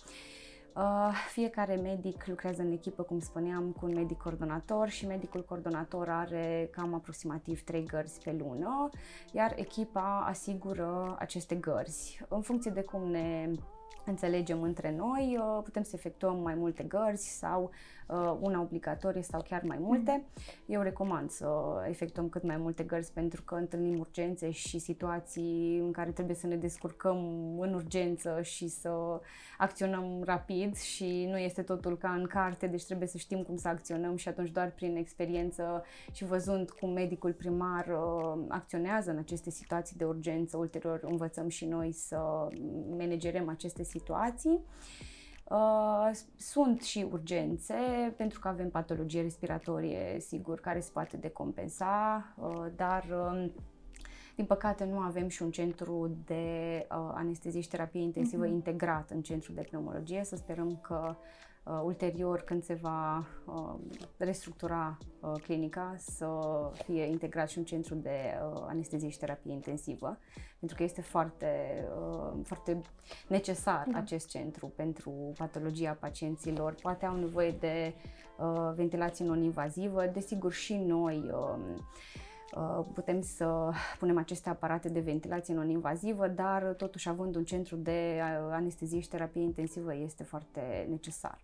Uh, 0.77 1.13
fiecare 1.33 1.75
medic 1.75 2.27
lucrează 2.27 2.63
în 2.63 2.73
echipă, 2.73 3.03
cum 3.03 3.21
spuneam, 3.21 3.71
cu 3.81 3.87
un 3.87 3.95
medic 3.95 4.19
coordonator 4.19 4.89
și 4.89 5.07
medicul 5.07 5.45
coordonator 5.45 6.09
are 6.09 6.69
cam 6.73 6.95
aproximativ 6.95 7.63
3 7.63 7.85
gărzi 7.85 8.21
pe 8.23 8.37
lună, 8.39 8.91
iar 9.33 9.53
echipa 9.57 10.25
asigură 10.29 11.17
aceste 11.19 11.55
gărzi. 11.55 12.21
În 12.29 12.41
funcție 12.41 12.71
de 12.71 12.83
cum 12.83 13.11
ne 13.11 13.51
înțelegem 14.05 14.63
între 14.63 14.95
noi, 14.97 15.39
uh, 15.41 15.61
putem 15.63 15.83
să 15.83 15.93
efectuăm 15.95 16.37
mai 16.37 16.55
multe 16.55 16.83
gărzi 16.83 17.39
sau 17.39 17.63
uh, 17.63 17.71
una 18.41 18.61
obligatorie 18.61 19.23
sau 19.23 19.43
chiar 19.49 19.63
mai 19.63 19.79
multe. 19.81 20.25
Eu 20.67 20.81
recomand 20.81 21.31
să 21.31 21.49
efectuăm 21.89 22.29
cât 22.29 22.43
mai 22.43 22.57
multe 22.57 22.83
gărzi 22.83 23.13
pentru 23.13 23.43
că 23.43 23.55
întâlnim 23.55 23.99
urgențe 23.99 24.51
și 24.51 24.79
situații 24.79 25.79
în 25.79 25.93
care 25.93 26.11
trebuie 26.11 26.37
să 26.37 26.47
ne 26.47 26.57
descurcăm 26.57 27.19
în 27.59 27.75
urgență 27.75 28.43
și 28.43 28.69
să 28.69 29.21
acționăm 29.59 30.23
rapid 30.25 30.77
și 30.77 31.27
nu 31.31 31.39
este 31.39 31.63
totul 31.63 31.97
ca 31.99 32.11
în 32.11 32.27
carte, 32.27 32.67
deci 32.67 32.85
trebuie 32.85 33.09
să 33.09 33.19
știm 33.19 33.43
cum 33.43 33.57
să 33.57 33.69
acționăm 33.69 34.17
și 34.17 34.29
atunci 34.29 34.51
doar 34.51 34.71
prin 34.71 34.97
experiență 34.97 35.85
și 36.13 36.25
văzând 36.25 36.71
cum 36.71 36.91
medicul 36.91 37.33
primar 37.33 37.87
uh, 37.87 38.45
acționează 38.49 39.11
în 39.11 39.19
aceste 39.19 39.51
situații 39.51 39.97
de 39.97 40.05
urgență, 40.05 40.57
ulterior 40.57 41.01
învățăm 41.03 41.49
și 41.49 41.65
noi 41.65 41.93
să 41.93 42.49
managerăm 42.97 43.49
aceste 43.49 43.83
situații. 43.83 44.61
Uh, 45.45 46.11
sunt 46.37 46.83
și 46.83 47.07
urgențe, 47.11 47.75
pentru 48.17 48.41
că 48.41 48.49
avem 48.49 48.71
patologie 48.71 49.23
respiratorie, 49.23 50.21
sigur, 50.21 50.61
care 50.61 50.81
se 50.81 50.91
poate 50.93 51.17
decompensa, 51.17 52.25
uh, 52.37 52.67
dar 52.77 53.05
uh, 53.11 53.51
din 54.37 54.45
păcate 54.45 54.85
nu 54.85 54.99
avem 54.99 55.29
și 55.29 55.43
un 55.43 55.51
centru 55.51 56.17
de 56.25 56.87
uh, 56.91 57.13
anestezie 57.15 57.61
și 57.61 57.69
terapie 57.69 58.01
intensivă 58.01 58.45
uh-huh. 58.47 58.51
integrat 58.51 59.11
în 59.11 59.23
centrul 59.23 59.55
de 59.55 59.61
pneumologie. 59.61 60.25
Să 60.25 60.37
sperăm 60.37 60.79
că 60.83 61.17
uh, 61.65 61.81
ulterior, 61.85 62.41
când 62.41 62.63
se 62.63 62.75
va 62.75 63.27
uh, 63.45 63.75
restructura 64.17 64.99
uh, 65.21 65.33
clinica, 65.43 65.95
să 65.99 66.29
fie 66.85 67.03
integrat 67.03 67.49
și 67.49 67.59
un 67.59 67.65
centru 67.65 67.95
de 67.95 68.39
uh, 68.53 68.65
anestezie 68.69 69.09
și 69.09 69.19
terapie 69.19 69.53
intensivă, 69.53 70.19
pentru 70.59 70.77
că 70.77 70.83
este 70.83 71.01
foarte, 71.01 71.85
uh, 72.09 72.33
foarte 72.45 72.81
necesar 73.29 73.87
da. 73.91 73.99
acest 73.99 74.29
centru 74.29 74.73
pentru 74.77 75.33
patologia 75.39 75.97
pacienților. 76.01 76.75
Poate 76.83 77.07
au 77.07 77.17
nevoie 77.17 77.51
de 77.51 77.95
uh, 78.39 78.73
ventilație 78.75 79.25
non-invazivă, 79.25 80.07
desigur 80.07 80.53
și 80.53 80.75
noi. 80.75 81.31
Uh, 81.33 81.57
Uh, 82.57 82.85
putem 82.93 83.21
să 83.21 83.71
punem 83.99 84.19
aceste 84.19 84.49
aparate 84.49 84.89
de 84.89 85.01
ventilație 85.01 85.55
non-invazivă, 85.55 86.29
dar 86.29 86.63
totuși 86.63 87.09
având 87.09 87.37
un 87.37 87.45
centru 87.45 87.77
de 87.77 88.21
uh, 88.21 88.49
anestezie 88.51 89.01
și 89.01 89.09
terapie 89.09 89.43
intensivă 89.43 89.95
este 89.95 90.23
foarte 90.23 90.87
necesar. 90.91 91.39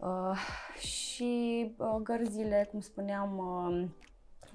Uh, 0.00 0.36
și 0.78 1.74
gărzile, 2.02 2.68
cum 2.70 2.80
spuneam, 2.80 3.40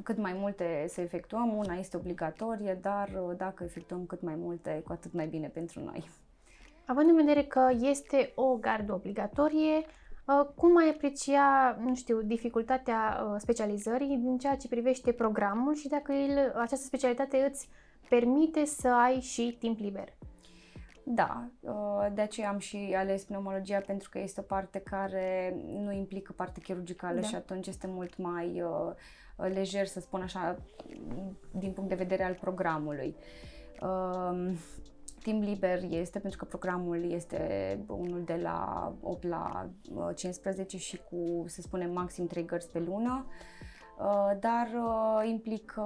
cât 0.04 0.18
mai 0.18 0.34
multe 0.34 0.86
să 0.88 1.02
efectuăm, 1.02 1.58
una 1.58 1.74
este 1.74 1.98
obligatorie, 1.98 2.80
dar 2.82 3.10
dacă 3.38 3.64
efectuăm 3.64 4.06
cât 4.06 4.22
mai 4.22 4.36
multe, 4.36 4.82
cu 4.86 4.92
atât 4.92 5.14
mai 5.14 5.28
bine 5.28 5.48
pentru 5.48 5.80
noi. 5.80 6.10
Având 6.86 7.10
în 7.10 7.16
vedere 7.16 7.44
că 7.44 7.70
este 7.82 8.32
o 8.36 8.56
gardă 8.56 8.94
obligatorie, 8.94 9.86
Uh, 10.26 10.48
cum 10.56 10.78
ai 10.78 10.90
aprecia, 10.90 11.78
nu 11.84 11.96
știu, 11.96 12.22
dificultatea 12.22 13.24
uh, 13.24 13.36
specializării 13.38 14.18
din 14.18 14.38
ceea 14.38 14.56
ce 14.56 14.68
privește 14.68 15.12
programul 15.12 15.76
și 15.76 15.88
dacă 15.88 16.12
el, 16.12 16.52
această 16.56 16.86
specialitate 16.86 17.48
îți 17.52 17.70
permite 18.10 18.66
să 18.66 18.88
ai 18.88 19.20
și 19.20 19.56
timp 19.60 19.80
liber? 19.80 20.15
Da, 21.08 21.50
uh, 21.60 22.08
de 22.14 22.22
aceea 22.22 22.50
am 22.50 22.58
și 22.58 22.94
ales 22.98 23.24
pneumologia 23.24 23.80
pentru 23.80 24.10
că 24.10 24.20
este 24.20 24.40
o 24.40 24.44
parte 24.44 24.80
care 24.80 25.56
nu 25.68 25.92
implică 25.92 26.34
parte 26.36 26.60
chirurgicală 26.60 27.20
da. 27.20 27.28
și 27.28 27.36
atunci 27.36 27.68
este 27.68 27.88
mult 27.88 28.18
mai 28.18 28.64
lejer, 29.36 29.88
să 29.88 30.00
spun 30.00 30.22
așa, 30.22 30.58
din 31.52 31.72
punct 31.72 31.90
de 31.90 31.96
vedere 31.96 32.24
al 32.24 32.34
programului. 32.34 33.16
Timp 35.22 35.44
liber 35.44 35.84
este 35.90 36.20
pentru 36.20 36.40
că 36.40 36.46
programul 36.46 37.12
este 37.12 37.80
unul 37.88 38.24
de 38.24 38.40
la 38.42 38.92
8 39.02 39.28
la 39.28 39.70
15 40.16 40.76
uh, 40.76 40.82
și 40.82 41.02
cu, 41.10 41.44
să 41.48 41.62
spunem, 41.62 41.92
maxim 41.92 42.28
3 42.28 42.46
gărzi 42.46 42.70
pe 42.70 42.80
lună, 42.80 43.26
uh, 43.28 43.34
dar 44.40 44.68
uh, 44.76 45.30
implică 45.30 45.84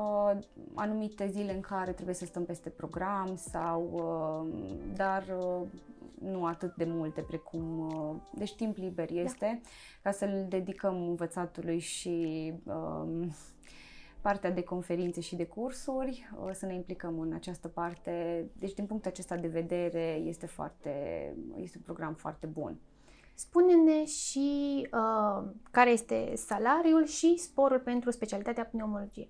anumite 0.74 1.28
zile 1.28 1.54
în 1.54 1.62
care 1.62 1.92
trebuie 1.92 2.16
să 2.16 2.26
stăm 2.26 2.46
peste 2.46 2.70
program 2.70 3.36
sau, 3.36 4.04
dar 4.96 5.24
nu 6.20 6.46
atât 6.46 6.76
de 6.76 6.86
multe 6.86 7.22
precum, 7.22 7.90
deci 8.34 8.56
timp 8.56 8.78
liber 8.78 9.14
da. 9.14 9.20
este, 9.20 9.62
da. 9.64 9.70
ca 10.10 10.12
să-l 10.12 10.46
dedicăm 10.50 11.08
învățatului 11.08 11.80
și 11.80 12.54
partea 14.22 14.52
de 14.52 14.64
conferințe 14.64 15.22
și 15.22 15.36
de 15.36 15.46
cursuri, 15.46 16.30
să 16.52 16.66
ne 16.66 16.74
implicăm 16.74 17.20
în 17.20 17.34
această 17.34 17.68
parte. 17.68 18.46
Deci, 18.54 18.74
din 18.74 18.86
punctul 18.86 19.12
acesta 19.12 19.36
de 19.36 19.48
vedere, 19.48 20.22
este, 20.24 20.46
foarte, 20.46 20.92
este 21.56 21.78
un 21.78 21.84
program 21.84 22.14
foarte 22.14 22.48
bun. 22.48 22.80
Spune-ne 23.40 24.06
și 24.06 24.88
uh, 24.92 25.50
care 25.72 25.90
este 25.90 26.34
salariul 26.36 27.06
și 27.06 27.38
sporul 27.38 27.80
pentru 27.80 28.12
specialitatea 28.12 28.66
pneumologie. 28.66 29.30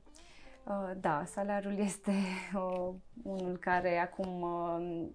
Uh, 0.63 0.91
da, 0.99 1.23
salariul 1.25 1.77
este 1.77 2.11
uh, 2.55 2.93
unul 3.23 3.57
care 3.57 3.97
acum 3.97 4.41
uh, 4.41 5.07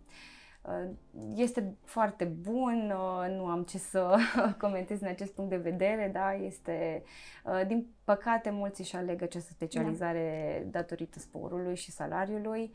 Uh, 0.68 0.90
este 1.34 1.76
foarte 1.84 2.24
bun, 2.24 2.94
uh, 2.94 3.36
nu 3.36 3.46
am 3.46 3.62
ce 3.62 3.78
să 3.78 4.16
comentez 4.60 5.00
în 5.00 5.08
acest 5.08 5.32
punct 5.32 5.50
de 5.50 5.56
vedere, 5.56 6.10
da, 6.12 6.34
este, 6.34 7.02
uh, 7.44 7.66
din 7.66 7.86
păcate, 8.04 8.50
mulți 8.50 8.80
își 8.80 8.96
aleg 8.96 9.22
această 9.22 9.52
specializare 9.52 10.62
da. 10.64 10.78
datorită 10.78 11.18
sporului 11.18 11.76
și 11.76 11.90
salariului. 11.90 12.74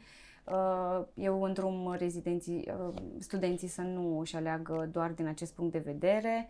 Eu 1.13 1.43
îndrum 1.43 1.95
rezidenții, 1.97 2.71
studenții 3.17 3.67
să 3.67 3.81
nu 3.81 4.19
își 4.19 4.35
aleagă 4.35 4.89
doar 4.91 5.11
din 5.11 5.27
acest 5.27 5.53
punct 5.53 5.71
de 5.71 5.79
vedere. 5.79 6.49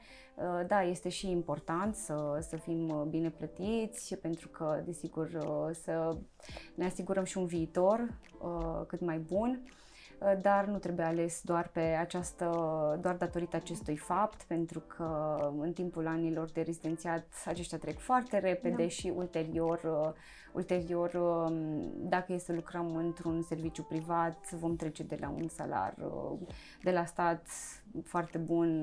Da, 0.68 0.82
este 0.82 1.10
și 1.10 1.30
important 1.30 1.96
să, 1.96 2.46
să 2.50 2.56
fim 2.56 3.08
bine 3.10 3.30
plătiți, 3.30 4.16
pentru 4.16 4.48
că, 4.48 4.82
desigur, 4.86 5.30
să 5.84 6.18
ne 6.76 6.86
asigurăm 6.86 7.24
și 7.24 7.38
un 7.38 7.46
viitor 7.46 8.20
cât 8.88 9.00
mai 9.00 9.18
bun. 9.18 9.62
Uh, 10.20 10.34
dar 10.42 10.66
nu 10.66 10.78
trebuie 10.78 11.06
ales 11.06 11.42
doar 11.44 11.68
pe 11.68 11.80
această, 11.80 12.46
doar 13.02 13.16
datorită 13.16 13.56
acestui 13.56 13.98
fapt, 13.98 14.44
pentru 14.44 14.80
că 14.80 15.38
în 15.60 15.74
timpul 15.74 16.08
anilor 16.08 16.50
de 16.50 16.62
rezidențiat 16.62 17.26
aceștia 17.46 17.78
trec 17.78 18.00
foarte 18.00 18.38
repede 18.38 18.82
da. 18.82 18.88
și 18.88 19.14
ulterior, 19.16 19.82
uh, 19.84 20.14
ulterior, 20.54 21.14
um, 21.14 21.92
dacă 21.96 22.34
e 22.34 22.38
să 22.38 22.54
lucrăm 22.54 22.96
într-un 22.96 23.42
serviciu 23.42 23.84
privat, 23.84 24.52
vom 24.52 24.76
trece 24.76 25.04
de 25.04 25.18
la 25.20 25.30
un 25.30 25.48
salar 25.48 25.94
uh, 25.98 26.40
de 26.84 26.92
la 26.92 27.06
stat 27.06 27.48
foarte 28.04 28.38
bun 28.38 28.82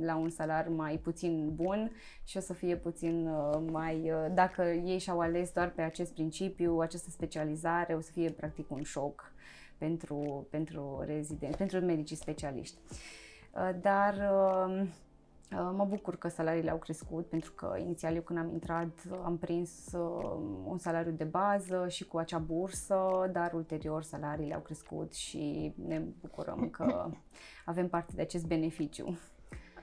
la 0.00 0.16
un 0.16 0.30
salar 0.30 0.68
mai 0.68 0.96
puțin 0.96 1.54
bun 1.54 1.92
și 2.24 2.36
o 2.36 2.40
să 2.40 2.52
fie 2.52 2.76
puțin 2.76 3.28
mai, 3.70 4.12
dacă 4.34 4.62
ei 4.62 4.98
și-au 4.98 5.20
ales 5.20 5.52
doar 5.52 5.70
pe 5.70 5.82
acest 5.82 6.12
principiu, 6.12 6.78
această 6.78 7.10
specializare, 7.10 7.94
o 7.94 8.00
să 8.00 8.10
fie 8.12 8.30
practic 8.30 8.70
un 8.70 8.82
șoc 8.82 9.32
pentru, 9.82 10.46
pentru 10.50 11.02
rezidenți, 11.06 11.56
pentru 11.56 11.80
medicii 11.80 12.16
specialiști. 12.16 12.76
Uh, 13.54 13.70
dar 13.80 14.14
um, 14.14 14.80
uh, 14.80 15.72
Mă 15.76 15.84
bucur 15.88 16.16
că 16.16 16.28
salariile 16.28 16.70
au 16.70 16.76
crescut 16.76 17.26
pentru 17.26 17.52
că 17.52 17.76
inițial 17.78 18.14
eu 18.14 18.20
când 18.20 18.38
am 18.38 18.50
intrat 18.52 18.98
am 19.24 19.38
prins 19.38 19.70
um, 19.92 20.66
un 20.66 20.78
salariu 20.78 21.12
de 21.12 21.24
bază 21.24 21.86
și 21.88 22.04
cu 22.04 22.18
acea 22.18 22.38
bursă, 22.38 23.30
dar 23.32 23.52
ulterior 23.52 24.02
salariile 24.02 24.54
au 24.54 24.60
crescut 24.60 25.14
și 25.14 25.74
ne 25.86 26.02
bucurăm 26.20 26.70
că 26.70 27.10
avem 27.72 27.88
parte 27.88 28.12
de 28.14 28.22
acest 28.22 28.46
beneficiu. 28.46 29.18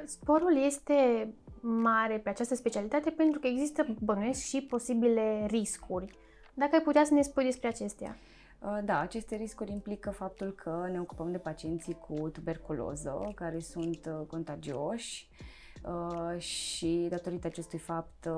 Sporul 0.05 0.63
este 0.65 1.29
mare 1.61 2.17
pe 2.17 2.29
această 2.29 2.55
specialitate 2.55 3.09
pentru 3.09 3.39
că 3.39 3.47
există 3.47 3.95
bănuiesc 4.01 4.41
și 4.41 4.61
posibile 4.61 5.45
riscuri. 5.47 6.17
Dacă 6.53 6.75
ai 6.75 6.81
putea 6.81 7.03
să 7.03 7.13
ne 7.13 7.21
spui 7.21 7.43
despre 7.43 7.67
acestea. 7.67 8.15
Uh, 8.17 8.38
da, 8.83 8.99
aceste 8.99 9.35
riscuri 9.35 9.71
implică 9.71 10.11
faptul 10.11 10.51
că 10.51 10.87
ne 10.91 10.99
ocupăm 10.99 11.31
de 11.31 11.37
pacienții 11.37 11.93
cu 11.93 12.29
tuberculoză, 12.29 13.31
care 13.35 13.59
sunt 13.59 14.05
uh, 14.05 14.27
contagioși 14.27 15.29
uh, 15.83 16.39
și 16.41 17.07
datorită 17.09 17.47
acestui 17.47 17.79
fapt 17.79 18.29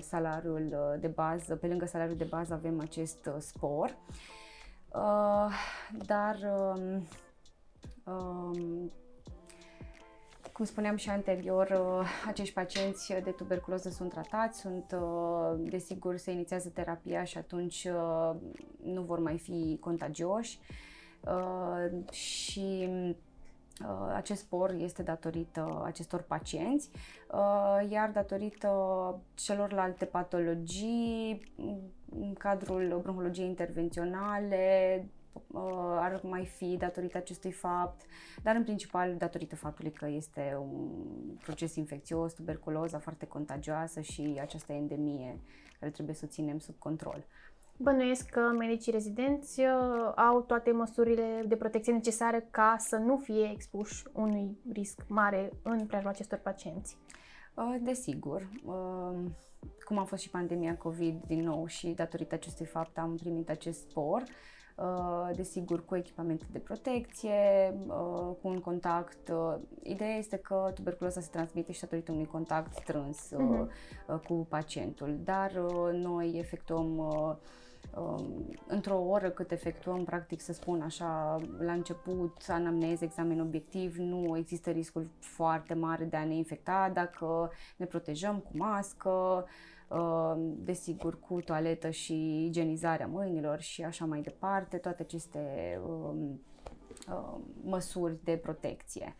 salariul 0.00 0.96
de 1.00 1.08
bază, 1.08 1.56
pe 1.56 1.66
lângă 1.66 1.86
salariul 1.86 2.16
de 2.16 2.24
bază 2.24 2.54
avem 2.54 2.80
acest 2.80 3.30
spor. 3.38 3.96
Dar 6.06 6.36
um, 6.42 7.06
um, 8.04 8.92
cum 10.60 10.68
spuneam 10.68 10.96
și 10.96 11.10
anterior, 11.10 11.68
uh, 12.00 12.06
acești 12.26 12.54
pacienți 12.54 13.12
de 13.24 13.30
tuberculoză 13.30 13.88
sunt 13.88 14.10
tratați, 14.10 14.58
sunt, 14.58 14.96
uh, 15.00 15.70
desigur, 15.70 16.16
se 16.16 16.30
inițiază 16.30 16.68
terapia 16.68 17.24
și 17.24 17.38
atunci 17.38 17.84
uh, 17.84 18.36
nu 18.84 19.02
vor 19.02 19.18
mai 19.18 19.38
fi 19.38 19.76
contagioși. 19.80 20.58
Și 22.10 22.88
acest 24.14 24.40
spor 24.40 24.70
este 24.78 25.02
datorită 25.02 25.82
acestor 25.84 26.22
pacienți, 26.22 26.90
iar 27.88 28.10
datorită 28.10 28.70
celorlalte 29.34 30.04
patologii, 30.04 31.42
în 32.20 32.32
cadrul 32.38 32.98
bronhologiei 33.02 33.46
intervenționale, 33.46 35.06
ar 35.98 36.20
mai 36.22 36.46
fi 36.46 36.76
datorită 36.76 37.16
acestui 37.16 37.52
fapt, 37.52 38.00
dar 38.42 38.56
în 38.56 38.62
principal 38.62 39.16
datorită 39.16 39.56
faptului 39.56 39.92
că 39.92 40.06
este 40.08 40.56
un 40.60 40.90
proces 41.42 41.74
infecțios, 41.74 42.32
tuberculoza 42.32 42.98
foarte 42.98 43.26
contagioasă 43.26 44.00
și 44.00 44.38
această 44.40 44.72
endemie 44.72 45.40
care 45.80 45.92
trebuie 45.92 46.14
să 46.14 46.24
o 46.24 46.30
ținem 46.30 46.58
sub 46.58 46.78
control. 46.78 47.24
Bănuiesc 47.82 48.28
că 48.28 48.40
medicii 48.40 48.92
rezidenți 48.92 49.60
uh, 49.60 50.12
au 50.16 50.40
toate 50.40 50.70
măsurile 50.70 51.44
de 51.46 51.56
protecție 51.56 51.92
necesare 51.92 52.48
ca 52.50 52.76
să 52.78 52.96
nu 52.96 53.16
fie 53.16 53.50
expuși 53.52 54.02
unui 54.12 54.58
risc 54.72 55.00
mare 55.08 55.52
în 55.62 55.86
preajma 55.86 56.10
acestor 56.10 56.38
pacienți. 56.38 56.96
Uh, 57.54 57.76
desigur. 57.80 58.48
Uh, 58.64 59.30
cum 59.84 59.98
a 59.98 60.04
fost 60.04 60.22
și 60.22 60.30
pandemia 60.30 60.76
COVID 60.76 61.24
din 61.26 61.44
nou 61.44 61.66
și 61.66 61.88
datorită 61.88 62.34
acestui 62.34 62.66
fapt 62.66 62.98
am 62.98 63.16
primit 63.16 63.50
acest 63.50 63.80
spor, 63.88 64.22
desigur 65.34 65.84
cu 65.84 65.96
echipamente 65.96 66.44
de 66.52 66.58
protecție, 66.58 67.74
cu 68.42 68.48
un 68.48 68.60
contact. 68.60 69.32
Ideea 69.82 70.16
este 70.16 70.36
că 70.36 70.70
tuberculoza 70.74 71.20
se 71.20 71.28
transmite 71.30 71.72
și 71.72 71.80
datorită 71.80 72.12
unui 72.12 72.26
contact 72.26 72.74
strâns 72.74 73.30
uh-huh. 73.34 74.22
cu 74.26 74.46
pacientul, 74.48 75.18
dar 75.24 75.52
noi 75.92 76.38
efectuăm 76.38 76.98
Um, 76.98 77.38
într-o 78.66 78.98
oră 78.98 79.30
cât 79.30 79.50
efectuăm, 79.50 80.04
practic 80.04 80.40
să 80.40 80.52
spun 80.52 80.80
așa, 80.80 81.40
la 81.58 81.72
început, 81.72 82.36
anamnez, 82.48 83.00
examen 83.00 83.40
obiectiv, 83.40 83.96
nu 83.96 84.36
există 84.36 84.70
riscul 84.70 85.10
foarte 85.18 85.74
mare 85.74 86.04
de 86.04 86.16
a 86.16 86.24
ne 86.24 86.34
infecta 86.34 86.90
dacă 86.94 87.50
ne 87.76 87.86
protejăm 87.86 88.38
cu 88.38 88.50
mască, 88.52 89.46
um, 89.88 90.56
desigur 90.58 91.20
cu 91.20 91.40
toaletă 91.40 91.90
și 91.90 92.44
igienizarea 92.44 93.06
mâinilor 93.06 93.60
și 93.60 93.82
așa 93.82 94.04
mai 94.04 94.20
departe, 94.20 94.76
toate 94.76 95.02
aceste 95.02 95.40
um, 95.86 96.40
măsuri 97.62 98.24
de 98.24 98.36
protecție. 98.36 99.16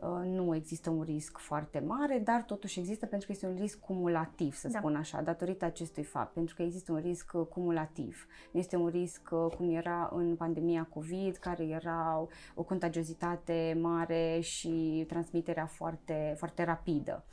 Uh, 0.00 0.20
nu 0.24 0.54
există 0.54 0.90
un 0.90 1.02
risc 1.02 1.38
foarte 1.38 1.78
mare, 1.86 2.18
dar 2.24 2.42
totuși 2.42 2.78
există 2.78 3.06
pentru 3.06 3.26
că 3.26 3.32
este 3.32 3.46
un 3.46 3.56
risc 3.60 3.78
cumulativ, 3.78 4.54
să 4.54 4.68
da. 4.68 4.78
spun 4.78 4.96
așa, 4.96 5.22
datorită 5.22 5.64
acestui 5.64 6.02
fapt, 6.02 6.32
pentru 6.32 6.54
că 6.54 6.62
există 6.62 6.92
un 6.92 6.98
risc 6.98 7.30
uh, 7.34 7.46
cumulativ. 7.46 8.26
Nu 8.50 8.60
este 8.60 8.76
un 8.76 8.88
risc 8.88 9.28
uh, 9.30 9.54
cum 9.56 9.70
era 9.70 10.10
în 10.12 10.36
pandemia 10.36 10.88
COVID, 10.94 11.36
care 11.36 11.64
era 11.64 12.26
o 12.54 12.62
contagiozitate 12.62 13.78
mare 13.80 14.40
și 14.40 15.04
transmiterea 15.08 15.66
foarte, 15.66 16.34
foarte 16.38 16.64
rapidă. 16.64 17.24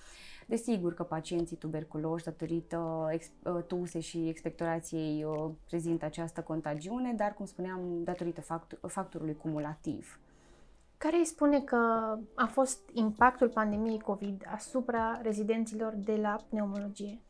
Desigur 0.47 0.93
că 0.93 1.04
pacienții 1.04 1.56
tuberculoși, 1.56 2.23
datorită 2.23 3.10
tuse 3.67 3.99
și 3.99 4.28
expectorației, 4.28 5.26
prezintă 5.65 6.06
această 6.06 6.41
contagiune, 6.41 7.13
dar, 7.13 7.34
cum 7.34 7.45
spuneam, 7.45 8.04
datorită 8.04 8.41
factorului 8.88 9.36
cumulativ. 9.36 10.19
Care 11.04 11.18
îi 11.18 11.26
spune 11.26 11.62
că 11.62 11.78
a 12.36 12.46
fost 12.46 12.80
impactul 12.94 13.50
pandemiei 13.50 14.00
COVID 14.00 14.44
asupra 14.54 15.20
rezidenților 15.22 15.94
de 15.96 16.16
la 16.16 16.36
pneumologie? 16.50 17.22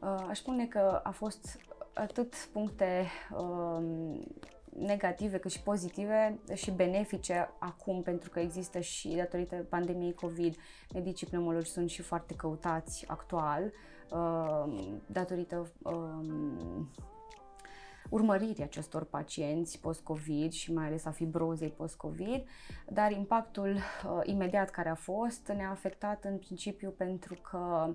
Uh, 0.00 0.26
aș 0.28 0.38
spune 0.38 0.66
că 0.66 1.00
a 1.02 1.10
fost 1.10 1.58
atât 1.94 2.34
puncte 2.52 3.06
um, 3.38 4.24
negative 4.78 5.38
cât 5.38 5.50
și 5.50 5.62
pozitive 5.62 6.38
și 6.54 6.70
benefice 6.70 7.50
acum 7.58 8.02
pentru 8.02 8.30
că 8.30 8.40
există 8.40 8.80
și 8.80 9.08
datorită 9.08 9.56
pandemiei 9.68 10.14
COVID, 10.14 10.56
medicii 10.94 11.26
pneumologi 11.26 11.70
sunt 11.70 11.90
și 11.90 12.02
foarte 12.02 12.34
căutați 12.34 13.04
actual 13.06 13.72
um, 14.10 15.02
datorită 15.06 15.72
um, 15.82 16.90
urmăririi 18.14 18.62
acestor 18.62 19.04
pacienți 19.04 19.80
post-COVID 19.80 20.52
și 20.52 20.72
mai 20.72 20.86
ales 20.86 21.04
a 21.04 21.10
fibrozei 21.10 21.68
post-COVID, 21.68 22.44
dar 22.88 23.10
impactul 23.10 23.74
uh, 23.74 24.20
imediat 24.22 24.70
care 24.70 24.88
a 24.88 24.94
fost 24.94 25.48
ne-a 25.56 25.70
afectat 25.70 26.24
în 26.24 26.38
principiu 26.38 26.90
pentru 26.96 27.34
că 27.50 27.94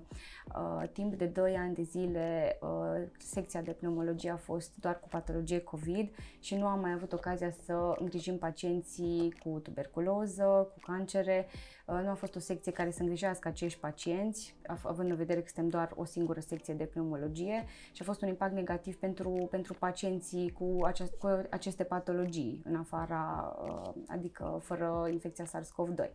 uh, 0.54 0.88
timp 0.92 1.14
de 1.14 1.24
2 1.24 1.56
ani 1.56 1.74
de 1.74 1.82
zile 1.82 2.58
uh, 2.60 3.08
secția 3.18 3.62
de 3.62 3.70
pneumologie 3.70 4.30
a 4.30 4.36
fost 4.36 4.76
doar 4.80 5.00
cu 5.00 5.08
patologie 5.08 5.60
COVID 5.60 6.14
și 6.40 6.56
nu 6.56 6.66
am 6.66 6.80
mai 6.80 6.92
avut 6.92 7.12
ocazia 7.12 7.50
să 7.64 7.96
îngrijim 7.98 8.38
pacienții 8.38 9.34
cu 9.42 9.58
tuberculoză, 9.62 10.70
cu 10.72 10.78
cancere, 10.80 11.46
uh, 11.86 12.00
nu 12.02 12.10
a 12.10 12.14
fost 12.14 12.36
o 12.36 12.38
secție 12.38 12.72
care 12.72 12.90
să 12.90 13.00
îngrijească 13.00 13.48
acești 13.48 13.78
pacienți, 13.78 14.56
având 14.82 15.10
în 15.10 15.16
vedere 15.16 15.40
că 15.40 15.46
suntem 15.46 15.68
doar 15.68 15.92
o 15.96 16.04
singură 16.04 16.40
secție 16.40 16.74
de 16.74 16.84
pneumologie 16.84 17.64
și 17.92 18.02
a 18.02 18.04
fost 18.04 18.22
un 18.22 18.28
impact 18.28 18.54
negativ 18.54 18.96
pentru, 18.96 19.48
pentru 19.50 19.74
pacienți 19.74 20.08
pacienții 20.10 20.50
cu, 20.50 20.84
acest, 20.84 21.14
cu 21.14 21.46
aceste 21.50 21.84
patologii 21.84 22.62
în 22.64 22.76
afara, 22.76 23.56
uh, 23.62 24.02
adică 24.08 24.60
fără 24.62 25.08
infecția 25.10 25.44
SARS-CoV-2. 25.44 26.10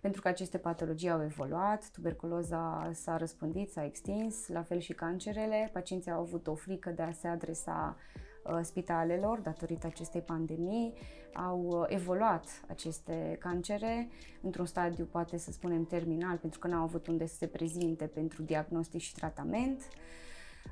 Pentru 0.00 0.20
că 0.20 0.28
aceste 0.28 0.58
patologii 0.58 1.10
au 1.10 1.22
evoluat, 1.22 1.90
tuberculoza 1.90 2.90
s-a 2.92 3.16
răspândit, 3.16 3.70
s-a 3.70 3.84
extins, 3.84 4.48
la 4.48 4.62
fel 4.62 4.78
și 4.78 4.92
cancerele. 4.92 5.70
Pacienții 5.72 6.10
au 6.10 6.20
avut 6.20 6.46
o 6.46 6.54
frică 6.54 6.90
de 6.90 7.02
a 7.02 7.12
se 7.12 7.28
adresa 7.28 7.96
uh, 8.44 8.58
spitalelor 8.62 9.38
datorită 9.38 9.86
acestei 9.86 10.20
pandemii, 10.20 10.92
au 11.34 11.60
uh, 11.60 11.84
evoluat 11.88 12.46
aceste 12.68 13.36
cancere 13.40 14.08
într-un 14.42 14.66
stadiu, 14.66 15.04
poate 15.04 15.36
să 15.36 15.52
spunem, 15.52 15.84
terminal, 15.84 16.36
pentru 16.36 16.58
că 16.58 16.68
n-au 16.68 16.82
avut 16.82 17.06
unde 17.06 17.26
să 17.26 17.36
se 17.36 17.46
prezinte 17.46 18.06
pentru 18.06 18.42
diagnostic 18.42 19.00
și 19.00 19.14
tratament. 19.14 19.88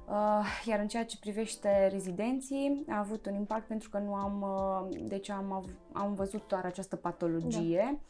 Uh, 0.08 0.64
iar 0.64 0.78
în 0.78 0.88
ceea 0.88 1.04
ce 1.04 1.18
privește 1.18 1.88
rezidenții, 1.90 2.84
a 2.88 2.98
avut 2.98 3.26
un 3.26 3.34
impact 3.34 3.66
pentru 3.66 3.88
că 3.88 3.98
nu 3.98 4.14
am, 4.14 4.42
uh, 4.42 4.98
deci 5.08 5.30
am, 5.30 5.68
am 5.92 6.14
văzut 6.14 6.48
doar 6.48 6.64
această 6.64 6.96
patologie 6.96 8.00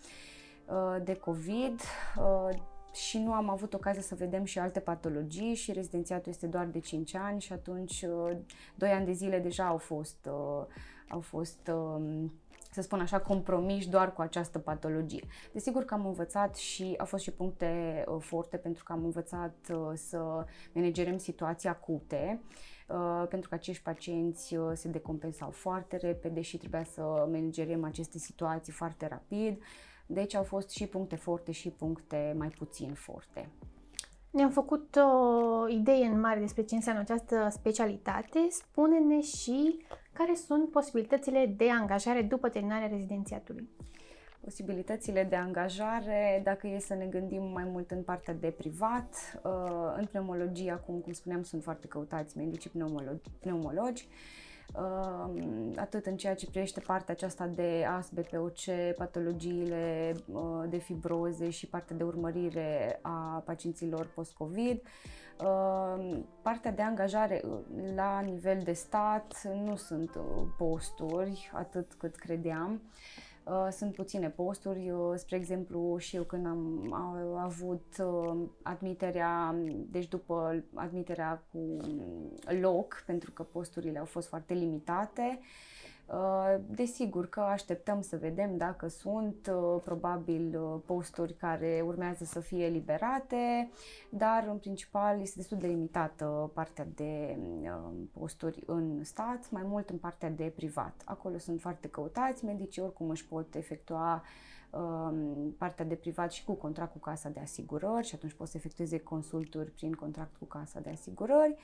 da. 0.67 0.75
Uh, 0.75 1.03
de 1.05 1.14
COVID 1.14 1.81
și 2.93 3.19
nu 3.19 3.33
am 3.33 3.49
avut 3.49 3.75
ocazia 3.75 4.03
să 4.03 4.14
vedem 4.14 4.45
și 4.45 4.59
alte 4.59 4.81
patologii 4.81 5.55
și 5.55 5.73
rezidențiatul 5.73 6.33
este 6.33 6.47
doar 6.47 6.67
de 6.67 6.79
5 6.79 7.14
ani 7.14 7.41
și 7.41 7.53
atunci 7.53 8.05
2 8.75 8.91
ani 8.91 9.07
de 9.07 9.12
zile 9.12 9.38
deja 9.38 9.67
au 9.67 9.79
fost, 9.79 10.29
au 11.09 11.21
fost 11.21 11.71
um, 11.75 12.33
să 12.79 12.85
spun 12.85 13.01
așa, 13.01 13.21
compromiși 13.21 13.88
doar 13.88 14.12
cu 14.12 14.21
această 14.21 14.59
patologie. 14.59 15.27
Desigur 15.53 15.85
că 15.85 15.95
am 15.95 16.07
învățat 16.07 16.57
și 16.57 16.95
au 16.99 17.07
fost 17.07 17.23
și 17.23 17.31
puncte 17.31 18.05
uh, 18.09 18.17
forte 18.21 18.57
pentru 18.57 18.85
că 18.85 18.93
am 18.93 19.05
învățat 19.05 19.55
uh, 19.73 19.91
să 19.95 20.45
managerăm 20.73 21.19
situații 21.19 21.69
acute, 21.69 22.41
uh, 22.88 23.27
pentru 23.29 23.49
că 23.49 23.55
acești 23.55 23.83
pacienți 23.83 24.57
se 24.75 24.88
decompensau 24.88 25.51
foarte 25.51 25.97
repede 25.97 26.41
și 26.41 26.57
trebuia 26.57 26.85
să 26.85 27.01
managerăm 27.31 27.85
aceste 27.85 28.19
situații 28.19 28.73
foarte 28.73 29.07
rapid. 29.07 29.62
Deci 30.07 30.35
au 30.35 30.43
fost 30.43 30.71
și 30.71 30.87
puncte 30.87 31.17
forte 31.17 31.53
și 31.53 31.71
puncte 31.71 32.35
mai 32.37 32.49
puțin 32.49 32.95
forte. 32.95 33.49
Ne-am 34.31 34.51
făcut 34.51 34.97
o 34.97 35.69
idee 35.69 36.05
în 36.05 36.21
mare 36.21 36.41
despre 36.41 36.62
ce 36.62 36.75
înseamnă 36.75 37.01
această 37.01 37.49
specialitate. 37.51 38.47
Spune-ne 38.51 39.21
și 39.21 39.85
care 40.19 40.35
sunt 40.35 40.71
posibilitățile 40.71 41.55
de 41.57 41.71
angajare 41.71 42.23
după 42.23 42.49
terminarea 42.49 42.87
rezidențiatului. 42.87 43.69
Posibilitățile 44.41 45.25
de 45.25 45.37
angajare, 45.37 46.41
dacă 46.45 46.67
e 46.67 46.79
să 46.79 46.95
ne 46.95 47.07
gândim 47.07 47.43
mai 47.43 47.65
mult 47.65 47.91
în 47.91 48.03
partea 48.03 48.35
de 48.35 48.51
privat, 48.51 49.41
uh, 49.43 49.95
în 49.97 50.05
pneumologie, 50.05 50.71
acum, 50.71 50.99
cum 50.99 51.13
spuneam, 51.13 51.43
sunt 51.43 51.63
foarte 51.63 51.87
căutați 51.87 52.37
medicii 52.37 52.71
pneumologi, 52.71 53.31
pneumologi 53.41 54.09
atât 55.77 56.07
în 56.07 56.17
ceea 56.17 56.35
ce 56.35 56.51
privește 56.51 56.81
partea 56.81 57.15
aceasta 57.15 57.47
de 57.47 57.87
AS, 57.99 58.09
BPOC, 58.11 58.95
patologiile 58.97 60.15
de 60.69 60.79
fibroze 60.79 61.51
și 61.51 61.67
partea 61.67 61.97
de 61.97 62.05
urmărire 62.05 62.99
a 63.03 63.43
pacienților 63.47 64.11
post-COVID. 64.15 64.83
Partea 66.43 66.73
de 66.73 66.83
angajare 66.83 67.43
la 67.95 68.21
nivel 68.21 68.61
de 68.65 68.73
stat 68.73 69.51
nu 69.65 69.77
sunt 69.77 70.15
uh, 70.15 70.43
posturi 70.57 71.51
atât 71.55 71.93
cât 71.93 72.17
credeam. 72.17 72.83
Uh, 73.51 73.69
sunt 73.71 73.95
puține 73.95 74.29
posturi, 74.31 74.91
uh, 74.91 75.13
spre 75.17 75.37
exemplu 75.37 75.97
și 75.99 76.17
eu 76.17 76.23
când 76.23 76.47
am 76.47 76.93
avut 77.39 77.97
uh, 77.99 78.49
admiterea, 78.63 79.55
deci 79.91 80.09
după 80.09 80.65
admiterea 80.75 81.43
cu 81.53 81.77
loc, 82.61 83.03
pentru 83.07 83.31
că 83.33 83.43
posturile 83.43 83.99
au 83.99 84.05
fost 84.05 84.29
foarte 84.29 84.55
limitate, 84.55 85.39
Uh, 85.41 85.47
desigur 86.67 87.29
că 87.29 87.41
așteptăm 87.41 88.01
să 88.01 88.17
vedem 88.17 88.57
dacă 88.57 88.89
sunt 88.89 89.51
uh, 89.53 89.81
probabil 89.85 90.61
uh, 90.61 90.81
posturi 90.87 91.35
care 91.35 91.83
urmează 91.87 92.25
să 92.25 92.41
fie 92.41 92.65
eliberate, 92.65 93.71
dar 94.11 94.47
în 94.51 94.57
principal 94.57 95.21
este 95.21 95.37
destul 95.37 95.59
de 95.59 95.67
limitată 95.67 96.51
partea 96.55 96.87
de 96.95 97.39
posturi 98.13 98.63
în 98.67 99.05
stat, 99.05 99.51
mai 99.51 99.63
mult 99.65 99.91
în 99.91 99.99
partea 99.99 100.31
de 100.31 100.53
privat. 100.57 101.03
Acolo 101.05 101.39
sunt 101.39 101.61
foarte 101.61 101.89
căutați, 101.89 102.45
medicii 102.45 102.83
oricum 102.83 103.09
își 103.09 103.27
pot 103.27 103.55
efectua 103.55 104.23
um, 104.71 105.55
partea 105.59 105.85
de 105.85 105.95
privat 105.95 106.33
și 106.33 106.45
cu 106.45 106.53
contract 106.53 106.93
cu 106.93 106.99
casa 106.99 107.29
de 107.29 107.41
asigurări 107.41 108.07
și 108.07 108.15
atunci 108.15 108.33
pot 108.33 108.49
să 108.49 108.57
efectueze 108.57 108.99
consulturi 108.99 109.71
prin 109.71 109.93
contract 109.93 110.37
cu 110.37 110.45
casa 110.45 110.81
de 110.81 110.91
asigurări 110.91 111.57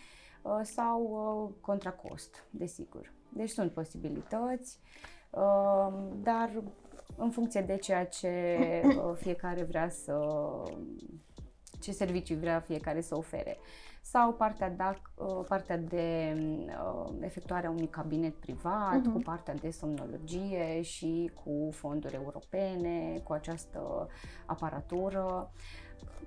sau 0.63 1.53
contra 1.61 1.91
cost, 1.91 2.45
desigur. 2.51 3.13
Deci 3.29 3.51
sunt 3.51 3.73
posibilități, 3.73 4.79
dar 6.23 6.51
în 7.17 7.31
funcție 7.31 7.61
de 7.61 7.77
ceea 7.77 8.07
ce 8.07 8.59
fiecare 9.15 9.63
vrea 9.63 9.89
să 9.89 10.19
ce 11.85 11.93
servicii 11.93 12.37
vrea 12.37 12.61
fiecare 12.61 13.01
să 13.01 13.17
ofere. 13.17 13.59
Sau 14.03 14.33
partea 14.33 14.71
de, 14.71 14.83
uh, 15.15 15.45
partea 15.49 15.79
de 15.79 16.37
uh, 16.67 17.13
efectuarea 17.21 17.71
unui 17.71 17.89
cabinet 17.89 18.35
privat, 18.35 19.01
uh-huh. 19.01 19.13
cu 19.13 19.19
partea 19.19 19.55
de 19.55 19.71
somnologie 19.71 20.83
și 20.83 21.31
cu 21.45 21.69
fonduri 21.73 22.15
europene, 22.15 23.21
cu 23.23 23.33
această 23.33 24.09
aparatură. 24.47 25.51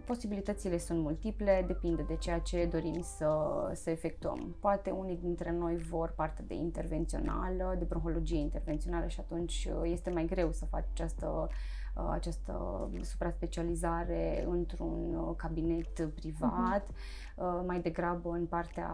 Posibilitățile 0.05 0.77
sunt 0.77 0.99
multiple, 0.99 1.63
depinde 1.67 2.01
de 2.01 2.15
ceea 2.15 2.39
ce 2.39 2.65
dorim 2.65 3.01
să, 3.01 3.29
să 3.73 3.89
efectuăm. 3.89 4.55
Poate 4.59 4.89
unii 4.89 5.17
dintre 5.17 5.51
noi 5.51 5.77
vor 5.77 6.13
partea 6.15 6.43
de 6.47 6.53
intervențională, 6.53 7.75
de 7.77 7.85
bronhologie 7.85 8.39
intervențională 8.39 9.07
și 9.07 9.19
atunci 9.19 9.67
uh, 9.71 9.91
este 9.91 10.09
mai 10.09 10.25
greu 10.25 10.51
să 10.51 10.65
faci 10.65 10.85
această 10.91 11.49
Uh, 11.97 12.07
această 12.11 12.89
supraspecializare 13.01 14.45
într-un 14.47 15.13
uh, 15.13 15.35
cabinet 15.37 16.09
privat, 16.15 16.89
uh-huh. 16.91 17.65
mai 17.65 17.79
degrabă 17.79 18.29
în 18.29 18.45
partea, 18.45 18.89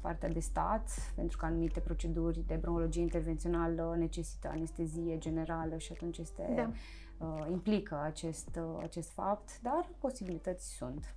partea 0.00 0.28
de 0.28 0.40
stat, 0.40 1.12
pentru 1.14 1.36
că 1.36 1.46
anumite 1.46 1.80
proceduri 1.80 2.44
de 2.46 2.54
bronhologie 2.60 3.02
intervențională 3.02 3.94
necesită 3.98 4.48
anestezie 4.48 5.18
generală 5.18 5.76
și 5.76 5.92
atunci 5.92 6.18
este, 6.18 6.52
da. 6.56 6.70
Implică 7.50 8.00
acest, 8.04 8.58
acest 8.82 9.10
fapt, 9.10 9.60
dar 9.62 9.88
posibilități 10.00 10.74
sunt. 10.76 11.14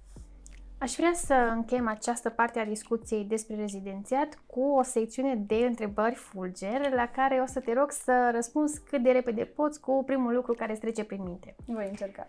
Aș 0.78 0.96
vrea 0.96 1.14
să 1.14 1.34
încheiem 1.34 1.88
această 1.88 2.30
parte 2.30 2.60
a 2.60 2.66
discuției 2.66 3.24
despre 3.24 3.56
rezidențiat 3.56 4.40
cu 4.46 4.62
o 4.62 4.84
secțiune 4.84 5.36
de 5.36 5.56
întrebări 5.56 6.16
fulger 6.16 6.94
la 6.94 7.08
care 7.08 7.40
o 7.44 7.46
să 7.46 7.60
te 7.60 7.74
rog 7.74 7.92
să 7.92 8.30
răspunzi 8.34 8.82
cât 8.84 9.04
de 9.04 9.12
repede 9.12 9.44
poți 9.44 9.80
cu 9.80 10.04
primul 10.06 10.34
lucru 10.34 10.54
care 10.54 10.72
îți 10.72 10.82
trece 10.82 11.04
prin 11.04 11.24
minte. 11.24 11.56
Voi 11.66 11.88
încerca. 11.90 12.28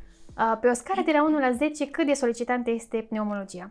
Pe 0.60 0.68
o 0.68 0.72
scară 0.72 1.02
de 1.04 1.12
la 1.12 1.24
1 1.24 1.38
la 1.38 1.52
10, 1.52 1.90
cât 1.90 2.06
de 2.06 2.12
solicitantă 2.12 2.70
este 2.70 3.06
pneumologia? 3.08 3.70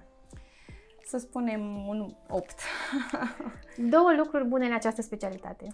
Să 1.06 1.18
spunem 1.18 1.88
un 1.88 2.16
8. 2.30 2.60
Două 3.78 4.14
lucruri 4.18 4.48
bune 4.48 4.66
în 4.66 4.74
această 4.74 5.02
specialitate 5.02 5.68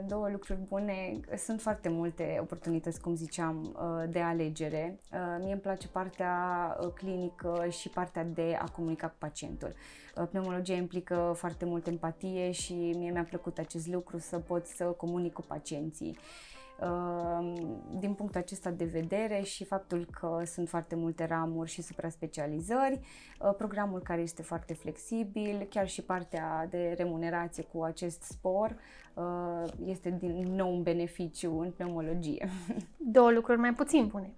două 0.00 0.28
lucruri 0.28 0.58
bune. 0.68 1.20
Sunt 1.36 1.60
foarte 1.60 1.88
multe 1.88 2.38
oportunități, 2.40 3.00
cum 3.00 3.14
ziceam, 3.14 3.76
uh, 3.76 4.10
de 4.10 4.20
alegere. 4.20 4.98
Uh, 5.12 5.18
mie 5.40 5.52
îmi 5.52 5.60
place 5.60 5.88
partea 5.88 6.36
uh, 6.80 6.92
clinică 6.94 7.66
și 7.70 7.88
partea 7.88 8.24
de 8.24 8.58
a 8.60 8.64
comunica 8.64 9.06
cu 9.06 9.14
pacientul. 9.18 9.74
Pneumologia 10.30 10.74
implică 10.74 11.34
foarte 11.36 11.64
mult 11.64 11.86
empatie 11.86 12.50
și 12.50 12.72
mie 12.72 13.10
mi-a 13.10 13.24
plăcut 13.24 13.58
acest 13.58 13.86
lucru 13.86 14.18
să 14.18 14.38
pot 14.38 14.66
să 14.66 14.84
comunic 14.84 15.32
cu 15.32 15.42
pacienții. 15.42 16.18
Din 17.98 18.14
punctul 18.14 18.40
acesta 18.40 18.70
de 18.70 18.84
vedere 18.84 19.40
și 19.42 19.64
faptul 19.64 20.06
că 20.20 20.42
sunt 20.44 20.68
foarte 20.68 20.94
multe 20.94 21.24
ramuri 21.24 21.70
și 21.70 21.82
supra-specializări, 21.82 23.00
programul 23.56 24.00
care 24.00 24.20
este 24.20 24.42
foarte 24.42 24.74
flexibil, 24.74 25.66
chiar 25.70 25.88
și 25.88 26.02
partea 26.02 26.66
de 26.70 26.94
remunerație 26.96 27.62
cu 27.62 27.82
acest 27.82 28.22
spor 28.22 28.76
Uh, 29.14 29.70
este 29.84 30.10
din 30.10 30.54
nou 30.54 30.74
un 30.74 30.82
beneficiu 30.82 31.60
în 31.60 31.70
pneumologie. 31.70 32.48
Două 33.16 33.30
lucruri 33.30 33.58
mai 33.58 33.74
puțin 33.74 34.06
bune. 34.06 34.34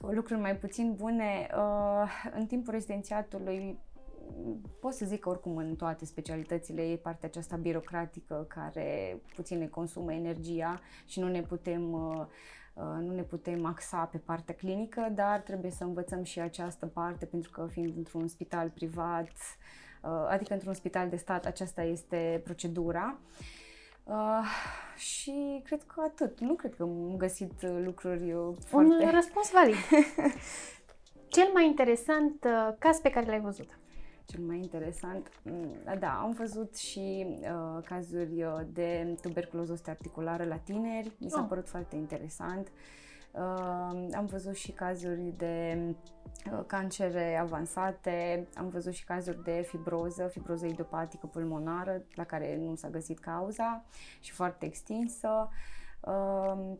Două 0.00 0.12
lucruri 0.12 0.40
mai 0.40 0.56
puțin 0.56 0.94
bune. 0.94 1.48
Uh, 1.56 2.30
în 2.34 2.46
timpul 2.46 2.72
rezidențiatului 2.72 3.78
pot 4.80 4.92
să 4.92 5.04
zic 5.04 5.20
că 5.20 5.28
oricum 5.28 5.56
în 5.56 5.74
toate 5.76 6.04
specialitățile 6.04 6.82
e 6.82 6.96
partea 6.96 7.28
aceasta 7.28 7.56
birocratică 7.56 8.46
care 8.48 9.20
puțin 9.34 9.58
ne 9.58 9.66
consumă 9.66 10.12
energia 10.12 10.80
și 11.06 11.20
nu 11.20 11.28
ne 11.28 11.42
putem 11.42 11.92
uh, 11.92 12.26
nu 13.00 13.14
ne 13.14 13.22
putem 13.22 13.64
axa 13.64 14.04
pe 14.04 14.18
partea 14.18 14.54
clinică, 14.54 15.08
dar 15.14 15.40
trebuie 15.40 15.70
să 15.70 15.84
învățăm 15.84 16.22
și 16.22 16.40
această 16.40 16.86
parte 16.86 17.24
pentru 17.26 17.50
că 17.50 17.66
fiind 17.70 17.96
într-un 17.96 18.28
spital 18.28 18.70
privat, 18.70 19.32
adică 20.28 20.52
într-un 20.52 20.74
spital 20.74 21.08
de 21.08 21.16
stat, 21.16 21.46
aceasta 21.46 21.82
este 21.82 22.40
procedura. 22.44 23.18
Uh, 24.08 24.44
și 24.96 25.62
cred 25.64 25.82
că 25.82 26.00
atât. 26.00 26.40
Nu 26.40 26.54
cred 26.54 26.74
că 26.74 26.82
am 26.82 27.14
găsit 27.16 27.52
lucruri 27.84 28.34
foarte... 28.66 29.04
Un 29.04 29.10
răspuns 29.10 29.50
valid. 29.50 29.74
Cel 31.28 31.50
mai 31.52 31.66
interesant 31.66 32.44
uh, 32.44 32.74
caz 32.78 32.98
pe 32.98 33.10
care 33.10 33.26
l-ai 33.26 33.40
văzut? 33.40 33.78
Cel 34.30 34.40
mai 34.40 34.56
interesant, 34.56 35.30
mm, 35.42 35.98
da, 35.98 36.20
am 36.22 36.32
văzut 36.32 36.76
și 36.76 37.26
uh, 37.40 37.82
cazuri 37.84 38.42
uh, 38.42 38.60
de 38.72 39.16
tuberculoză 39.22 39.82
articulară 39.86 40.44
la 40.44 40.56
tineri, 40.56 41.12
mi 41.18 41.30
s-a 41.30 41.40
oh. 41.40 41.46
părut 41.48 41.68
foarte 41.68 41.96
interesant. 41.96 42.66
Uh, 42.66 42.72
Uh, 43.32 44.08
am 44.12 44.26
văzut 44.30 44.56
și 44.56 44.72
cazuri 44.72 45.34
de 45.36 45.78
uh, 46.52 46.60
cancere 46.66 47.36
avansate, 47.36 48.48
am 48.54 48.68
văzut 48.68 48.92
și 48.92 49.04
cazuri 49.04 49.42
de 49.42 49.64
fibroză, 49.68 50.26
fibroză 50.26 50.66
idiopatică 50.66 51.26
pulmonară, 51.26 52.02
la 52.14 52.24
care 52.24 52.56
nu 52.56 52.74
s-a 52.74 52.88
găsit 52.88 53.18
cauza 53.18 53.84
și 54.20 54.32
foarte 54.32 54.66
extinsă. 54.66 55.48
Uh, 55.48 55.56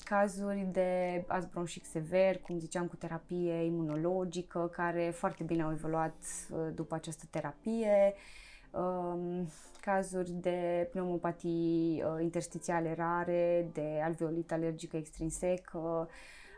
cazuri 0.04 0.68
de 0.72 1.24
azbronșic 1.26 1.84
sever, 1.84 2.38
cum 2.38 2.58
ziceam, 2.58 2.86
cu 2.86 2.96
terapie 2.96 3.64
imunologică, 3.64 4.70
care 4.72 5.10
foarte 5.10 5.44
bine 5.44 5.62
au 5.62 5.70
evoluat 5.70 6.16
uh, 6.50 6.58
după 6.74 6.94
această 6.94 7.24
terapie. 7.30 8.14
Uh, 8.70 9.42
cazuri 9.80 10.30
de 10.30 10.88
pneumopatii 10.90 12.02
uh, 12.02 12.22
interstițiale 12.22 12.94
rare, 12.94 13.70
de 13.72 14.00
alveolită 14.02 14.54
alergică 14.54 14.96
extrinsecă, 14.96 16.08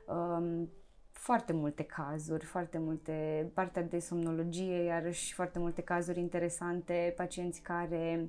um, 0.07 0.71
foarte 1.13 1.53
multe 1.53 1.83
cazuri, 1.83 2.45
foarte 2.45 2.79
multe, 2.79 3.51
partea 3.55 3.83
de 3.83 3.99
somnologie, 3.99 4.83
iarăși 4.83 5.35
foarte 5.35 5.59
multe 5.59 5.83
cazuri 5.83 6.19
interesante, 6.19 7.15
pacienți 7.17 7.61
care, 7.61 8.21
uh, 8.21 8.29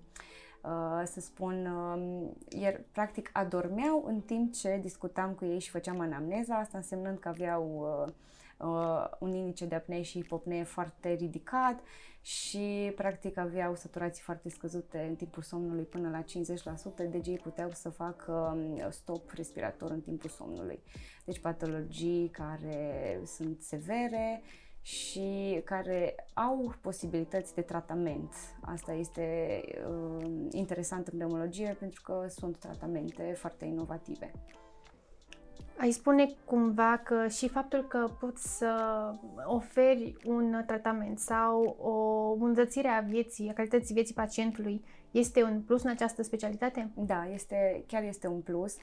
să 1.06 1.20
spun, 1.20 1.66
uh, 1.66 2.62
iar 2.62 2.82
practic 2.92 3.30
adormeau 3.34 4.04
în 4.08 4.20
timp 4.20 4.54
ce 4.54 4.80
discutam 4.82 5.34
cu 5.34 5.46
ei 5.46 5.60
și 5.60 5.70
făceam 5.70 6.00
anamneza, 6.00 6.56
asta 6.56 6.78
însemnând 6.78 7.20
că 7.20 7.28
aveau 7.28 7.96
uh, 8.08 8.14
uh, 8.68 9.06
un 9.20 9.34
indice 9.34 9.66
de 9.66 9.76
apnee 9.76 10.02
și 10.02 10.22
hipopnee 10.22 10.64
foarte 10.64 11.14
ridicat 11.14 11.80
și 12.22 12.92
practic 12.96 13.38
aveau 13.38 13.76
saturații 13.76 14.24
foarte 14.24 14.50
scăzute 14.50 15.06
în 15.10 15.16
timpul 15.16 15.44
somnului 15.44 15.84
până 15.84 16.10
la 16.10 16.24
50%, 17.08 17.10
deci 17.10 17.28
ei 17.28 17.38
puteau 17.38 17.72
să 17.72 17.90
facă 17.90 18.32
um, 18.32 18.90
stop 18.90 19.32
respirator 19.32 19.92
în 19.92 20.02
timpul 20.02 20.30
somnului. 20.30 20.80
Deci 21.26 21.40
patologii 21.40 22.30
care 22.30 23.20
sunt 23.26 23.62
severe 23.62 24.42
și 24.82 25.62
care 25.66 26.16
au 26.34 26.74
posibilități 26.82 27.56
de 27.56 27.62
tratament. 27.62 28.34
Asta 28.62 28.94
este 28.94 29.62
uh, 29.90 30.26
interesant 30.52 31.08
în 31.08 31.18
pneumologie 31.18 31.76
pentru 31.80 32.02
că 32.02 32.26
sunt 32.30 32.58
tratamente 32.58 33.36
foarte 33.38 33.66
inovative. 33.66 34.32
Ai 35.78 35.92
spune 35.92 36.36
cumva 36.46 36.98
că 36.98 37.28
și 37.28 37.48
faptul 37.48 37.88
că 37.88 38.10
poți 38.20 38.58
să 38.58 38.74
oferi 39.46 40.18
un 40.26 40.64
tratament 40.66 41.20
sau 41.20 41.76
o 41.80 42.32
îmbunătățire 42.32 42.88
a 42.88 43.00
vieții, 43.00 43.50
a 43.50 43.54
calității 43.54 43.94
vieții 43.94 44.14
pacientului 44.14 44.84
este 45.12 45.44
un 45.44 45.62
plus 45.62 45.84
în 45.84 45.90
această 45.90 46.24
specialitate? 46.24 46.92
Da, 46.96 47.28
este, 47.34 47.84
chiar 47.88 48.04
este 48.04 48.28
un 48.28 48.42
plus. 48.42 48.76
Uh, 48.76 48.82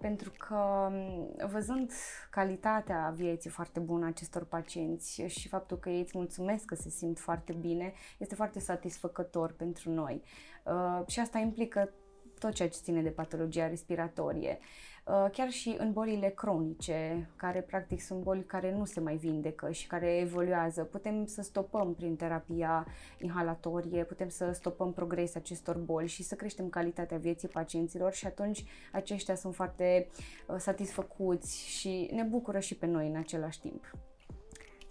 pentru 0.00 0.32
că 0.38 0.88
um, 0.90 1.48
văzând 1.50 1.92
calitatea 2.30 3.12
vieții 3.16 3.50
foarte 3.50 3.80
bună 3.80 4.04
a 4.04 4.08
acestor 4.08 4.44
pacienți 4.44 5.22
și 5.22 5.48
faptul 5.48 5.76
că 5.78 5.90
ei 5.90 6.00
îți 6.00 6.16
mulțumesc 6.18 6.64
că 6.64 6.74
se 6.74 6.88
simt 6.88 7.18
foarte 7.18 7.52
bine, 7.52 7.92
este 8.18 8.34
foarte 8.34 8.60
satisfăcător 8.60 9.52
pentru 9.52 9.90
noi. 9.90 10.22
Uh, 10.64 11.02
și 11.06 11.20
asta 11.20 11.38
implică 11.38 11.92
tot 12.38 12.52
ceea 12.52 12.68
ce 12.68 12.78
ține 12.82 13.02
de 13.02 13.10
patologia 13.10 13.68
respiratorie. 13.68 14.58
Uh, 14.60 14.93
chiar 15.32 15.50
și 15.50 15.74
în 15.78 15.92
bolile 15.92 16.28
cronice, 16.28 17.30
care 17.36 17.60
practic 17.60 18.00
sunt 18.00 18.22
boli 18.22 18.44
care 18.44 18.74
nu 18.76 18.84
se 18.84 19.00
mai 19.00 19.16
vindecă 19.16 19.70
și 19.70 19.86
care 19.86 20.16
evoluează, 20.16 20.84
putem 20.84 21.26
să 21.26 21.42
stopăm 21.42 21.94
prin 21.94 22.16
terapia 22.16 22.86
inhalatorie, 23.18 24.04
putem 24.04 24.28
să 24.28 24.50
stopăm 24.52 24.92
progresul 24.92 25.40
acestor 25.40 25.76
boli 25.76 26.08
și 26.08 26.22
să 26.22 26.34
creștem 26.34 26.68
calitatea 26.68 27.18
vieții 27.18 27.48
pacienților 27.48 28.12
și 28.12 28.26
atunci 28.26 28.64
aceștia 28.92 29.34
sunt 29.34 29.54
foarte 29.54 30.08
uh, 30.46 30.56
satisfăcuți 30.58 31.66
și 31.66 32.10
ne 32.12 32.22
bucură 32.22 32.58
și 32.58 32.74
pe 32.74 32.86
noi 32.86 33.08
în 33.08 33.16
același 33.16 33.60
timp. 33.60 33.96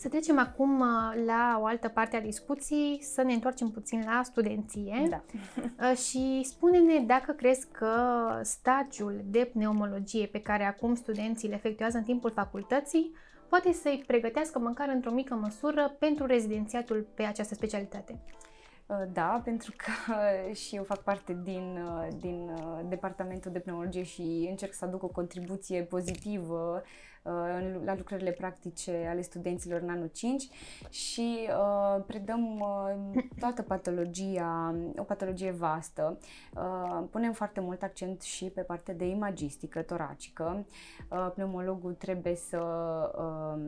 Să 0.04 0.10
trecem 0.10 0.40
acum 0.40 0.80
uh, 0.80 1.24
la 1.26 1.58
o 1.62 1.66
altă 1.66 1.88
parte 1.88 2.16
a 2.16 2.22
discuției, 2.22 3.04
să 3.04 3.22
ne 3.22 3.34
întoarcem 3.34 3.70
puțin 3.70 4.04
la 4.06 4.22
studenție 4.24 5.08
da. 5.10 5.24
Uh, 5.90 5.98
și 5.98 6.42
spune-ne 6.44 7.00
dacă 7.00 7.32
crezi 7.32 7.68
că 7.72 7.96
stagiul 8.42 9.22
de 9.26 9.50
pneumologie 9.54 10.26
pe 10.26 10.42
care 10.42 10.64
acum 10.64 10.96
studenții 10.96 11.50
le 11.50 11.56
efectuează 11.56 11.98
în 11.98 12.04
timpul 12.04 12.32
facultății 12.32 13.16
poate 13.50 13.72
să-i 13.72 14.04
pregătească 14.08 14.60
măcar 14.60 14.90
într-o 14.90 15.12
mică 15.12 15.34
măsură 15.34 15.96
pentru 16.00 16.26
rezidențiatul 16.26 17.08
pe 17.14 17.24
această 17.24 17.54
specialitate? 17.54 18.20
Uh, 18.86 19.04
da, 19.14 19.42
pentru 19.44 19.74
că 19.78 19.92
și 20.62 20.76
eu 20.76 20.84
fac 20.84 21.04
parte 21.04 21.38
din, 21.44 21.78
uh, 21.84 22.08
din 22.20 22.50
uh, 22.56 22.80
departamentul 22.90 23.52
de 23.52 23.60
pneumologie 23.60 24.04
și 24.04 24.48
încerc 24.50 24.74
să 24.74 24.86
aduc 24.86 25.04
o 25.04 25.08
contribuție 25.08 25.82
pozitivă 25.82 26.84
la 27.86 27.96
lucrările 27.98 28.32
practice 28.32 29.08
ale 29.10 29.22
studenților 29.22 29.82
în 29.82 29.90
anul 29.90 30.10
5 30.14 30.48
și 30.90 31.48
uh, 31.50 32.04
predăm 32.08 32.60
uh, 32.60 33.24
toată 33.40 33.62
patologia, 33.62 34.76
o 34.98 35.04
patologie 35.04 35.52
vastă. 35.52 36.18
Uh, 36.56 37.04
punem 37.12 37.34
foarte 37.34 37.60
mult 37.60 37.84
accent 37.84 38.22
și 38.22 38.46
pe 38.46 38.62
partea 38.62 38.94
de 38.94 39.06
imagistică 39.06 39.82
toracică. 39.82 40.66
Uh, 41.10 41.32
pneumologul 41.34 41.94
trebuie 41.94 42.36
să 42.36 42.60
uh, 43.18 43.62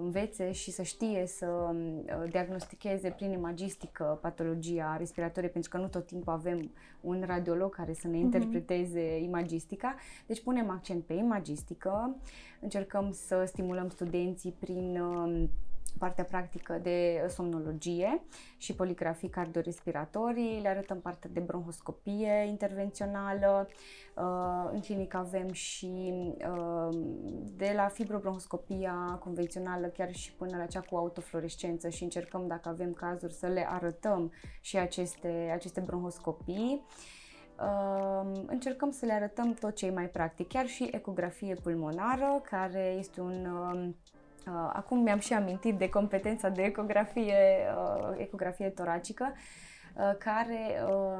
învețe 0.00 0.52
și 0.52 0.70
să 0.70 0.82
știe 0.82 1.26
să 1.26 1.46
uh, 1.46 2.30
diagnosticheze 2.30 3.10
prin 3.10 3.30
imagistică 3.30 4.18
patologia 4.22 4.96
respiratorie, 4.96 5.48
pentru 5.48 5.70
că 5.70 5.78
nu 5.78 5.88
tot 5.88 6.06
timpul 6.06 6.32
avem 6.32 6.70
un 7.00 7.22
radiolog 7.26 7.74
care 7.74 7.92
să 7.92 8.06
ne 8.08 8.16
mhm. 8.16 8.24
interpreteze 8.24 9.16
uh-huh. 9.16 9.22
imagistica. 9.22 9.94
Deci 10.26 10.42
punem 10.42 10.70
accent 10.70 11.04
pe 11.04 11.12
imagistică, 11.12 12.16
încercăm 12.60 13.12
să 13.12 13.44
stimulăm 13.46 13.88
studenții 13.88 14.56
prin 14.60 15.00
um, 15.00 15.50
partea 15.98 16.24
practică 16.24 16.78
de 16.82 17.26
somnologie 17.28 18.22
și 18.56 18.74
poligrafii 18.74 19.28
cardiorespiratorii, 19.28 20.60
le 20.60 20.68
arătăm 20.68 21.00
partea 21.00 21.30
de 21.32 21.40
bronhoscopie 21.40 22.44
intervențională. 22.48 23.68
Uh, 24.16 24.70
în 24.72 24.80
clinică 24.80 25.16
avem 25.16 25.52
și 25.52 26.14
uh, 26.38 26.98
de 27.56 27.72
la 27.76 27.88
fibrobronhoscopia 27.88 29.18
convențională 29.20 29.86
chiar 29.86 30.14
și 30.14 30.32
până 30.32 30.56
la 30.56 30.66
cea 30.66 30.80
cu 30.80 30.96
autofluorescență 30.96 31.88
și 31.88 32.02
încercăm 32.02 32.46
dacă 32.46 32.68
avem 32.68 32.92
cazuri 32.92 33.32
să 33.32 33.46
le 33.46 33.66
arătăm 33.68 34.32
și 34.60 34.78
aceste, 34.78 35.50
aceste 35.54 35.80
bronhoscopii. 35.80 36.84
Uh, 37.60 38.42
încercăm 38.46 38.90
să 38.90 39.06
le 39.06 39.12
arătăm 39.12 39.54
tot 39.54 39.74
ce 39.74 39.86
e 39.86 39.90
mai 39.90 40.06
practic, 40.06 40.48
chiar 40.48 40.66
și 40.66 40.88
ecografie 40.92 41.54
pulmonară, 41.54 42.42
care 42.50 42.94
este 42.98 43.20
un 43.20 43.46
uh, 43.46 43.88
Uh, 44.46 44.70
acum 44.72 44.98
mi-am 44.98 45.18
și 45.18 45.32
amintit 45.32 45.78
de 45.78 45.88
competența 45.88 46.48
de 46.48 46.62
ecografie, 46.62 47.34
uh, 47.76 48.14
ecografie 48.16 48.68
toracică, 48.68 49.32
uh, 49.96 50.12
care 50.18 50.82
uh, 50.88 51.18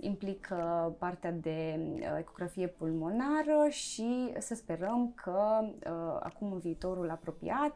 implică 0.00 0.94
partea 0.98 1.32
de 1.32 1.78
uh, 1.78 2.16
ecografie 2.18 2.66
pulmonară 2.66 3.68
și 3.68 4.32
să 4.38 4.54
sperăm 4.54 5.12
că 5.14 5.60
uh, 5.62 6.16
acum 6.20 6.52
în 6.52 6.58
viitorul 6.58 7.10
apropiat 7.10 7.72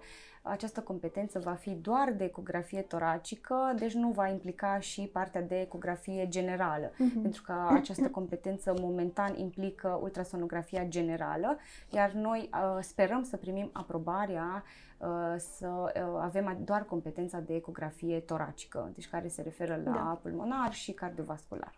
această 0.48 0.80
competență 0.80 1.38
va 1.38 1.52
fi 1.52 1.70
doar 1.70 2.12
de 2.12 2.24
ecografie 2.24 2.80
toracică, 2.80 3.74
deci 3.78 3.94
nu 3.94 4.10
va 4.10 4.28
implica 4.28 4.78
și 4.78 5.10
partea 5.12 5.42
de 5.42 5.60
ecografie 5.60 6.28
generală, 6.28 6.90
uh-huh. 6.90 7.22
pentru 7.22 7.42
că 7.42 7.54
această 7.68 8.08
competență 8.08 8.74
momentan 8.80 9.38
implică 9.38 9.98
ultrasonografia 10.02 10.84
generală, 10.84 11.58
iar 11.90 12.12
noi 12.12 12.50
uh, 12.52 12.78
sperăm 12.80 13.22
să 13.22 13.36
primim 13.36 13.70
aprobarea 13.72 14.64
uh, 14.98 15.34
să 15.38 15.68
uh, 15.68 16.18
avem 16.20 16.58
doar 16.64 16.84
competența 16.84 17.38
de 17.38 17.54
ecografie 17.54 18.20
toracică, 18.20 18.90
deci 18.94 19.08
care 19.08 19.28
se 19.28 19.42
referă 19.42 19.80
la 19.84 19.90
da. 19.90 20.18
pulmonar 20.22 20.72
și 20.72 20.92
cardiovascular. 20.92 21.72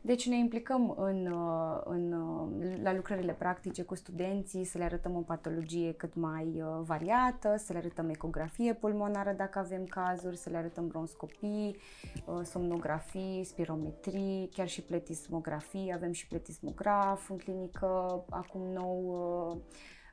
Deci 0.00 0.28
ne 0.28 0.36
implicăm 0.36 0.94
în, 0.96 1.26
uh, 1.26 1.80
în, 1.84 2.12
uh, 2.12 2.78
la 2.82 2.94
lucrările 2.94 3.32
practice 3.32 3.82
cu 3.82 3.94
studenții, 3.94 4.64
să 4.64 4.78
le 4.78 4.84
arătăm 4.84 5.16
o 5.16 5.20
patologie 5.20 5.92
cât 5.92 6.14
mai 6.14 6.62
uh, 6.62 6.80
variată, 6.84 7.56
să 7.56 7.72
le 7.72 7.78
arătăm 7.78 8.08
ecografie 8.08 8.74
pulmonară 8.74 9.34
dacă 9.36 9.58
avem 9.58 9.84
cazuri, 9.84 10.36
să 10.36 10.50
le 10.50 10.56
arătăm 10.56 10.86
bronscopii, 10.86 11.76
somnografii, 12.42 13.44
spirometrii, 13.44 14.48
chiar 14.52 14.68
și 14.68 14.82
pletismografii, 14.82 15.92
avem 15.94 16.12
și 16.12 16.26
pletismograf 16.26 17.30
în 17.30 17.36
clinică, 17.36 18.24
acum 18.30 18.60
nou 18.60 19.16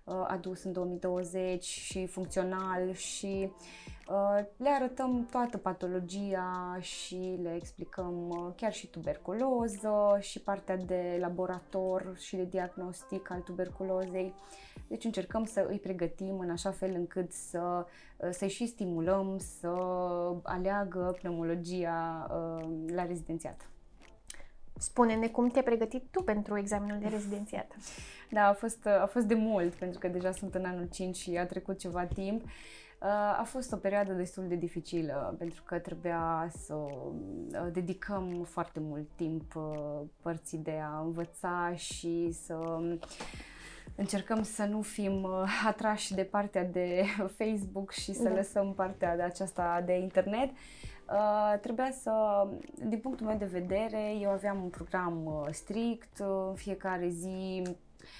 adus 0.05 0.63
în 0.63 0.71
2020 0.71 1.63
și 1.63 2.05
funcțional 2.07 2.93
și 2.93 3.51
uh, 4.09 4.45
le 4.57 4.69
arătăm 4.69 5.27
toată 5.31 5.57
patologia 5.57 6.77
și 6.79 7.39
le 7.41 7.55
explicăm 7.55 8.29
uh, 8.29 8.53
chiar 8.55 8.73
și 8.73 8.87
tuberculoză 8.87 10.17
și 10.19 10.39
partea 10.39 10.77
de 10.77 11.17
laborator 11.19 12.15
și 12.17 12.35
de 12.35 12.43
diagnostic 12.43 13.31
al 13.31 13.39
tuberculozei. 13.39 14.33
Deci 14.87 15.03
încercăm 15.03 15.43
să 15.45 15.65
îi 15.69 15.79
pregătim 15.79 16.39
în 16.39 16.49
așa 16.49 16.71
fel 16.71 16.93
încât 16.93 17.31
să, 17.31 17.85
uh, 18.17 18.29
să-i 18.31 18.49
și 18.49 18.67
stimulăm 18.67 19.37
să 19.59 19.73
aleagă 20.43 21.15
pneumologia 21.19 22.27
la 22.87 23.05
rezidențiat. 23.05 23.69
Spune-ne 24.77 25.27
cum 25.27 25.49
te-ai 25.49 25.63
pregătit 25.63 26.03
tu 26.11 26.23
pentru 26.23 26.57
examenul 26.57 26.99
de 26.99 27.07
rezidențiat. 27.07 27.75
Da, 28.31 28.47
a 28.47 28.53
fost, 28.53 28.85
a 28.85 29.09
fost 29.11 29.25
de 29.25 29.33
mult, 29.33 29.73
pentru 29.73 29.99
că 29.99 30.07
deja 30.07 30.31
sunt 30.31 30.55
în 30.55 30.65
anul 30.65 30.87
5 30.91 31.15
și 31.15 31.37
a 31.37 31.45
trecut 31.45 31.79
ceva 31.79 32.03
timp. 32.03 32.43
A 33.37 33.43
fost 33.43 33.71
o 33.71 33.75
perioadă 33.77 34.13
destul 34.13 34.47
de 34.47 34.55
dificilă, 34.55 35.35
pentru 35.37 35.63
că 35.65 35.77
trebuia 35.77 36.51
să 36.57 36.75
dedicăm 37.71 38.47
foarte 38.49 38.79
mult 38.79 39.07
timp 39.15 39.53
părții 40.21 40.57
de 40.57 40.79
a 40.83 40.99
învăța 40.99 41.73
și 41.75 42.31
să 42.31 42.81
încercăm 43.95 44.43
să 44.43 44.63
nu 44.63 44.81
fim 44.81 45.27
atrași 45.65 46.13
de 46.13 46.23
partea 46.23 46.63
de 46.63 47.03
Facebook 47.37 47.91
și 47.91 48.13
să 48.13 48.29
da. 48.29 48.35
lăsăm 48.35 48.73
partea 48.73 49.15
de 49.15 49.21
aceasta 49.21 49.83
de 49.85 49.93
internet. 49.93 50.49
Uh, 50.49 50.57
trebuia 51.61 51.91
să, 51.91 52.47
din 52.87 52.99
punctul 52.99 53.25
meu 53.25 53.37
de 53.37 53.45
vedere, 53.45 54.13
eu 54.21 54.29
aveam 54.29 54.63
un 54.63 54.69
program 54.69 55.25
uh, 55.25 55.47
strict, 55.51 56.19
uh, 56.19 56.51
fiecare 56.55 57.07
zi 57.07 57.61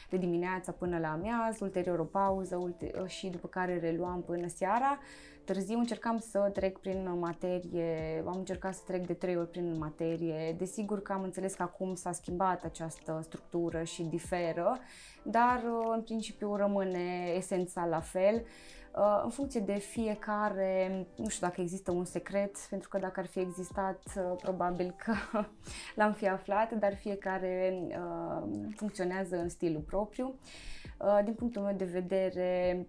de 0.10 0.18
dimineața 0.18 0.72
până 0.72 0.98
la 1.00 1.12
amiaz, 1.12 1.60
ulterior 1.60 2.00
o 2.00 2.04
pauză 2.04 2.56
ulte- 2.56 2.92
uh, 3.02 3.08
și 3.08 3.28
după 3.28 3.48
care 3.48 3.80
reluam 3.80 4.22
până 4.22 4.48
seara. 4.48 5.00
Târziu 5.46 5.78
încercam 5.78 6.18
să 6.18 6.50
trec 6.54 6.78
prin 6.78 7.18
materie, 7.20 8.24
am 8.26 8.38
încercat 8.38 8.74
să 8.74 8.82
trec 8.86 9.06
de 9.06 9.14
trei 9.14 9.38
ori 9.38 9.50
prin 9.50 9.78
materie. 9.78 10.56
Desigur 10.58 11.02
că 11.02 11.14
am 11.14 11.24
înțeles 11.24 11.54
că 11.54 11.62
acum 11.64 11.96
s-a 11.96 12.12
schimbat 12.12 12.64
această 12.64 13.20
structură 13.24 13.84
și 13.84 14.04
diferă, 14.04 14.78
dar 15.24 15.64
uh, 15.64 15.94
în 15.96 16.02
principiu 16.02 16.56
rămâne 16.56 17.34
esența 17.36 17.86
la 17.86 18.00
fel. 18.00 18.46
Uh, 18.98 19.22
în 19.24 19.30
funcție 19.30 19.60
de 19.60 19.74
fiecare, 19.78 21.06
nu 21.16 21.28
știu 21.28 21.48
dacă 21.48 21.62
există 21.62 21.92
un 21.92 22.06
secret, 22.06 22.58
pentru 22.70 22.90
că 22.90 22.98
dacă 22.98 23.20
ar 23.20 23.26
fi 23.26 23.40
existat, 23.40 24.04
uh, 24.18 24.36
probabil 24.42 24.96
că 24.98 25.14
l-am 25.96 26.14
fi 26.14 26.28
aflat, 26.28 26.72
dar 26.72 26.96
fiecare 26.96 27.82
uh, 27.88 28.48
funcționează 28.76 29.36
în 29.36 29.50
stilul 29.50 29.82
propriu. 29.82 30.36
Din 31.24 31.34
punctul 31.34 31.62
meu 31.62 31.74
de 31.74 31.86
vedere, 31.86 32.88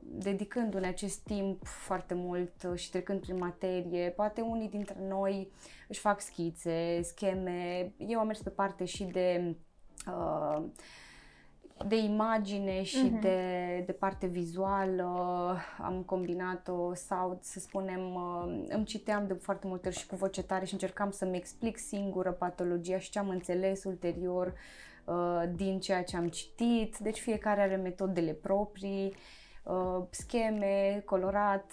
dedicându-ne 0.00 0.86
acest 0.86 1.18
timp 1.18 1.66
foarte 1.66 2.14
mult 2.14 2.52
și 2.74 2.90
trecând 2.90 3.20
prin 3.20 3.36
materie, 3.36 4.10
poate 4.10 4.40
unii 4.40 4.68
dintre 4.68 4.96
noi 5.08 5.52
își 5.88 6.00
fac 6.00 6.20
schițe, 6.20 7.00
scheme. 7.02 7.92
Eu 7.96 8.18
am 8.18 8.26
mers 8.26 8.42
pe 8.42 8.50
parte 8.50 8.84
și 8.84 9.04
de 9.04 9.56
uh, 10.06 10.62
de 11.86 11.96
imagine 11.96 12.82
și 12.82 13.08
uh-huh. 13.08 13.20
de, 13.20 13.82
de 13.86 13.92
parte 13.92 14.26
vizuală 14.26 15.04
am 15.78 16.02
combinat-o 16.06 16.94
sau, 16.94 17.38
să 17.42 17.58
spunem, 17.58 18.14
uh, 18.14 18.64
îmi 18.68 18.84
citeam 18.84 19.26
de 19.26 19.32
foarte 19.32 19.66
multe 19.66 19.88
ori 19.88 19.96
și 19.96 20.06
cu 20.06 20.16
voce 20.16 20.42
tare 20.42 20.64
și 20.64 20.72
încercam 20.72 21.10
să-mi 21.10 21.36
explic 21.36 21.78
singură 21.78 22.32
patologia 22.32 22.98
și 22.98 23.10
ce 23.10 23.18
am 23.18 23.28
înțeles 23.28 23.84
ulterior 23.84 24.54
uh, 25.04 25.42
din 25.54 25.80
ceea 25.80 26.02
ce 26.02 26.16
am 26.16 26.28
citit. 26.28 26.98
Deci 26.98 27.18
fiecare 27.18 27.60
are 27.60 27.76
metodele 27.76 28.32
proprii, 28.32 29.14
uh, 29.62 30.02
scheme, 30.10 31.02
colorat, 31.04 31.72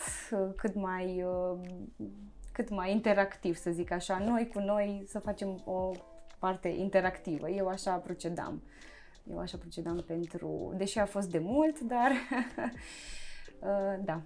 cât 0.55 0.75
mai, 0.75 1.25
cât 2.51 2.69
mai 2.69 2.91
interactiv, 2.91 3.55
să 3.55 3.71
zic 3.71 3.91
așa. 3.91 4.17
Noi 4.17 4.49
cu 4.53 4.59
noi 4.59 5.03
să 5.07 5.19
facem 5.19 5.61
o 5.65 5.91
parte 6.39 6.67
interactivă. 6.67 7.49
Eu 7.49 7.67
așa 7.67 7.95
procedam. 7.95 8.61
Eu 9.31 9.39
așa 9.39 9.57
procedam 9.57 10.03
pentru, 10.07 10.73
deși 10.77 10.99
a 10.99 11.05
fost 11.05 11.29
de 11.29 11.39
mult, 11.39 11.79
dar 11.79 12.11
uh, 13.59 14.03
da. 14.05 14.21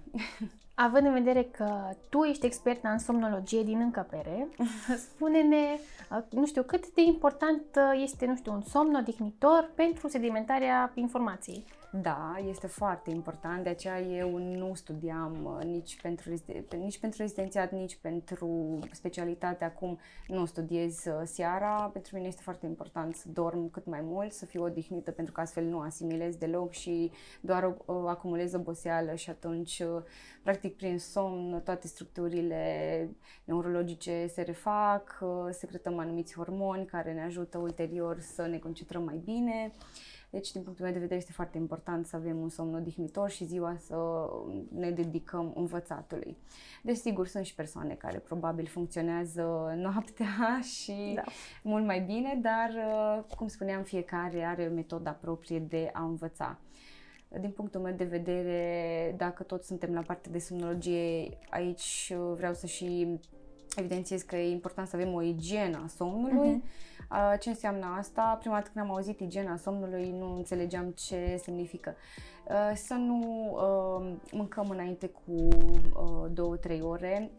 Având 0.74 1.06
în 1.06 1.14
vedere 1.14 1.44
că 1.44 1.90
tu 2.10 2.24
ești 2.24 2.46
experta 2.46 2.90
în 2.90 3.00
somnologie 3.00 3.64
din 3.64 3.80
încăpere, 3.80 4.48
spune-ne, 5.08 5.78
uh, 6.12 6.24
nu 6.30 6.46
știu, 6.46 6.64
cât 6.64 6.94
de 6.94 7.02
important 7.02 7.62
uh, 7.76 8.02
este, 8.04 8.26
nu 8.26 8.36
știu, 8.36 8.54
un 8.54 8.62
somn 8.62 8.96
odihnitor 8.96 9.72
pentru 9.76 10.08
sedimentarea 10.08 10.92
informației. 10.96 11.66
Da, 11.92 12.36
este 12.48 12.68
foarte 12.68 13.10
important, 13.10 13.64
de 13.64 13.70
aceea 13.70 14.02
eu 14.02 14.38
nu 14.38 14.74
studiam 14.74 15.46
uh, 15.46 15.66
nici 15.66 16.02
pentru, 16.02 16.30
nici 16.78 17.00
pentru 17.00 17.22
rezidențiat, 17.22 17.72
nici 17.72 17.96
pentru 18.02 18.80
specialitate 18.92 19.64
acum, 19.64 20.00
nu 20.28 20.46
studiez 20.46 21.06
uh, 21.06 21.22
seara. 21.24 21.90
Pentru 21.94 22.16
mine 22.16 22.28
este 22.28 22.42
foarte 22.42 22.66
important 22.66 23.16
să 23.16 23.30
dorm 23.34 23.70
cât 23.70 23.86
mai 23.86 24.02
mult, 24.02 24.32
să 24.32 24.46
fiu 24.46 24.64
odihnită, 24.64 25.12
pentru 25.12 25.34
că 25.34 25.42
astfel 25.42 25.64
nu 25.64 25.80
asimilez 25.80 26.36
deloc 26.36 26.72
și 26.72 27.12
doar 27.42 27.64
uh, 27.64 27.96
acumulez 28.06 28.54
oboseală 28.54 29.16
și 29.16 29.30
atunci, 29.30 29.84
practic, 30.44 30.76
prin 30.76 31.00
somn, 31.00 31.62
toate 31.64 31.88
structurile 31.88 33.10
neurologice 33.44 34.28
se 34.28 34.42
refac, 34.42 35.24
secretăm 35.50 36.00
anumiți 36.00 36.36
hormoni 36.36 36.86
care 36.86 37.14
ne 37.14 37.24
ajută 37.24 37.58
ulterior 37.58 38.20
să 38.20 38.46
ne 38.46 38.58
concentrăm 38.58 39.04
mai 39.04 39.22
bine. 39.24 39.72
Deci, 40.30 40.52
din 40.52 40.62
punctul 40.62 40.86
meu 40.86 40.94
de 40.94 41.00
vedere, 41.00 41.20
este 41.20 41.32
foarte 41.32 41.58
important 41.58 42.06
să 42.06 42.16
avem 42.16 42.38
un 42.38 42.50
somn 42.50 42.76
odihnitor 42.76 43.30
și 43.30 43.46
ziua 43.46 43.78
să 43.80 44.30
ne 44.76 44.92
dedicăm 44.92 45.54
învățatului. 45.56 46.38
Desigur, 46.84 47.28
sunt 47.28 47.46
și 47.46 47.56
persoane 47.56 47.94
care 47.94 48.18
probabil 48.18 48.66
funcționează 48.66 49.42
noaptea 49.84 50.60
și 50.62 51.12
da. 51.16 51.22
mult 51.64 51.86
mai 51.86 52.02
bine, 52.02 52.40
dar, 52.42 52.72
cum 53.38 53.48
spuneam, 53.48 53.84
fiecare 53.84 54.44
are 54.44 54.68
metoda 54.68 55.12
proprie 55.12 55.60
de 55.60 55.90
a 55.94 56.04
învăța. 56.04 56.60
Din 57.40 57.52
punctul 57.52 57.82
meu 57.82 57.94
de 57.94 58.04
vedere, 58.04 59.14
dacă 59.18 59.44
tot 59.44 59.64
suntem 59.64 59.94
la 59.94 60.02
partea 60.02 60.32
de 60.32 60.40
somnologie, 60.40 61.38
aici 61.50 62.14
vreau 62.36 62.54
să 62.54 62.66
și 62.66 63.20
evidențiez 63.76 64.22
că 64.22 64.36
e 64.36 64.52
important 64.52 64.88
să 64.88 64.96
avem 64.96 65.14
o 65.14 65.22
igienă 65.22 65.82
a 65.84 65.88
somnului. 65.88 66.62
Uh-huh. 66.62 66.89
Ce 67.40 67.50
înseamnă 67.50 67.96
asta? 67.98 68.38
Prima 68.40 68.56
dată 68.56 68.70
când 68.74 68.86
am 68.86 68.92
auzit 68.92 69.20
igiena 69.20 69.58
somnului 69.58 70.12
nu 70.12 70.36
înțelegeam 70.36 70.90
ce 70.90 71.40
semnifică. 71.44 71.96
Să 72.74 72.94
nu 72.94 73.24
mâncăm 74.32 74.70
înainte 74.70 75.08
cu 75.08 75.48
2-3 76.78 76.82
ore 76.82 77.32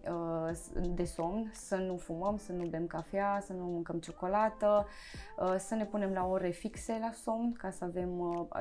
de 0.94 1.04
somn, 1.04 1.50
să 1.54 1.76
nu 1.76 1.96
fumăm, 1.96 2.36
să 2.36 2.52
nu 2.52 2.64
bem 2.64 2.86
cafea, 2.86 3.42
să 3.46 3.52
nu 3.52 3.64
mâncăm 3.64 3.98
ciocolată, 3.98 4.86
să 5.58 5.74
ne 5.74 5.84
punem 5.84 6.12
la 6.12 6.26
ore 6.26 6.48
fixe 6.48 6.98
la 7.00 7.10
somn 7.12 7.52
ca 7.52 7.70
să 7.70 7.84
avem 7.84 8.08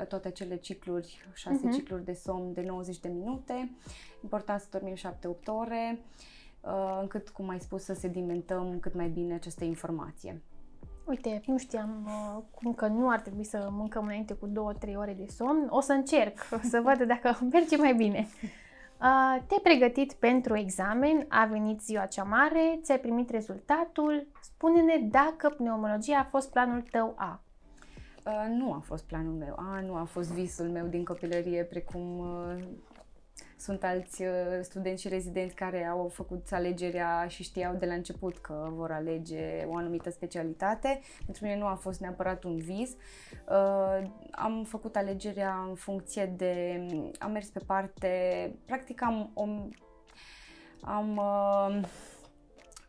toate 0.08 0.28
acele 0.28 0.56
cicluri, 0.56 1.28
6 1.34 1.56
uh-huh. 1.56 1.62
Mhm. 1.62 1.72
cicluri 1.72 2.04
de 2.04 2.12
somn 2.12 2.52
de 2.52 2.62
90 2.62 2.98
de 2.98 3.08
minute. 3.08 3.70
Important 4.22 4.60
să 4.60 4.66
dormim 4.70 4.94
7-8 4.94 4.98
ore. 5.46 5.98
Uh, 6.60 6.98
încât, 7.00 7.28
cum 7.28 7.48
ai 7.48 7.60
spus, 7.60 7.84
să 7.84 7.94
sedimentăm 7.94 8.78
cât 8.80 8.94
mai 8.94 9.08
bine 9.08 9.34
această 9.34 9.64
informație. 9.64 10.42
Uite, 11.04 11.40
nu 11.46 11.58
știam 11.58 12.06
uh, 12.06 12.42
cum 12.54 12.74
că 12.74 12.86
nu 12.86 13.10
ar 13.10 13.20
trebui 13.20 13.44
să 13.44 13.68
mâncăm 13.70 14.04
înainte 14.04 14.34
cu 14.34 14.48
2-3 14.88 14.94
ore 14.94 15.14
de 15.18 15.26
somn. 15.26 15.66
O 15.70 15.80
să 15.80 15.92
încerc 15.92 16.48
să 16.62 16.80
văd 16.80 17.02
dacă 17.16 17.38
merge 17.52 17.76
mai 17.76 17.94
bine. 17.94 18.28
Uh, 19.00 19.42
te-ai 19.46 19.60
pregătit 19.62 20.12
pentru 20.12 20.56
examen, 20.56 21.24
a 21.28 21.44
venit 21.44 21.80
ziua 21.80 22.06
cea 22.06 22.22
mare, 22.22 22.78
ți-ai 22.82 23.00
primit 23.00 23.30
rezultatul. 23.30 24.26
Spune-ne 24.40 24.96
dacă 25.10 25.48
pneumologia 25.48 26.18
a 26.18 26.28
fost 26.30 26.50
planul 26.50 26.82
tău 26.90 27.14
A. 27.16 27.42
Uh, 28.26 28.46
nu 28.48 28.72
a 28.72 28.78
fost 28.78 29.04
planul 29.04 29.32
meu 29.32 29.54
A, 29.58 29.80
nu 29.80 29.94
a 29.94 30.04
fost 30.04 30.32
visul 30.32 30.66
meu 30.66 30.86
din 30.86 31.04
copilărie, 31.04 31.64
precum 31.64 32.18
uh, 32.18 32.62
sunt 33.60 33.84
alți 33.84 34.22
uh, 34.22 34.28
studenți 34.60 35.02
și 35.02 35.08
rezidenți 35.08 35.54
care 35.54 35.84
au 35.84 36.08
făcut 36.08 36.46
alegerea 36.50 37.26
și 37.28 37.42
știau 37.42 37.74
de 37.74 37.86
la 37.86 37.94
început 37.94 38.38
că 38.38 38.68
vor 38.72 38.90
alege 38.90 39.64
o 39.66 39.76
anumită 39.76 40.10
specialitate. 40.10 41.00
Pentru 41.24 41.44
mine 41.44 41.58
nu 41.58 41.66
a 41.66 41.74
fost 41.74 42.00
neapărat 42.00 42.44
un 42.44 42.56
vis. 42.56 42.90
Uh, 42.90 44.10
am 44.30 44.64
făcut 44.64 44.96
alegerea 44.96 45.66
în 45.68 45.74
funcție 45.74 46.26
de... 46.36 46.86
am 47.18 47.30
mers 47.30 47.48
pe 47.48 47.60
parte... 47.66 48.10
Practic 48.66 49.02
am... 49.02 49.30
am, 49.36 49.76
am 50.80 51.16
uh, 51.16 51.88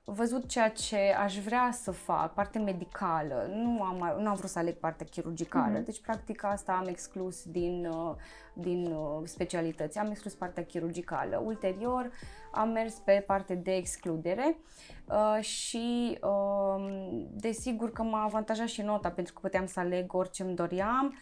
văzut 0.03 0.47
ceea 0.47 0.69
ce 0.69 0.97
aș 0.97 1.37
vrea 1.39 1.69
să 1.71 1.91
fac, 1.91 2.33
parte 2.33 2.59
medicală. 2.59 3.49
Nu 3.53 3.81
am, 3.83 4.21
nu 4.21 4.29
am 4.29 4.35
vrut 4.35 4.49
să 4.49 4.59
aleg 4.59 4.75
partea 4.75 5.05
chirurgicală. 5.05 5.79
Mm-hmm. 5.79 5.85
Deci, 5.85 6.01
practic, 6.01 6.43
asta 6.43 6.71
am 6.71 6.87
exclus 6.87 7.43
din, 7.43 7.85
uh, 7.85 8.15
din 8.53 8.85
uh, 8.85 9.21
specialități. 9.23 9.97
Am 9.97 10.09
exclus 10.09 10.33
partea 10.33 10.63
chirurgicală. 10.63 11.41
Ulterior, 11.45 12.11
am 12.51 12.69
mers 12.69 12.93
pe 12.93 13.23
parte 13.27 13.55
de 13.55 13.75
excludere 13.75 14.57
uh, 15.05 15.43
și 15.43 16.17
uh, 16.21 17.25
desigur 17.31 17.91
că 17.91 18.03
m-a 18.03 18.23
avantajat 18.23 18.67
și 18.67 18.81
nota 18.81 19.09
pentru 19.09 19.33
că 19.33 19.39
puteam 19.39 19.65
să 19.65 19.79
aleg 19.79 20.13
orice 20.13 20.43
îmi 20.43 20.55
doream 20.55 21.17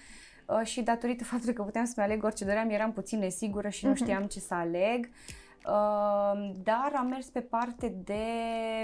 uh, 0.46 0.66
și 0.66 0.82
datorită 0.82 1.24
faptului 1.24 1.54
că 1.54 1.64
puteam 1.64 1.86
să-mi 1.86 2.06
aleg 2.06 2.24
orice 2.24 2.46
doream, 2.46 2.70
eram 2.70 2.92
puțin 2.92 3.20
nesigură 3.20 3.70
și 3.70 3.86
nu 3.86 3.92
mhm. 3.92 4.04
știam 4.04 4.26
ce 4.26 4.40
să 4.40 4.54
aleg. 4.54 5.10
Dar 6.64 6.92
am 6.96 7.08
mers 7.08 7.30
pe 7.30 7.40
parte 7.40 7.88
de 8.04 8.24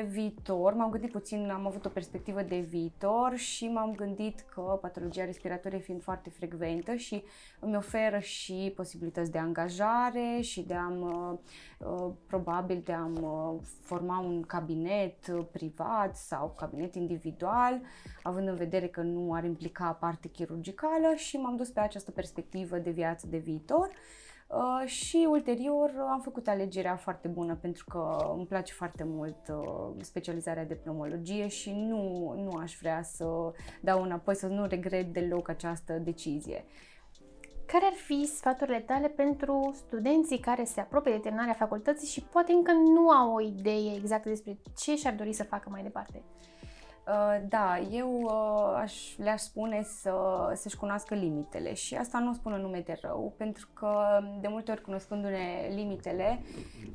viitor, 0.08 0.74
m-am 0.74 0.90
gândit 0.90 1.12
puțin, 1.12 1.50
am 1.50 1.66
avut 1.68 1.86
o 1.86 1.90
perspectivă 1.90 2.42
de 2.42 2.60
viitor 2.60 3.36
și 3.36 3.68
m-am 3.68 3.94
gândit 3.96 4.40
că 4.40 4.62
patologia 4.62 5.26
respiratorie 5.26 5.80
fiind 5.80 6.02
foarte 6.02 6.30
frecventă 6.30 6.96
și 6.96 7.24
îmi 7.60 7.76
oferă 7.76 8.20
și 8.20 8.74
posibilități 8.76 9.32
de 9.32 9.38
angajare 9.38 10.40
și 10.42 10.62
de 10.62 10.74
a 10.74 10.88
uh, 10.88 12.12
probabil 12.28 12.82
de 12.86 12.94
a 12.94 13.10
forma 13.82 14.20
un 14.20 14.42
cabinet 14.42 15.48
privat 15.52 16.16
sau 16.16 16.54
cabinet 16.58 16.96
individual, 16.96 17.82
având 18.24 18.48
în 18.48 18.56
vedere 18.56 18.88
că 18.88 19.02
nu 19.02 19.34
ar 19.34 19.44
implica 19.44 19.92
parte 20.00 20.28
chirurgicală 20.28 21.14
și 21.16 21.38
m-am 21.38 21.56
dus 21.56 21.70
pe 21.70 21.80
această 21.80 22.12
perspectivă 22.12 22.78
de 22.78 22.90
viață 22.90 23.28
de 23.28 23.38
viitor. 23.38 23.90
Uh, 24.48 24.88
și 24.88 25.28
ulterior 25.30 25.92
am 26.10 26.20
făcut 26.24 26.48
alegerea 26.48 26.96
foarte 26.96 27.28
bună 27.28 27.56
pentru 27.56 27.86
că 27.86 28.32
îmi 28.36 28.46
place 28.46 28.74
foarte 28.74 29.04
mult 29.04 29.38
uh, 29.50 30.04
specializarea 30.04 30.66
de 30.66 30.74
pneumologie 30.74 31.48
și 31.48 31.72
nu, 31.72 32.34
nu 32.38 32.58
aș 32.58 32.78
vrea 32.80 33.02
să 33.04 33.26
dau 33.82 34.02
înapoi, 34.02 34.36
să 34.36 34.48
nu 34.48 34.66
regret 34.66 35.14
deloc 35.14 35.50
această 35.50 35.94
decizie. 35.94 36.66
Care 37.66 37.86
ar 37.86 37.94
fi 37.94 38.26
sfaturile 38.26 38.80
tale 38.80 39.08
pentru 39.08 39.72
studenții 39.76 40.40
care 40.40 40.64
se 40.64 40.80
apropie 40.80 41.12
de 41.12 41.18
terminarea 41.18 41.54
facultății 41.54 42.08
și 42.08 42.22
poate 42.22 42.52
încă 42.52 42.72
nu 42.72 43.10
au 43.10 43.34
o 43.34 43.42
idee 43.42 43.96
exactă 43.96 44.30
despre 44.30 44.58
ce 44.78 44.96
și-ar 44.96 45.14
dori 45.14 45.34
să 45.34 45.44
facă 45.44 45.70
mai 45.70 45.84
departe? 45.84 46.24
Uh, 47.08 47.38
da, 47.50 47.80
eu 47.92 48.22
uh, 48.22 48.80
aș, 48.82 49.18
le-aș 49.18 49.42
spune 49.42 49.84
să, 49.84 50.14
să-și 50.56 50.78
cunoască 50.78 51.16
limitele 51.16 51.74
și 51.74 51.96
asta 51.96 52.20
nu 52.20 52.30
o 52.30 52.34
spun 52.34 52.54
în 52.54 52.62
nume 52.62 52.80
de 52.86 52.98
rău, 53.02 53.34
pentru 53.38 53.68
că 53.74 54.20
de 54.42 54.48
multe 54.48 54.72
ori 54.72 54.82
cunoscându-ne 54.82 55.70
limitele, 55.74 56.42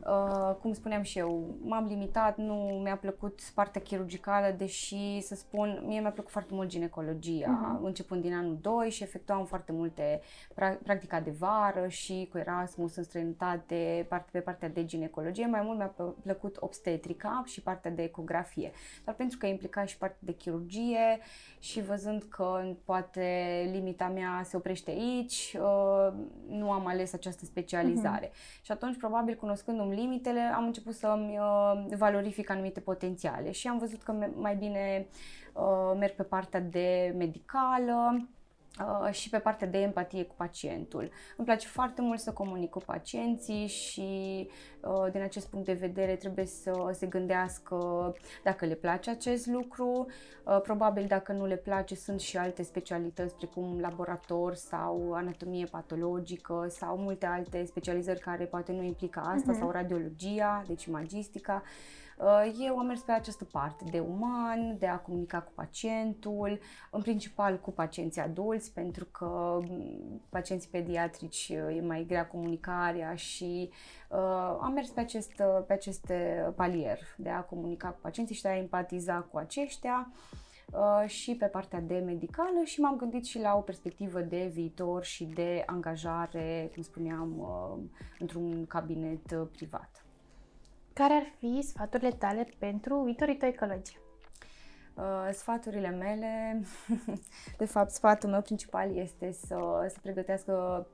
uh, 0.06 0.54
cum 0.60 0.72
spuneam 0.72 1.02
și 1.02 1.18
eu, 1.18 1.54
m-am 1.62 1.84
limitat, 1.84 2.36
nu 2.36 2.54
mi-a 2.82 2.96
plăcut 2.96 3.40
partea 3.54 3.80
chirurgicală, 3.80 4.54
deși 4.56 5.20
să 5.20 5.34
spun, 5.34 5.82
mie 5.86 6.00
mi-a 6.00 6.10
plăcut 6.10 6.30
foarte 6.30 6.54
mult 6.54 6.68
ginecologia, 6.68 7.78
uh-huh. 7.78 7.84
începând 7.84 8.22
din 8.22 8.34
anul 8.34 8.58
2 8.60 8.90
și 8.90 9.02
efectuam 9.02 9.44
foarte 9.44 9.72
multe 9.72 10.20
pra- 10.52 10.82
practica 10.82 11.20
de 11.20 11.34
vară 11.38 11.88
și 11.88 12.28
cu 12.30 12.38
Erasmus 12.38 12.96
în 12.96 13.02
străinătate, 13.02 14.06
parte, 14.08 14.28
pe 14.32 14.40
partea 14.40 14.68
de 14.68 14.84
ginecologie, 14.84 15.46
mai 15.46 15.62
mult 15.64 15.76
mi-a 15.76 15.94
plăcut 16.22 16.56
obstetrica 16.60 17.42
și 17.46 17.62
partea 17.62 17.90
de 17.90 18.02
ecografie, 18.02 18.72
dar 19.04 19.14
pentru 19.14 19.38
că 19.38 19.46
implica 19.46 19.84
și 19.84 19.98
parte 20.00 20.18
de 20.18 20.32
chirurgie 20.32 21.18
și 21.58 21.82
văzând 21.82 22.22
că 22.22 22.74
poate 22.84 23.68
limita 23.72 24.08
mea 24.08 24.42
se 24.44 24.56
oprește 24.56 24.90
aici, 24.90 25.56
uh, 25.60 26.12
nu 26.48 26.70
am 26.70 26.86
ales 26.86 27.12
această 27.12 27.44
specializare. 27.44 28.28
Uh-huh. 28.28 28.62
Și 28.62 28.72
atunci, 28.72 28.96
probabil, 28.96 29.34
cunoscându-mi 29.34 29.94
limitele, 29.94 30.40
am 30.40 30.64
început 30.64 30.94
să-mi 30.94 31.38
uh, 31.38 31.96
valorific 31.96 32.50
anumite 32.50 32.80
potențiale 32.80 33.50
și 33.50 33.68
am 33.68 33.78
văzut 33.78 34.02
că 34.02 34.12
mai 34.34 34.56
bine 34.56 35.06
uh, 35.52 35.96
merg 35.98 36.14
pe 36.14 36.22
partea 36.22 36.60
de 36.60 37.14
medicală, 37.16 38.16
Uh, 38.16 38.39
și 39.10 39.28
pe 39.28 39.38
partea 39.38 39.66
de 39.66 39.78
empatie 39.78 40.24
cu 40.24 40.34
pacientul. 40.36 41.10
Îmi 41.36 41.46
place 41.46 41.66
foarte 41.66 42.02
mult 42.02 42.20
să 42.20 42.32
comunic 42.32 42.70
cu 42.70 42.78
pacienții 42.78 43.66
și 43.66 44.48
uh, 44.80 45.12
din 45.12 45.22
acest 45.22 45.48
punct 45.48 45.66
de 45.66 45.72
vedere 45.72 46.16
trebuie 46.16 46.46
să 46.46 46.90
se 46.92 47.06
gândească 47.06 47.76
dacă 48.44 48.66
le 48.66 48.74
place 48.74 49.10
acest 49.10 49.46
lucru. 49.46 50.06
Uh, 50.44 50.60
probabil 50.62 51.04
dacă 51.08 51.32
nu 51.32 51.46
le 51.46 51.56
place 51.56 51.94
sunt 51.94 52.20
și 52.20 52.36
alte 52.36 52.62
specialități 52.62 53.34
precum 53.34 53.78
laborator 53.80 54.54
sau 54.54 55.12
anatomie 55.12 55.64
patologică 55.64 56.66
sau 56.68 56.96
multe 56.96 57.26
alte 57.26 57.64
specializări 57.64 58.20
care 58.20 58.44
poate 58.44 58.72
nu 58.72 58.82
implică 58.82 59.20
asta 59.20 59.52
uh-huh. 59.52 59.58
sau 59.58 59.70
radiologia, 59.70 60.64
deci 60.66 60.86
magistica. 60.86 61.62
Uh, 62.22 62.56
eu 62.58 62.78
am 62.78 62.86
mers 62.86 63.00
pe 63.00 63.12
această 63.12 63.44
parte 63.44 63.84
de 63.90 63.98
uman, 63.98 64.78
de 64.78 64.86
a 64.86 64.98
comunica 64.98 65.40
cu 65.42 65.52
pacientul, 65.54 66.58
în 66.90 67.02
principal 67.02 67.60
cu 67.60 67.70
pacienții 67.70 68.20
adulți, 68.20 68.72
pentru 68.72 69.04
că 69.04 69.58
mm, 69.68 70.20
pacienții 70.28 70.70
pediatrici 70.70 71.52
uh, 71.52 71.76
e 71.76 71.80
mai 71.80 72.04
grea 72.08 72.26
comunicarea 72.26 73.14
și 73.14 73.70
uh, 74.08 74.58
am 74.60 74.72
mers 74.74 74.88
pe 74.88 75.00
acest, 75.00 75.32
pe 75.66 75.72
acest 75.72 76.12
palier 76.54 76.98
de 77.16 77.28
a 77.28 77.40
comunica 77.40 77.88
cu 77.88 77.98
pacienții 78.02 78.34
și 78.34 78.42
de 78.42 78.48
a 78.48 78.56
empatiza 78.56 79.20
cu 79.20 79.38
aceștia. 79.38 80.12
uh, 80.72 81.08
și 81.08 81.34
pe 81.34 81.46
partea 81.46 81.80
de 81.80 81.98
medicală 81.98 82.62
și 82.64 82.80
m-am 82.80 82.96
gândit 82.96 83.24
și 83.24 83.38
la 83.38 83.54
o 83.56 83.60
perspectivă 83.60 84.20
de 84.20 84.50
viitor 84.52 85.04
și 85.04 85.24
de 85.24 85.62
angajare, 85.66 86.70
cum 86.74 86.82
spuneam, 86.82 87.38
uh, 87.38 87.82
într-un 88.18 88.66
cabinet 88.66 89.30
uh, 89.30 89.46
privat. 89.52 90.04
Care 91.00 91.14
ar 91.14 91.32
fi 91.38 91.62
sfaturile 91.62 92.10
tale 92.10 92.48
pentru 92.58 93.02
viitorii 93.02 93.36
tăi 93.36 93.56
colegi? 93.56 93.98
Uh, 94.94 95.28
sfaturile 95.32 95.88
mele, 95.88 96.62
de 97.58 97.64
fapt, 97.64 97.90
sfatul 97.90 98.30
meu 98.30 98.40
principal 98.40 98.96
este 98.96 99.32
să 99.32 99.86
se 99.88 99.98
pregătească 100.02 100.86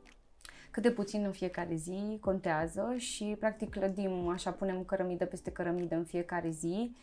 cât 0.70 0.82
de 0.82 0.90
puțin 0.90 1.24
în 1.24 1.32
fiecare 1.32 1.74
zi, 1.74 2.18
contează 2.20 2.94
și 2.96 3.36
practic 3.38 3.70
clădim, 3.70 4.28
așa 4.28 4.50
punem 4.50 4.84
cărămidă 4.84 5.24
peste 5.24 5.50
cărămidă 5.50 5.94
în 5.94 6.04
fiecare 6.04 6.50
zi, 6.50 6.96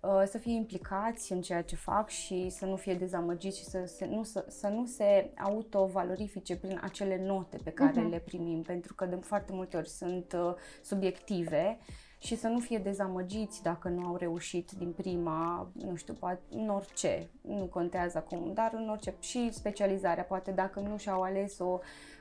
uh, 0.00 0.22
să 0.26 0.38
fie 0.38 0.54
implicați 0.54 1.32
în 1.32 1.40
ceea 1.40 1.62
ce 1.62 1.76
fac 1.76 2.08
și 2.08 2.48
să 2.50 2.64
nu 2.66 2.76
fie 2.76 2.94
dezamăgiți 2.94 3.58
și 3.58 3.64
să, 3.64 3.84
se, 3.86 4.06
nu, 4.06 4.22
să, 4.22 4.44
să 4.48 4.68
nu 4.68 4.86
se 4.86 5.30
autovalorifice 5.38 6.56
prin 6.56 6.80
acele 6.82 7.24
note 7.24 7.58
pe 7.64 7.70
care 7.70 8.06
uh-huh. 8.06 8.10
le 8.10 8.18
primim, 8.18 8.62
pentru 8.62 8.94
că 8.94 9.06
de 9.06 9.16
foarte 9.16 9.52
multe 9.52 9.76
ori 9.76 9.88
sunt 9.88 10.32
uh, 10.32 10.54
subiective 10.82 11.78
și 12.18 12.36
să 12.36 12.48
nu 12.48 12.58
fie 12.58 12.78
dezamăgiți 12.78 13.62
dacă 13.62 13.88
nu 13.88 14.06
au 14.06 14.16
reușit 14.16 14.70
din 14.78 14.92
prima, 14.92 15.68
nu 15.72 15.96
știu, 15.96 16.14
poate, 16.14 16.40
în 16.50 16.68
orice, 16.68 17.28
nu 17.40 17.64
contează 17.64 18.18
acum, 18.18 18.50
dar 18.54 18.72
în 18.74 18.88
orice, 18.88 19.14
și 19.20 19.52
specializarea, 19.52 20.24
poate 20.24 20.50
dacă 20.50 20.80
nu 20.80 20.96
și-au 20.96 21.22
ales 21.22 21.58
o 21.58 21.78
Uh, 21.78 22.15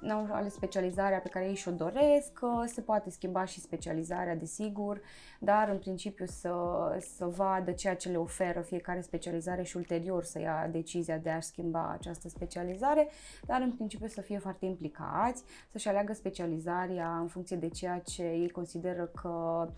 n-au 0.00 0.28
ales 0.30 0.52
specializarea 0.52 1.18
pe 1.18 1.28
care 1.28 1.46
ei 1.46 1.54
și-o 1.54 1.70
doresc, 1.70 2.38
uh, 2.40 2.62
se 2.66 2.80
poate 2.80 3.10
schimba 3.10 3.44
și 3.44 3.60
specializarea, 3.60 4.36
desigur, 4.36 5.00
dar 5.38 5.68
în 5.68 5.78
principiu 5.78 6.26
să, 6.26 6.54
să 7.16 7.26
vadă 7.26 7.70
ceea 7.70 7.96
ce 7.96 8.08
le 8.08 8.16
oferă 8.16 8.60
fiecare 8.60 9.00
specializare 9.00 9.62
și 9.62 9.76
ulterior 9.76 10.24
să 10.24 10.40
ia 10.40 10.68
decizia 10.70 11.18
de 11.18 11.30
a 11.30 11.40
schimba 11.40 11.90
această 11.98 12.28
specializare, 12.28 13.08
dar 13.46 13.60
în 13.60 13.72
principiu 13.72 14.06
să 14.06 14.20
fie 14.20 14.38
foarte 14.38 14.64
implicați, 14.64 15.42
să-și 15.70 15.88
aleagă 15.88 16.12
specializarea 16.12 17.16
în 17.16 17.26
funcție 17.26 17.56
de 17.56 17.68
ceea 17.68 17.98
ce 17.98 18.22
ei 18.22 18.50
consideră 18.50 19.04
că 19.04 19.30
Uh, 19.64 19.68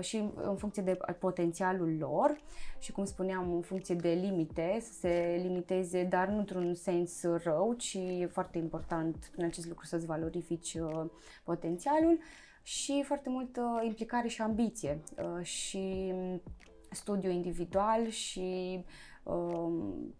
și 0.00 0.30
în 0.34 0.56
funcție 0.56 0.82
de 0.82 0.98
potențialul 1.18 1.96
lor 1.98 2.40
și, 2.78 2.92
cum 2.92 3.04
spuneam, 3.04 3.52
în 3.54 3.60
funcție 3.60 3.94
de 3.94 4.08
limite, 4.08 4.78
să 4.80 4.92
se 4.92 5.40
limiteze, 5.42 6.04
dar 6.04 6.28
nu 6.28 6.38
într-un 6.38 6.74
sens 6.74 7.22
rău, 7.22 7.74
ci 7.78 7.94
e 7.94 8.26
foarte 8.26 8.58
important 8.58 9.30
prin 9.32 9.44
acest 9.44 9.66
lucru 9.68 9.84
să-ți 9.86 10.06
valorifici 10.06 10.74
uh, 10.74 11.04
potențialul 11.44 12.18
și 12.62 13.02
foarte 13.06 13.30
multă 13.30 13.82
implicare 13.84 14.28
și 14.28 14.42
ambiție 14.42 15.02
uh, 15.18 15.44
și 15.44 16.14
studiu 16.90 17.30
individual 17.30 18.08
și 18.08 18.84
um, 19.22 20.14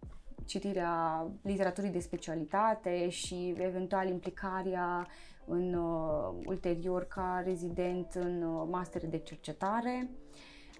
citirea 0.45 1.27
literaturii 1.41 1.89
de 1.89 1.99
specialitate 1.99 3.09
și 3.09 3.53
eventual 3.57 4.07
implicarea 4.07 5.07
în 5.47 5.73
uh, 5.73 6.45
ulterior 6.45 7.03
ca 7.03 7.41
rezident 7.45 8.13
în 8.13 8.41
uh, 8.41 8.67
master 8.69 9.05
de 9.05 9.17
cercetare. 9.17 10.09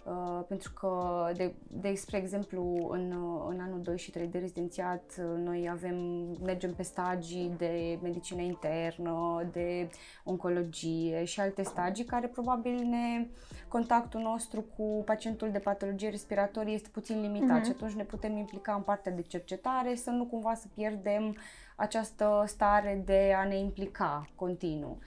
Uh, 0.07 0.43
pentru 0.47 0.73
că, 0.73 0.91
de, 1.35 1.53
de 1.67 1.93
spre 1.93 2.17
exemplu, 2.17 2.87
în, 2.91 3.11
uh, 3.11 3.45
în 3.49 3.59
anul 3.59 3.81
2 3.81 3.97
și 3.97 4.11
3 4.11 4.27
de 4.27 4.37
rezidențiat, 4.37 5.03
uh, 5.19 5.43
noi 5.43 5.69
avem, 5.71 5.95
mergem 6.43 6.73
pe 6.73 6.83
stagii 6.83 7.53
de 7.57 7.99
medicină 8.01 8.41
internă, 8.41 9.47
de 9.51 9.89
oncologie 10.23 11.23
și 11.23 11.39
alte 11.39 11.63
stagii 11.63 12.05
care 12.05 12.27
probabil 12.27 12.73
ne, 12.73 13.27
contactul 13.67 14.21
nostru 14.21 14.65
cu 14.77 15.03
pacientul 15.05 15.51
de 15.51 15.59
patologie 15.59 16.09
respiratorie 16.09 16.73
este 16.73 16.89
puțin 16.91 17.21
limitat 17.21 17.59
uh-huh. 17.59 17.65
și 17.65 17.71
atunci 17.71 17.93
ne 17.93 18.03
putem 18.03 18.37
implica 18.37 18.73
în 18.73 18.81
partea 18.81 19.11
de 19.11 19.21
cercetare 19.21 19.95
să 19.95 20.09
nu 20.09 20.25
cumva 20.25 20.53
să 20.53 20.67
pierdem 20.75 21.35
această 21.77 22.43
stare 22.47 23.01
de 23.05 23.33
a 23.37 23.43
ne 23.43 23.57
implica 23.57 24.29
continuu. 24.35 24.99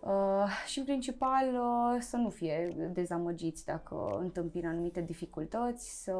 Uh, 0.00 0.46
și 0.66 0.78
în 0.78 0.84
principal 0.84 1.46
uh, 1.54 2.00
să 2.00 2.16
nu 2.16 2.30
fie 2.30 2.90
dezamăgiți 2.92 3.64
dacă 3.64 4.18
întâmpină 4.20 4.68
anumite 4.68 5.00
dificultăți, 5.00 6.02
să 6.02 6.14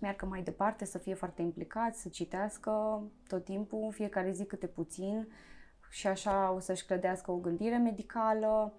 meargă 0.00 0.26
mai 0.26 0.42
departe, 0.42 0.84
să 0.84 0.98
fie 0.98 1.14
foarte 1.14 1.42
implicați, 1.42 2.00
să 2.00 2.08
citească 2.08 3.02
tot 3.28 3.44
timpul, 3.44 3.92
fiecare 3.92 4.32
zi 4.32 4.44
câte 4.44 4.66
puțin 4.66 5.28
și 5.90 6.06
așa 6.06 6.52
o 6.52 6.58
să-și 6.58 6.84
clădească 6.84 7.30
o 7.30 7.36
gândire 7.36 7.76
medicală, 7.76 8.72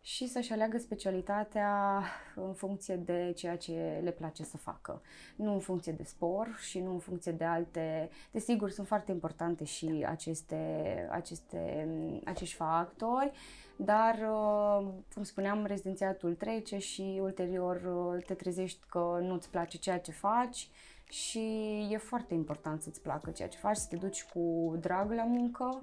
și 0.00 0.28
să-și 0.28 0.52
aleagă 0.52 0.78
specialitatea 0.78 2.02
în 2.34 2.52
funcție 2.52 2.96
de 2.96 3.32
ceea 3.36 3.56
ce 3.56 4.00
le 4.02 4.10
place 4.10 4.44
să 4.44 4.56
facă. 4.56 5.02
Nu 5.36 5.52
în 5.52 5.60
funcție 5.60 5.92
de 5.92 6.02
spor 6.02 6.56
și 6.60 6.80
nu 6.80 6.92
în 6.92 6.98
funcție 6.98 7.32
de 7.32 7.44
alte... 7.44 8.10
Desigur, 8.30 8.70
sunt 8.70 8.86
foarte 8.86 9.12
importante 9.12 9.64
și 9.64 10.04
aceste, 10.08 11.08
aceste, 11.10 11.88
acești 12.24 12.54
factori, 12.54 13.30
dar, 13.76 14.14
uh, 14.14 14.88
cum 15.14 15.22
spuneam, 15.22 15.64
rezidențiatul 15.64 16.34
trece 16.34 16.78
și 16.78 17.18
ulterior 17.22 17.76
uh, 17.76 18.24
te 18.24 18.34
trezești 18.34 18.80
că 18.88 19.18
nu-ți 19.22 19.50
place 19.50 19.78
ceea 19.78 20.00
ce 20.00 20.12
faci 20.12 20.68
și 21.08 21.40
e 21.90 21.96
foarte 21.96 22.34
important 22.34 22.82
să-ți 22.82 23.00
placă 23.00 23.30
ceea 23.30 23.48
ce 23.48 23.58
faci, 23.58 23.76
să 23.76 23.86
te 23.88 23.96
duci 23.96 24.24
cu 24.24 24.76
drag 24.80 25.12
la 25.12 25.24
muncă, 25.24 25.82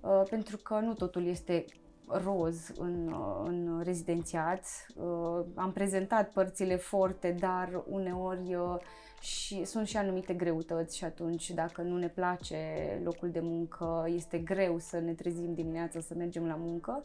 uh, 0.00 0.22
pentru 0.30 0.56
că 0.56 0.78
nu 0.78 0.94
totul 0.94 1.26
este 1.26 1.64
roz 2.06 2.70
în, 2.76 3.14
în 3.44 3.80
rezidențiat. 3.84 4.86
Uh, 4.94 5.44
am 5.54 5.72
prezentat 5.72 6.30
părțile 6.30 6.76
forte, 6.76 7.36
dar 7.38 7.82
uneori 7.86 8.54
uh, 8.54 8.76
și 9.20 9.64
sunt 9.64 9.86
și 9.86 9.96
anumite 9.96 10.34
greutăți 10.34 10.96
și 10.96 11.04
atunci 11.04 11.50
dacă 11.50 11.82
nu 11.82 11.98
ne 11.98 12.08
place 12.08 12.56
locul 13.04 13.30
de 13.30 13.40
muncă, 13.40 14.04
este 14.08 14.38
greu 14.38 14.78
să 14.78 14.98
ne 14.98 15.12
trezim 15.12 15.54
dimineața 15.54 16.00
să 16.00 16.14
mergem 16.16 16.46
la 16.46 16.54
muncă. 16.54 17.04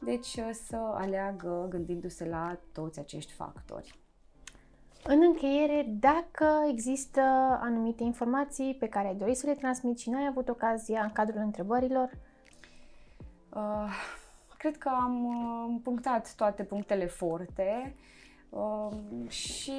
Deci 0.00 0.34
uh, 0.34 0.50
să 0.66 0.76
aleagă 0.76 1.66
gândindu-se 1.68 2.24
la 2.24 2.58
toți 2.72 2.98
acești 2.98 3.32
factori. 3.32 3.98
În 5.08 5.22
încheiere, 5.22 5.86
dacă 6.00 6.46
există 6.70 7.20
anumite 7.62 8.02
informații 8.02 8.76
pe 8.78 8.88
care 8.88 9.08
ai 9.08 9.14
dori 9.14 9.34
să 9.34 9.46
le 9.46 9.54
transmiți 9.54 10.02
și 10.02 10.10
nu 10.10 10.16
ai 10.16 10.26
avut 10.28 10.48
ocazia 10.48 11.02
în 11.02 11.12
cadrul 11.12 11.40
întrebărilor, 11.40 12.10
Uh, 13.56 13.90
cred 14.66 14.78
că 14.78 14.88
am 14.88 15.24
uh, 15.24 15.80
punctat 15.82 16.34
toate 16.34 16.64
punctele 16.64 17.06
forte 17.06 17.94
uh, 18.48 18.90
și 19.28 19.72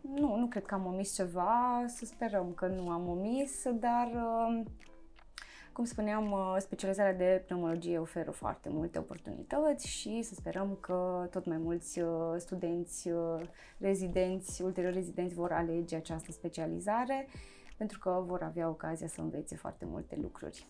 nu, 0.00 0.36
nu 0.36 0.46
cred 0.46 0.64
că 0.66 0.74
am 0.74 0.86
omis 0.86 1.14
ceva, 1.14 1.84
să 1.86 2.04
sperăm 2.04 2.52
că 2.54 2.66
nu 2.66 2.90
am 2.90 3.08
omis, 3.08 3.62
dar 3.72 4.10
uh, 4.14 4.62
cum 5.72 5.84
spuneam, 5.84 6.30
uh, 6.30 6.56
specializarea 6.58 7.14
de 7.14 7.42
pneumologie 7.46 7.98
oferă 7.98 8.30
foarte 8.30 8.68
multe 8.68 8.98
oportunități 8.98 9.88
și 9.88 10.22
să 10.22 10.34
sperăm 10.34 10.78
că 10.80 11.28
tot 11.30 11.46
mai 11.46 11.58
mulți 11.58 12.00
uh, 12.00 12.34
studenți 12.36 13.10
rezidenți, 13.78 14.62
ulterior 14.62 14.92
rezidenți 14.92 15.34
vor 15.34 15.52
alege 15.52 15.96
această 15.96 16.32
specializare 16.32 17.28
pentru 17.76 17.98
că 17.98 18.22
vor 18.26 18.42
avea 18.42 18.68
ocazia 18.68 19.06
să 19.06 19.20
învețe 19.20 19.56
foarte 19.56 19.84
multe 19.84 20.18
lucruri. 20.22 20.66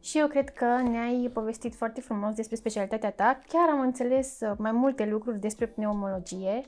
Și 0.00 0.18
eu 0.18 0.26
cred 0.26 0.48
că 0.50 0.64
ne-ai 0.64 1.30
povestit 1.32 1.74
foarte 1.74 2.00
frumos 2.00 2.34
despre 2.34 2.56
specialitatea 2.56 3.10
ta. 3.10 3.40
Chiar 3.48 3.68
am 3.68 3.80
înțeles 3.80 4.38
uh, 4.40 4.52
mai 4.58 4.72
multe 4.72 5.04
lucruri 5.04 5.40
despre 5.40 5.66
pneumologie. 5.66 6.60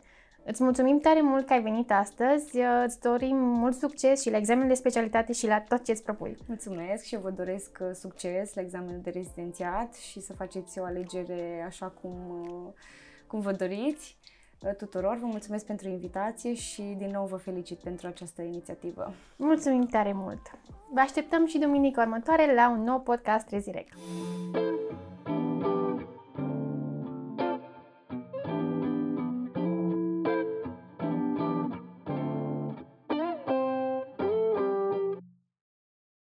Îți 0.44 0.62
mulțumim 0.62 0.98
tare 0.98 1.20
mult 1.20 1.46
că 1.46 1.52
ai 1.52 1.62
venit 1.62 1.90
astăzi. 1.90 2.58
Uh, 2.58 2.82
îți 2.84 3.00
dorim 3.00 3.36
mult 3.36 3.76
succes 3.76 4.20
și 4.22 4.30
la 4.30 4.36
examenul 4.36 4.68
de 4.68 4.74
specialitate 4.74 5.32
și 5.32 5.46
la 5.46 5.60
tot 5.60 5.84
ce 5.84 5.90
îți 5.90 6.02
propui. 6.02 6.36
Mulțumesc 6.46 7.04
și 7.04 7.16
vă 7.16 7.30
doresc 7.30 7.78
uh, 7.80 7.88
succes 7.92 8.54
la 8.54 8.60
examenul 8.60 9.00
de 9.02 9.10
rezidențiat 9.10 9.94
și 9.94 10.20
să 10.20 10.32
faceți 10.32 10.78
o 10.78 10.84
alegere 10.84 11.64
așa 11.66 11.86
cum, 11.86 12.14
cum 13.26 13.40
vă 13.40 13.52
doriți 13.52 14.17
tuturor. 14.76 15.18
Vă 15.20 15.26
mulțumesc 15.26 15.64
pentru 15.66 15.88
invitație 15.88 16.54
și 16.54 16.82
din 16.82 17.10
nou 17.10 17.26
vă 17.26 17.36
felicit 17.36 17.78
pentru 17.78 18.06
această 18.06 18.42
inițiativă. 18.42 19.14
Mulțumim 19.36 19.86
tare 19.86 20.12
mult! 20.14 20.40
Vă 20.92 21.00
așteptăm 21.00 21.46
și 21.46 21.58
duminica 21.58 22.02
următoare 22.02 22.54
la 22.54 22.70
un 22.70 22.82
nou 22.82 23.00
podcast 23.00 23.48
Rezirec. 23.48 23.88